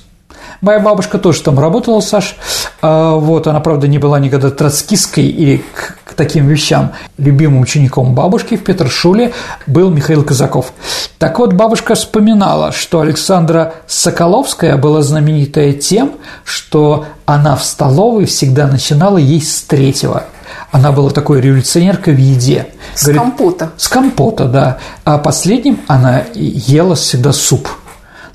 Моя 0.61 0.79
бабушка 0.79 1.17
тоже 1.17 1.41
там 1.41 1.59
работала, 1.59 1.99
Саш. 1.99 2.35
А, 2.81 3.15
вот, 3.15 3.47
она, 3.47 3.59
правда, 3.59 3.87
не 3.87 3.97
была 3.97 4.19
никогда 4.19 4.49
троцкистской 4.49 5.25
или 5.25 5.63
к 5.73 6.13
таким 6.13 6.47
вещам. 6.47 6.93
Любимым 7.17 7.61
учеником 7.61 8.15
бабушки 8.15 8.55
в 8.57 8.63
Петршуле 8.63 9.33
был 9.67 9.89
Михаил 9.89 10.23
Казаков. 10.23 10.73
Так 11.19 11.39
вот, 11.39 11.53
бабушка 11.53 11.95
вспоминала, 11.95 12.71
что 12.71 13.01
Александра 13.01 13.73
Соколовская 13.87 14.77
была 14.77 15.01
знаменитая 15.01 15.73
тем, 15.73 16.13
что 16.43 17.05
она 17.25 17.55
в 17.55 17.63
столовой 17.63 18.25
всегда 18.25 18.67
начинала 18.67 19.17
есть 19.17 19.57
с 19.57 19.63
третьего– 19.63 20.23
она 20.71 20.91
была 20.91 21.09
такой 21.09 21.41
революционеркой 21.41 22.13
в 22.13 22.19
еде. 22.19 22.67
С 22.93 23.03
Говорит, 23.03 23.21
компота. 23.21 23.71
С 23.77 23.87
компота, 23.87 24.45
да. 24.45 24.77
А 25.05 25.17
последним 25.17 25.79
она 25.87 26.25
ела 26.33 26.95
всегда 26.95 27.31
суп. 27.31 27.69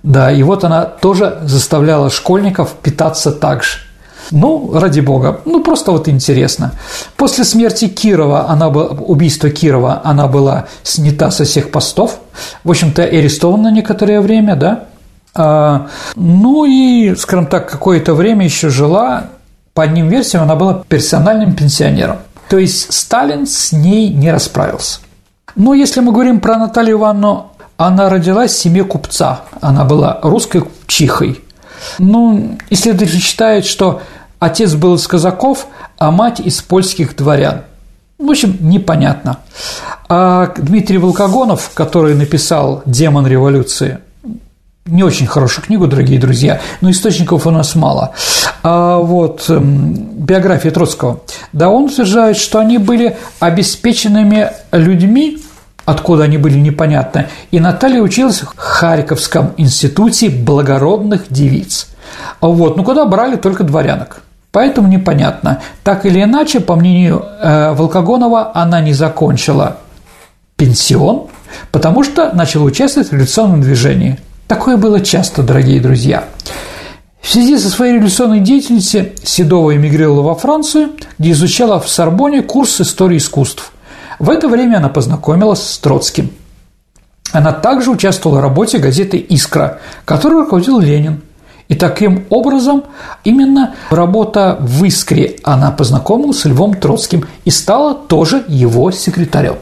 Да, 0.03 0.33
и 0.33 0.43
вот 0.43 0.65
она 0.65 0.85
тоже 0.85 1.39
заставляла 1.43 2.11
школьников 2.11 2.75
питаться 2.83 3.31
так 3.31 3.63
же. 3.63 3.79
Ну, 4.31 4.73
ради 4.73 5.01
бога, 5.01 5.41
ну 5.45 5.63
просто 5.63 5.93
вот 5.93 6.09
интересно. 6.09 6.73
После 7.17 7.45
смерти 7.45 7.89
Кирова, 7.89 8.49
она 8.49 8.71
была, 8.71 8.87
убийства 8.87 9.51
Кирова, 9.51 10.01
она 10.05 10.27
была 10.27 10.67
снята 10.83 11.31
со 11.31 11.45
всех 11.45 11.71
постов, 11.71 12.19
в 12.65 12.71
общем-то, 12.71 13.03
арестована 13.03 13.71
некоторое 13.71 14.21
время, 14.21 14.57
да. 14.57 14.85
А, 15.35 15.89
ну 16.15 16.65
и, 16.65 17.15
скажем 17.17 17.47
так, 17.47 17.71
какое-то 17.71 18.15
время 18.15 18.45
еще 18.45 18.71
жила, 18.71 19.25
по 19.75 19.83
одним 19.83 20.09
версиям, 20.09 20.43
она 20.43 20.55
была 20.55 20.83
персональным 20.89 21.55
пенсионером. 21.55 22.19
То 22.49 22.59
есть 22.59 22.93
Сталин 22.93 23.47
с 23.47 23.73
ней 23.73 24.11
не 24.11 24.31
расправился. 24.31 25.01
Но 25.55 25.75
если 25.75 26.01
мы 26.01 26.13
говорим 26.13 26.41
про 26.41 26.59
Наталью 26.59 26.97
Ивановну 26.97 27.52
она 27.87 28.09
родилась 28.09 28.53
в 28.53 28.59
семье 28.59 28.85
купца, 28.85 29.43
она 29.61 29.85
была 29.85 30.19
русской 30.23 30.65
чихой. 30.87 31.41
Ну, 31.99 32.59
исследователи 32.71 33.19
считают, 33.19 33.67
что 33.67 34.03
отец 34.39 34.75
был 34.75 34.95
из 34.95 35.07
казаков, 35.07 35.67
а 35.99 36.11
мать 36.11 36.41
из 36.41 36.63
польских 36.63 37.17
дворян. 37.17 37.63
В 38.19 38.31
общем, 38.31 38.57
непонятно. 38.61 39.39
А 40.09 40.53
Дмитрий 40.57 40.99
Волкогонов, 40.99 41.71
который 41.75 42.15
написал 42.15 42.83
«Демон 42.87 43.27
революции», 43.27 43.99
не 44.87 45.05
очень 45.05 45.27
хорошую 45.27 45.65
книгу, 45.65 45.87
дорогие 45.87 46.19
друзья, 46.19 46.61
но 46.81 46.91
источников 46.91 47.47
у 47.47 47.51
нас 47.51 47.75
мало. 47.77 48.13
А 48.65 48.99
вот 48.99 49.49
биография 49.49 50.73
Троцкого. 50.73 51.21
Да, 51.53 51.69
он 51.69 51.85
утверждает, 51.85 52.37
что 52.37 52.59
они 52.59 52.79
были 52.79 53.17
обеспеченными 53.39 54.51
людьми, 54.73 55.39
откуда 55.85 56.25
они 56.25 56.39
были 56.39 56.59
непонятно, 56.59 57.27
и 57.51 57.61
Наталья 57.61 58.01
училась 58.01 58.41
в 58.41 58.53
Харьковском 58.57 59.53
институте 59.57 60.29
благородных 60.31 61.25
девиц. 61.29 61.89
Вот, 62.41 62.77
ну 62.77 62.85
куда 62.85 63.05
брали 63.05 63.37
только 63.37 63.65
дворянок. 63.65 64.23
Поэтому 64.51 64.89
непонятно. 64.89 65.63
Так 65.83 66.05
или 66.05 66.23
иначе, 66.23 66.61
по 66.61 66.77
мнению 66.77 67.25
э, 67.41 67.73
Волкогонова, 67.73 68.53
она 68.55 68.83
не 68.83 68.93
закончила 68.93 69.79
пенсион, 70.57 71.29
потому 71.71 72.05
что 72.05 72.33
начала 72.35 72.65
участвовать 72.65 73.09
в 73.09 73.13
революционном 73.13 73.63
движении. 73.63 74.19
Такое 74.49 74.77
было 74.77 75.01
часто, 75.01 75.43
дорогие 75.43 75.81
друзья. 75.81 76.25
В 77.23 77.31
связи 77.31 77.57
со 77.57 77.71
своей 77.71 77.95
революционной 77.95 78.41
деятельностью 78.41 79.13
Седова 79.25 79.75
эмигрировала 79.75 80.23
во 80.23 80.35
Францию, 80.35 80.91
где 81.19 81.31
изучала 81.31 81.81
в 81.81 81.89
Сорбоне 81.89 82.43
курс 82.43 82.81
истории 82.81 83.17
искусств– 83.17 83.73
в 84.23 84.31
это 84.31 84.47
время 84.47 84.77
она 84.77 84.89
познакомилась 84.89 85.61
с 85.61 85.79
Троцким. 85.79 86.31
Она 87.33 87.51
также 87.51 87.91
участвовала 87.91 88.39
в 88.39 88.43
работе 88.43 88.79
газеты 88.79 89.17
«Искра», 89.17 89.81
которую 90.05 90.43
руководил 90.43 90.79
Ленин. 90.79 91.23
И 91.67 91.75
таким 91.75 92.25
образом 92.31 92.85
именно 93.25 93.75
работа 93.91 94.59
в 94.61 94.85
«Искре» 94.85 95.39
она 95.43 95.73
познакомилась 95.73 96.39
с 96.39 96.45
Львом 96.45 96.75
Троцким 96.75 97.27
и 97.45 97.51
стала 97.51 97.95
тоже 97.95 98.45
его 98.47 98.93
секретарем. 98.93 99.57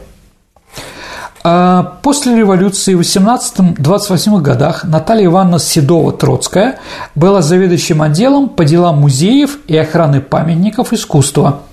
А 1.43 1.97
после 2.03 2.35
революции 2.37 2.93
в 2.93 2.99
18-28 2.99 4.41
годах 4.41 4.83
Наталья 4.83 5.25
Ивановна 5.25 5.57
Седова-Троцкая 5.57 6.77
была 7.15 7.41
заведующим 7.41 8.03
отделом 8.03 8.47
по 8.47 8.63
делам 8.63 8.99
музеев 8.99 9.57
и 9.65 9.75
охраны 9.75 10.21
памятников 10.21 10.93
искусства– 10.93 11.61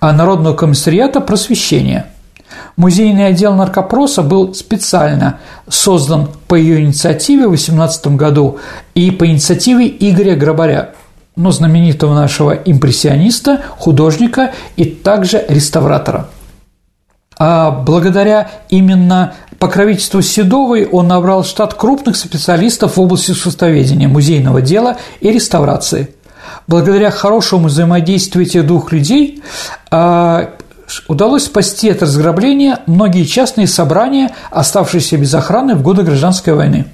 Народного 0.00 0.56
комиссариата 0.56 1.20
просвещения. 1.20 2.06
Музейный 2.76 3.26
отдел 3.26 3.54
наркопроса 3.54 4.22
был 4.22 4.54
специально 4.54 5.38
создан 5.68 6.30
по 6.48 6.54
ее 6.54 6.80
инициативе 6.80 7.46
в 7.46 7.50
18 7.50 8.06
году 8.16 8.58
и 8.94 9.10
по 9.10 9.26
инициативе 9.26 9.86
Игоря 9.86 10.34
Грабаря, 10.34 10.90
ну, 11.36 11.50
знаменитого 11.50 12.14
нашего 12.14 12.52
импрессиониста, 12.52 13.60
художника 13.78 14.52
и 14.76 14.84
также 14.84 15.44
реставратора. 15.48 16.28
А 17.38 17.70
благодаря 17.70 18.50
именно 18.68 19.34
покровительству 19.58 20.22
Седовой 20.22 20.86
он 20.86 21.08
набрал 21.08 21.44
штат 21.44 21.74
крупных 21.74 22.16
специалистов 22.16 22.96
в 22.96 23.00
области 23.00 23.32
искусствоведения, 23.32 24.08
музейного 24.08 24.60
дела 24.62 24.96
и 25.20 25.30
реставрации– 25.30 26.14
благодаря 26.66 27.10
хорошему 27.10 27.68
взаимодействию 27.68 28.44
этих 28.44 28.66
двух 28.66 28.92
людей 28.92 29.42
а, 29.90 30.50
удалось 31.08 31.44
спасти 31.44 31.90
от 31.90 32.02
разграбления 32.02 32.80
многие 32.86 33.24
частные 33.24 33.66
собрания, 33.66 34.32
оставшиеся 34.50 35.16
без 35.16 35.34
охраны 35.34 35.74
в 35.74 35.82
годы 35.82 36.02
гражданской 36.02 36.54
войны. 36.54 36.86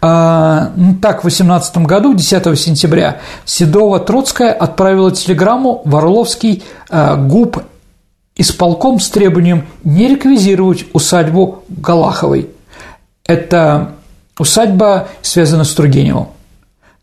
А, 0.00 0.70
ну, 0.76 0.94
так, 0.94 1.22
в 1.22 1.24
18 1.24 1.78
году, 1.78 2.14
10 2.14 2.58
сентября, 2.58 3.20
Седова 3.44 3.98
Троцкая 3.98 4.52
отправила 4.52 5.10
телеграмму 5.10 5.82
в 5.84 5.96
Орловский 5.96 6.62
а, 6.88 7.16
ГУП 7.16 7.62
исполком 8.36 9.00
с 9.00 9.10
требованием 9.10 9.66
не 9.82 10.08
реквизировать 10.08 10.86
усадьбу 10.92 11.64
Галаховой. 11.68 12.50
Это 13.26 13.94
усадьба 14.38 15.08
связана 15.22 15.64
с 15.64 15.74
Тургеневым. 15.74 16.28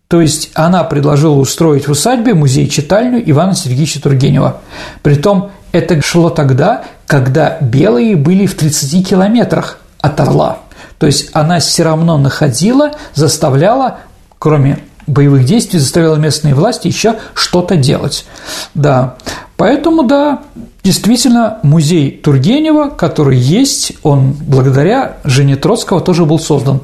То 0.08 0.22
есть 0.22 0.52
она 0.54 0.84
предложила 0.84 1.36
устроить 1.36 1.88
в 1.88 1.92
усадьбе 1.92 2.34
музей-читальню 2.34 3.24
Ивана 3.30 3.56
Сергеевича 3.56 4.02
Тургенева. 4.02 4.62
Притом 5.02 5.52
это 5.72 6.02
шло 6.02 6.30
тогда, 6.30 6.84
когда 7.08 7.58
белые 7.60 8.16
были 8.16 8.46
в 8.46 8.56
30 8.56 9.08
километрах 9.08 9.80
от 10.00 10.20
Орла. 10.20 10.60
То 11.00 11.08
есть 11.08 11.30
она 11.34 11.60
все 11.60 11.84
равно 11.84 12.18
находила, 12.18 12.92
заставляла, 13.16 13.98
кроме 14.40 14.80
боевых 15.08 15.46
действий, 15.46 15.80
заставляла 15.80 16.16
местные 16.16 16.54
власти 16.54 16.88
еще 16.88 17.16
что-то 17.34 17.76
делать. 17.76 18.26
Да, 18.74 19.16
поэтому, 19.58 20.04
да, 20.04 20.44
действительно, 20.84 21.60
музей 21.64 22.12
Тургенева, 22.12 22.90
который 22.90 23.38
есть, 23.38 23.94
он 24.04 24.34
благодаря 24.34 25.18
Жене 25.24 25.56
Троцкого 25.56 26.02
тоже 26.02 26.26
был 26.26 26.40
создан. 26.40 26.82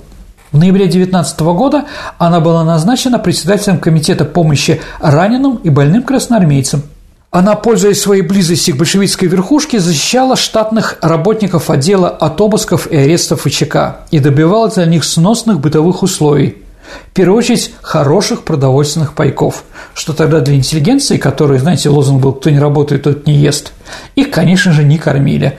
В 0.51 0.57
ноябре 0.57 0.87
19 0.87 1.39
года 1.39 1.85
она 2.17 2.41
была 2.41 2.65
назначена 2.65 3.19
председателем 3.19 3.79
Комитета 3.79 4.25
помощи 4.25 4.81
раненым 4.99 5.55
и 5.63 5.69
больным 5.69 6.03
красноармейцам. 6.03 6.83
Она, 7.29 7.55
пользуясь 7.55 8.01
своей 8.01 8.21
близостью 8.21 8.75
к 8.75 8.77
большевистской 8.79 9.29
верхушке, 9.29 9.79
защищала 9.79 10.35
штатных 10.35 10.97
работников 11.01 11.69
отдела 11.69 12.09
от 12.09 12.41
обысков 12.41 12.87
и 12.87 12.97
арестов 12.97 13.43
ВЧК 13.43 14.01
и 14.11 14.19
добивалась 14.19 14.73
для 14.73 14.85
них 14.85 15.05
сносных 15.05 15.61
бытовых 15.61 16.03
условий. 16.03 16.57
В 17.11 17.13
первую 17.13 17.37
очередь, 17.37 17.73
хороших 17.81 18.43
продовольственных 18.43 19.13
пайков, 19.13 19.63
что 19.93 20.11
тогда 20.11 20.41
для 20.41 20.55
интеллигенции, 20.55 21.15
которой, 21.15 21.59
знаете, 21.59 21.87
лозунг 21.87 22.21
был 22.21 22.33
«кто 22.33 22.49
не 22.49 22.59
работает, 22.59 23.03
тот 23.03 23.25
не 23.25 23.35
ест», 23.35 23.71
их, 24.15 24.31
конечно 24.31 24.73
же, 24.73 24.83
не 24.83 24.97
кормили. 24.97 25.57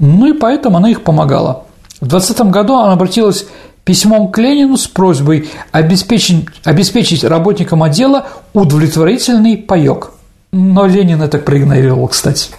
Ну 0.00 0.26
и 0.26 0.36
поэтому 0.36 0.78
она 0.78 0.90
их 0.90 1.02
помогала. 1.02 1.66
В 2.00 2.08
20 2.08 2.40
году 2.50 2.74
она 2.74 2.94
обратилась 2.94 3.46
письмом 3.84 4.30
к 4.30 4.38
Ленину 4.38 4.76
с 4.76 4.86
просьбой 4.86 5.50
обеспечить, 5.70 6.46
обеспечить 6.64 7.24
работникам 7.24 7.82
отдела 7.82 8.26
удовлетворительный 8.52 9.56
паёк. 9.56 10.12
Но 10.52 10.86
Ленин 10.86 11.22
это 11.22 11.38
проигнорировал, 11.38 12.08
кстати. 12.08 12.50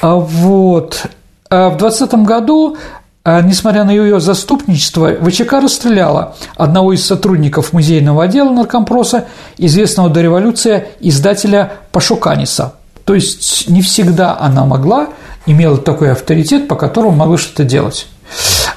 А 0.00 0.16
вот. 0.16 1.06
А 1.48 1.70
в 1.70 1.76
20 1.76 2.12
году 2.24 2.76
а, 3.22 3.42
Несмотря 3.42 3.84
на 3.84 3.90
ее 3.90 4.18
заступничество, 4.18 5.12
ВЧК 5.12 5.60
расстреляла 5.60 6.36
одного 6.56 6.94
из 6.94 7.04
сотрудников 7.04 7.72
музейного 7.74 8.24
отдела 8.24 8.50
наркомпроса, 8.50 9.26
известного 9.58 10.08
до 10.08 10.22
революции 10.22 10.86
издателя 11.00 11.72
Пашуканиса. 11.92 12.74
То 13.04 13.14
есть 13.14 13.68
не 13.68 13.82
всегда 13.82 14.38
она 14.38 14.64
могла, 14.64 15.08
имела 15.44 15.76
такой 15.76 16.12
авторитет, 16.12 16.66
по 16.66 16.76
которому 16.76 17.12
могла 17.12 17.36
что-то 17.36 17.64
делать. 17.64 18.06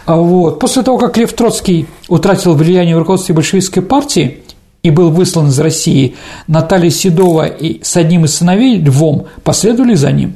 А 0.06 0.16
вот. 0.16 0.60
После 0.60 0.84
того, 0.84 0.97
как 0.97 1.18
Лев 1.18 1.34
Троцкий 1.34 1.88
утратил 2.10 2.54
влияние 2.54 2.95
в 2.95 2.99
руководстве 2.99 3.36
большевистской 3.36 3.82
партии 3.82 4.39
и 4.82 4.89
был 4.89 5.12
выслан 5.12 5.47
из 5.47 5.60
России, 5.60 6.16
Наталья 6.47 6.89
Седова 6.89 7.45
и 7.45 7.84
с 7.84 7.95
одним 7.95 8.26
из 8.26 8.36
сыновей, 8.36 8.80
Львом, 8.80 9.28
последовали 9.43 9.95
за 9.95 10.12
ним. 10.12 10.36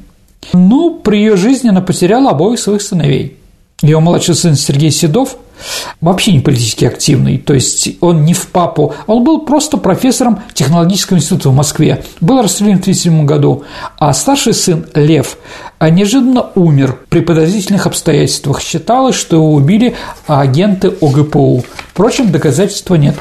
Ну, 0.53 0.99
при 1.03 1.17
ее 1.17 1.35
жизни 1.35 1.69
она 1.69 1.81
потеряла 1.81 2.31
обоих 2.31 2.59
своих 2.59 2.81
сыновей. 2.81 3.36
Ее 3.83 3.99
младший 3.99 4.33
сын 4.33 4.55
Сергей 4.55 4.89
Седов 4.89 5.37
вообще 6.01 6.31
не 6.31 6.39
политически 6.39 6.85
активный, 6.85 7.37
то 7.37 7.53
есть 7.53 7.89
он 8.01 8.25
не 8.25 8.33
в 8.33 8.47
папу, 8.47 8.95
он 9.05 9.23
был 9.23 9.41
просто 9.41 9.77
профессором 9.77 10.39
технологического 10.55 11.17
института 11.17 11.49
в 11.49 11.55
Москве, 11.55 12.03
был 12.19 12.41
расстрелян 12.41 12.77
в 12.77 12.81
1937 12.81 13.25
году, 13.27 13.65
а 13.99 14.13
старший 14.13 14.55
сын 14.55 14.87
Лев 14.95 15.37
неожиданно 15.79 16.47
умер 16.55 16.97
при 17.09 17.19
подозрительных 17.19 17.85
обстоятельствах. 17.85 18.61
Считалось, 18.61 19.15
что 19.15 19.35
его 19.35 19.53
убили 19.53 19.95
агенты 20.25 20.91
ОГПУ. 20.99 21.63
Впрочем, 21.91 22.31
доказательства 22.31 22.95
нет. 22.95 23.15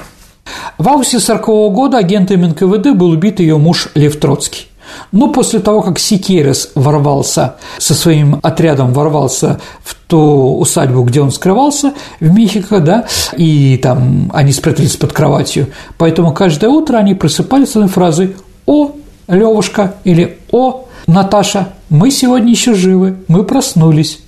В 0.78 0.88
августе 0.88 1.18
1940 1.18 1.74
года 1.74 1.98
агентами 1.98 2.46
НКВД 2.46 2.96
был 2.96 3.10
убит 3.10 3.40
ее 3.40 3.58
муж 3.58 3.88
Лев 3.94 4.18
Троцкий. 4.18 4.68
Но 5.12 5.28
после 5.28 5.60
того, 5.60 5.82
как 5.82 5.98
Сикерес 5.98 6.70
ворвался 6.74 7.56
со 7.78 7.94
своим 7.94 8.40
отрядом, 8.42 8.92
ворвался 8.92 9.60
в 9.82 9.94
ту 10.06 10.58
усадьбу, 10.58 11.02
где 11.02 11.20
он 11.20 11.30
скрывался, 11.30 11.94
в 12.20 12.32
Мехико, 12.32 12.80
да, 12.80 13.06
и 13.36 13.78
там 13.82 14.30
они 14.32 14.52
спрятались 14.52 14.96
под 14.96 15.12
кроватью, 15.12 15.68
поэтому 15.98 16.32
каждое 16.32 16.70
утро 16.70 16.96
они 16.96 17.14
просыпались 17.14 17.70
с 17.70 17.76
одной 17.76 17.88
фразой 17.88 18.36
«О, 18.66 18.92
Левушка» 19.28 19.94
или 20.04 20.38
«О, 20.52 20.86
Наташа, 21.06 21.68
мы 21.88 22.10
сегодня 22.10 22.50
еще 22.50 22.74
живы, 22.74 23.16
мы 23.28 23.44
проснулись». 23.44 24.20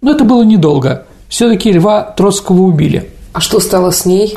Но 0.00 0.10
это 0.10 0.24
было 0.24 0.42
недолго. 0.42 1.06
все 1.28 1.48
таки 1.48 1.72
Льва 1.72 2.02
Троцкого 2.02 2.62
убили. 2.62 3.10
А 3.32 3.40
что 3.40 3.60
стало 3.60 3.92
с 3.92 4.04
ней? 4.04 4.36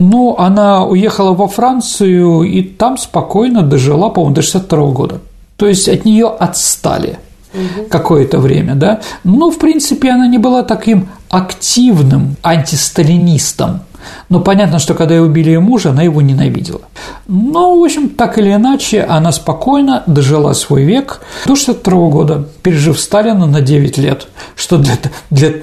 Ну, 0.00 0.34
она 0.38 0.86
уехала 0.86 1.34
во 1.34 1.46
Францию 1.46 2.42
и 2.44 2.62
там 2.62 2.96
спокойно 2.96 3.62
дожила, 3.62 4.08
по-моему, 4.08 4.34
до 4.34 4.40
62 4.42 4.86
года. 4.92 5.20
То 5.56 5.66
есть 5.66 5.90
от 5.90 6.06
нее 6.06 6.26
отстали 6.26 7.18
угу. 7.52 7.86
какое-то 7.90 8.38
время, 8.38 8.74
да. 8.74 9.00
Но, 9.24 9.50
в 9.50 9.58
принципе, 9.58 10.10
она 10.10 10.26
не 10.26 10.38
была 10.38 10.62
таким 10.62 11.08
активным 11.28 12.36
антисталинистом. 12.42 13.80
Но 14.28 14.40
понятно, 14.40 14.78
что 14.78 14.94
когда 14.94 15.14
ее 15.14 15.22
убили 15.22 15.50
ее 15.50 15.60
мужа, 15.60 15.90
она 15.90 16.02
его 16.02 16.22
ненавидела. 16.22 16.82
Но, 17.26 17.78
в 17.78 17.84
общем, 17.84 18.08
так 18.10 18.38
или 18.38 18.52
иначе, 18.52 19.02
она 19.02 19.32
спокойно 19.32 20.02
дожила 20.06 20.52
свой 20.52 20.84
век 20.84 21.20
до 21.46 21.56
62 21.56 22.08
года, 22.08 22.44
пережив 22.62 22.98
Сталина 23.00 23.46
на 23.46 23.60
9 23.60 23.98
лет, 23.98 24.28
что 24.56 24.78
для, 24.78 24.94
для 25.30 25.54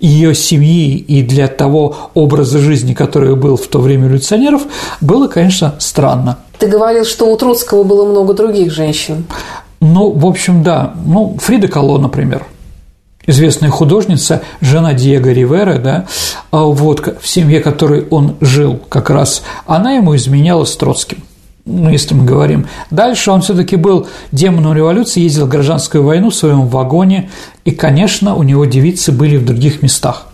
ее 0.00 0.34
семьи 0.34 0.96
и 0.96 1.22
для 1.22 1.48
того 1.48 1.96
образа 2.14 2.58
жизни, 2.58 2.94
который 2.94 3.34
был 3.36 3.56
в 3.56 3.66
то 3.66 3.78
время 3.78 4.06
революционеров, 4.06 4.62
было, 5.00 5.28
конечно, 5.28 5.74
странно. 5.78 6.38
Ты 6.58 6.66
говорил, 6.68 7.04
что 7.04 7.26
у 7.26 7.36
Троцкого 7.36 7.84
было 7.84 8.06
много 8.06 8.34
других 8.34 8.72
женщин. 8.72 9.24
Ну, 9.80 10.10
в 10.10 10.26
общем, 10.26 10.62
да. 10.62 10.94
Ну, 11.04 11.36
Фрида 11.40 11.68
Кало, 11.68 11.98
например 11.98 12.46
известная 13.26 13.70
художница, 13.70 14.42
жена 14.60 14.92
Диего 14.94 15.28
Ривера, 15.28 15.78
да, 15.78 16.06
а 16.50 16.64
вот 16.64 17.16
в 17.20 17.26
семье 17.26 17.60
которой 17.60 18.06
он 18.10 18.36
жил 18.40 18.80
как 18.88 19.10
раз, 19.10 19.42
она 19.66 19.92
ему 19.92 20.14
изменяла 20.16 20.64
с 20.64 20.76
Троцким 20.76 21.22
ну, 21.66 21.90
если 21.90 22.14
мы 22.14 22.24
говорим. 22.24 22.66
Дальше 22.90 23.30
он 23.30 23.40
все-таки 23.40 23.76
был 23.76 24.06
демоном 24.32 24.74
революции, 24.74 25.20
ездил 25.20 25.46
в 25.46 25.48
гражданскую 25.48 26.04
войну 26.04 26.30
в 26.30 26.34
своем 26.34 26.66
вагоне, 26.66 27.30
и, 27.64 27.70
конечно, 27.70 28.34
у 28.34 28.42
него 28.42 28.64
девицы 28.66 29.12
были 29.12 29.36
в 29.36 29.44
других 29.44 29.82
местах. 29.82 30.26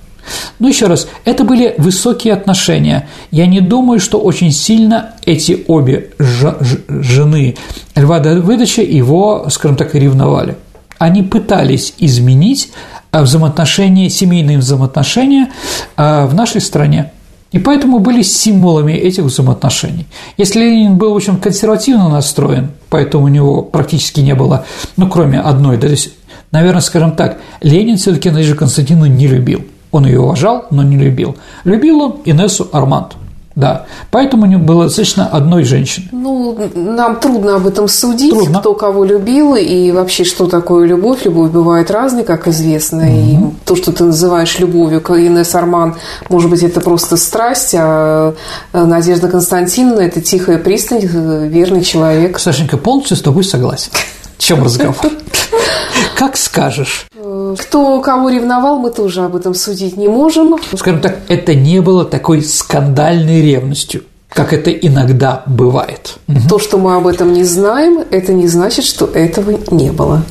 Но 0.58 0.68
еще 0.68 0.86
раз, 0.86 1.08
это 1.24 1.44
были 1.44 1.74
высокие 1.78 2.34
отношения. 2.34 3.08
Я 3.30 3.46
не 3.46 3.60
думаю, 3.60 4.00
что 4.00 4.18
очень 4.18 4.52
сильно 4.52 5.14
эти 5.24 5.64
обе 5.66 6.10
жены 6.18 7.56
Льва 7.96 8.20
Давыдовича 8.20 8.82
его, 8.82 9.46
скажем 9.50 9.76
так, 9.76 9.94
ревновали. 9.94 10.56
Они 11.00 11.22
пытались 11.22 11.94
изменить 11.98 12.70
взаимоотношения, 13.10 14.10
семейные 14.10 14.58
взаимоотношения 14.58 15.48
а, 15.96 16.26
в 16.26 16.34
нашей 16.34 16.60
стране 16.60 17.10
и 17.52 17.58
поэтому 17.58 17.98
были 17.98 18.22
символами 18.22 18.92
этих 18.92 19.24
взаимоотношений. 19.24 20.06
Если 20.36 20.60
Ленин 20.60 20.98
был 20.98 21.14
очень 21.14 21.38
консервативно 21.38 22.08
настроен, 22.08 22.70
поэтому 22.90 23.24
у 23.24 23.28
него 23.28 23.62
практически 23.62 24.20
не 24.20 24.34
было, 24.34 24.66
ну, 24.96 25.08
кроме 25.08 25.40
одной, 25.40 25.76
да, 25.76 25.86
то 25.86 25.92
есть, 25.92 26.10
наверное, 26.52 26.82
скажем 26.82 27.12
так, 27.12 27.38
Ленин 27.62 27.96
все 27.96 28.12
таки 28.12 28.30
Надежду 28.30 28.56
Константиновну 28.56 29.06
не 29.06 29.26
любил. 29.26 29.64
Он 29.90 30.06
ее 30.06 30.20
уважал, 30.20 30.66
но 30.70 30.82
не 30.82 30.96
любил. 30.96 31.36
Любил 31.64 32.00
он 32.00 32.16
Инессу 32.24 32.68
Арманд. 32.72 33.16
Да, 33.56 33.86
поэтому 34.10 34.46
не 34.46 34.56
было 34.56 34.84
достаточно 34.84 35.26
одной 35.26 35.64
женщины. 35.64 36.06
Ну, 36.12 36.56
нам 36.74 37.16
трудно 37.16 37.56
об 37.56 37.66
этом 37.66 37.88
судить, 37.88 38.30
трудно. 38.30 38.60
кто 38.60 38.74
кого 38.74 39.04
любил 39.04 39.56
и 39.56 39.90
вообще, 39.90 40.24
что 40.24 40.46
такое 40.46 40.86
любовь. 40.86 41.24
Любовь 41.24 41.50
бывает 41.50 41.90
разной, 41.90 42.22
как 42.22 42.46
известно. 42.46 43.02
Угу. 43.02 43.10
И 43.10 43.38
то, 43.64 43.76
что 43.76 43.92
ты 43.92 44.04
называешь 44.04 44.58
любовью 44.60 45.00
Инесс 45.00 45.54
Арман, 45.54 45.96
может 46.28 46.48
быть, 46.48 46.62
это 46.62 46.80
просто 46.80 47.16
страсть, 47.16 47.74
а 47.76 48.34
Надежда 48.72 49.28
Константиновна– 49.28 50.00
это 50.02 50.20
тихая 50.20 50.58
пристань, 50.58 51.00
верный 51.00 51.82
человек. 51.82 52.38
Сашенька, 52.38 52.76
полностью 52.76 53.16
с 53.16 53.22
тобой 53.22 53.42
согласен. 53.42 53.90
В 54.38 54.42
чем 54.42 54.62
разговор? 54.62 54.96
Как 56.16 56.36
скажешь. 56.36 57.09
Кто 57.56 58.00
кого 58.00 58.28
ревновал, 58.28 58.78
мы 58.78 58.90
тоже 58.90 59.22
об 59.22 59.36
этом 59.36 59.54
судить 59.54 59.96
не 59.96 60.08
можем. 60.08 60.56
Скажем 60.76 61.00
так, 61.00 61.18
это 61.28 61.54
не 61.54 61.80
было 61.80 62.04
такой 62.04 62.42
скандальной 62.42 63.42
ревностью 63.42 64.02
как 64.30 64.52
это 64.52 64.70
иногда 64.70 65.42
бывает. 65.46 66.18
То, 66.48 66.58
что 66.58 66.78
мы 66.78 66.94
об 66.94 67.06
этом 67.06 67.32
не 67.32 67.44
знаем, 67.44 68.04
это 68.10 68.32
не 68.32 68.46
значит, 68.46 68.84
что 68.84 69.06
этого 69.06 69.58
не 69.70 69.90
было. 69.90 70.22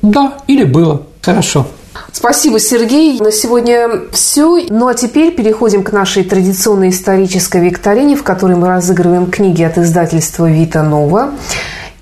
Да, 0.00 0.34
или 0.46 0.64
было. 0.64 1.02
Хорошо. 1.20 1.66
Спасибо, 2.12 2.60
Сергей. 2.60 3.18
На 3.20 3.32
сегодня 3.32 4.02
все. 4.12 4.66
Ну 4.70 4.86
а 4.86 4.94
теперь 4.94 5.34
переходим 5.34 5.82
к 5.82 5.92
нашей 5.92 6.22
традиционной 6.22 6.90
исторической 6.90 7.60
викторине, 7.60 8.16
в 8.16 8.22
которой 8.22 8.56
мы 8.56 8.68
разыгрываем 8.68 9.30
книги 9.30 9.62
от 9.62 9.76
издательства 9.78 10.48
«Вита 10.48 10.82
Нова». 10.82 11.30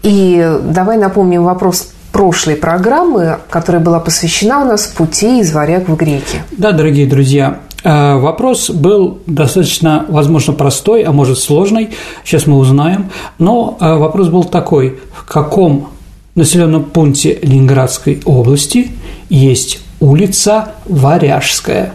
И 0.03 0.59
давай 0.63 0.99
напомним 0.99 1.45
вопрос 1.45 1.89
прошлой 2.17 2.57
программы, 2.57 3.41
которая 3.51 3.83
была 3.83 4.01
посвящена 4.01 4.63
у 4.63 4.65
нас 4.65 4.87
пути 4.87 5.41
из 5.41 5.53
варяг 5.53 5.87
в 5.87 5.97
греки. 5.97 6.43
Да, 6.51 6.73
дорогие 6.73 7.07
друзья, 7.07 7.61
э, 7.85 8.17
Вопрос 8.17 8.71
был 8.71 9.19
достаточно, 9.27 10.07
возможно, 10.09 10.55
простой, 10.55 11.03
а 11.03 11.13
может 11.13 11.39
сложный. 11.39 11.91
Сейчас 12.25 12.47
мы 12.47 12.57
узнаем. 12.57 13.11
Но 13.39 13.77
э, 13.79 13.97
вопрос 13.97 14.29
был 14.29 14.45
такой: 14.45 14.99
в 15.15 15.27
каком 15.27 15.91
населенном 16.35 16.85
пункте 16.85 17.39
Ленинградской 17.43 18.23
области 18.25 18.93
есть 19.29 19.81
улица 20.01 20.73
Варяжская? 20.87 21.93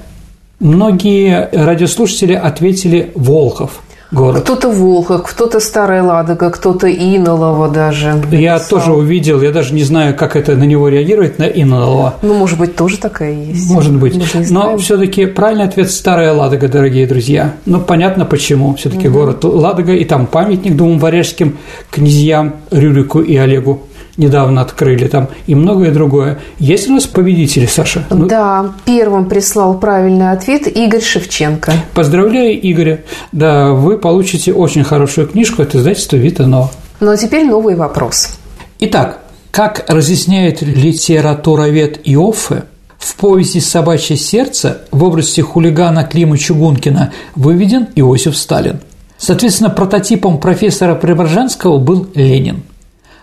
Многие 0.59 1.49
радиослушатели 1.51 2.33
ответили 2.33 3.11
Волхов 3.15 3.81
город. 4.11 4.43
Кто-то 4.43 4.69
Волхов, 4.69 5.23
кто-то 5.23 5.59
Старая 5.59 6.03
Ладога, 6.03 6.49
кто-то 6.49 6.87
Инолово 6.87 7.69
даже. 7.69 8.21
Я 8.31 8.59
тоже 8.59 8.91
увидел, 8.91 9.41
я 9.41 9.51
даже 9.51 9.73
не 9.73 9.83
знаю, 9.83 10.15
как 10.15 10.35
это 10.35 10.55
на 10.55 10.63
него 10.63 10.89
реагировать, 10.89 11.39
на 11.39 11.45
Инолово. 11.45 12.15
Ну, 12.21 12.33
может 12.33 12.59
быть, 12.59 12.75
тоже 12.75 12.97
такая 12.97 13.33
есть. 13.33 13.69
Может 13.69 13.95
быть. 13.95 14.15
Но 14.49 14.77
все-таки 14.77 15.25
правильный 15.25 15.65
ответ 15.65 15.89
Старая 15.91 16.33
Ладога, 16.33 16.67
дорогие 16.67 17.07
друзья. 17.07 17.53
Ну, 17.65 17.79
понятно 17.79 18.25
почему. 18.25 18.75
Все-таки 18.75 19.07
угу. 19.07 19.19
город 19.19 19.43
Ладога, 19.43 19.93
и 19.93 20.05
там 20.05 20.25
памятник 20.25 20.75
двум 20.75 20.99
варяжским 20.99 21.57
князьям 21.89 22.55
Рюрику 22.71 23.21
и 23.21 23.35
Олегу 23.37 23.83
недавно 24.21 24.61
открыли 24.61 25.07
там 25.07 25.29
и 25.47 25.55
многое 25.55 25.91
другое. 25.91 26.39
Есть 26.59 26.89
у 26.89 26.93
нас 26.93 27.07
победители, 27.07 27.65
Саша? 27.65 28.05
Ну... 28.09 28.27
Да, 28.27 28.71
первым 28.85 29.27
прислал 29.27 29.77
правильный 29.77 30.31
ответ 30.31 30.67
Игорь 30.67 31.01
Шевченко. 31.01 31.73
Поздравляю, 31.93 32.57
Игоря. 32.61 33.03
Да, 33.31 33.71
вы 33.73 33.97
получите 33.97 34.53
очень 34.53 34.83
хорошую 34.83 35.27
книжку 35.27 35.63
от 35.63 35.75
издательства 35.75 36.15
«Витано». 36.15 36.69
Ну 36.99 37.11
а 37.11 37.17
теперь 37.17 37.45
новый 37.45 37.75
вопрос. 37.75 38.37
Итак, 38.79 39.19
как 39.49 39.85
разъясняет 39.87 40.61
литературовед 40.61 41.99
Иоффе, 42.05 42.63
в 42.99 43.15
повести 43.15 43.57
«Собачье 43.57 44.15
сердце» 44.15 44.81
в 44.91 45.03
области 45.03 45.41
хулигана 45.41 46.03
Клима 46.03 46.37
Чугункина 46.37 47.11
выведен 47.35 47.87
Иосиф 47.95 48.37
Сталин. 48.37 48.79
Соответственно, 49.17 49.71
прототипом 49.71 50.39
профессора 50.39 50.93
Преображенского 50.93 51.79
был 51.79 52.07
Ленин– 52.13 52.61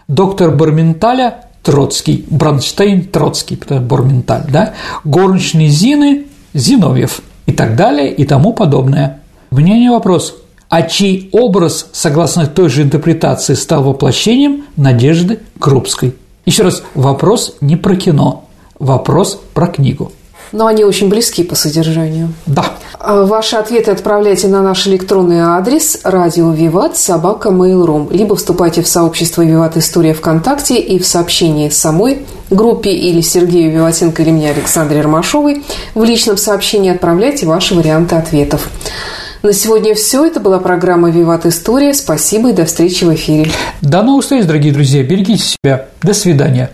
доктор 0.08 0.50
Барменталя 0.50 1.44
Троцкий, 1.62 2.24
Бронштейн 2.30 3.04
Троцкий, 3.04 3.60
Борменталь, 3.80 4.46
да, 4.50 4.74
горничные 5.04 5.68
Зины 5.68 6.24
Зиновьев 6.54 7.20
и 7.46 7.52
так 7.52 7.76
далее 7.76 8.12
и 8.12 8.24
тому 8.24 8.54
подобное. 8.54 9.20
Мнение 9.50 9.90
вопрос. 9.90 10.36
А 10.70 10.82
чей 10.82 11.28
образ, 11.32 11.88
согласно 11.92 12.46
той 12.46 12.68
же 12.68 12.82
интерпретации, 12.82 13.54
стал 13.54 13.82
воплощением 13.84 14.64
Надежды 14.76 15.40
Крупской? 15.58 16.14
Еще 16.44 16.62
раз, 16.62 16.82
вопрос 16.94 17.56
не 17.60 17.76
про 17.76 17.96
кино, 17.96 18.48
вопрос 18.78 19.40
про 19.54 19.66
книгу. 19.66 20.12
Но 20.52 20.66
они 20.66 20.84
очень 20.84 21.08
близки 21.08 21.42
по 21.44 21.54
содержанию. 21.54 22.32
Да. 22.46 22.64
А 22.98 23.24
ваши 23.24 23.56
ответы 23.56 23.90
отправляйте 23.90 24.48
на 24.48 24.62
наш 24.62 24.86
электронный 24.86 25.40
адрес 25.40 26.00
радио 26.04 26.50
Виват 26.50 26.96
собака 26.96 27.50
Mail.ru 27.50 28.12
либо 28.12 28.34
вступайте 28.34 28.82
в 28.82 28.88
сообщество 28.88 29.42
Виват 29.42 29.76
История 29.76 30.14
ВКонтакте 30.14 30.78
и 30.78 30.98
в 30.98 31.06
сообщении 31.06 31.68
самой 31.68 32.26
группе 32.50 32.90
или 32.90 33.20
Сергею 33.20 33.72
Виватенко 33.72 34.22
или 34.22 34.30
мне 34.30 34.50
Александре 34.50 35.00
Ромашовой 35.00 35.64
в 35.94 36.02
личном 36.02 36.36
сообщении 36.36 36.90
отправляйте 36.90 37.46
ваши 37.46 37.74
варианты 37.74 38.16
ответов. 38.16 38.68
На 39.42 39.52
сегодня 39.52 39.94
все. 39.94 40.24
Это 40.24 40.40
была 40.40 40.58
программа 40.58 41.10
«Виват 41.10 41.46
История». 41.46 41.94
Спасибо 41.94 42.50
и 42.50 42.52
до 42.52 42.64
встречи 42.64 43.04
в 43.04 43.14
эфире. 43.14 43.50
До 43.80 44.02
новых 44.02 44.24
встреч, 44.24 44.44
дорогие 44.46 44.72
друзья. 44.72 45.04
Берегите 45.04 45.44
себя. 45.44 45.86
До 46.02 46.12
свидания. 46.12 46.70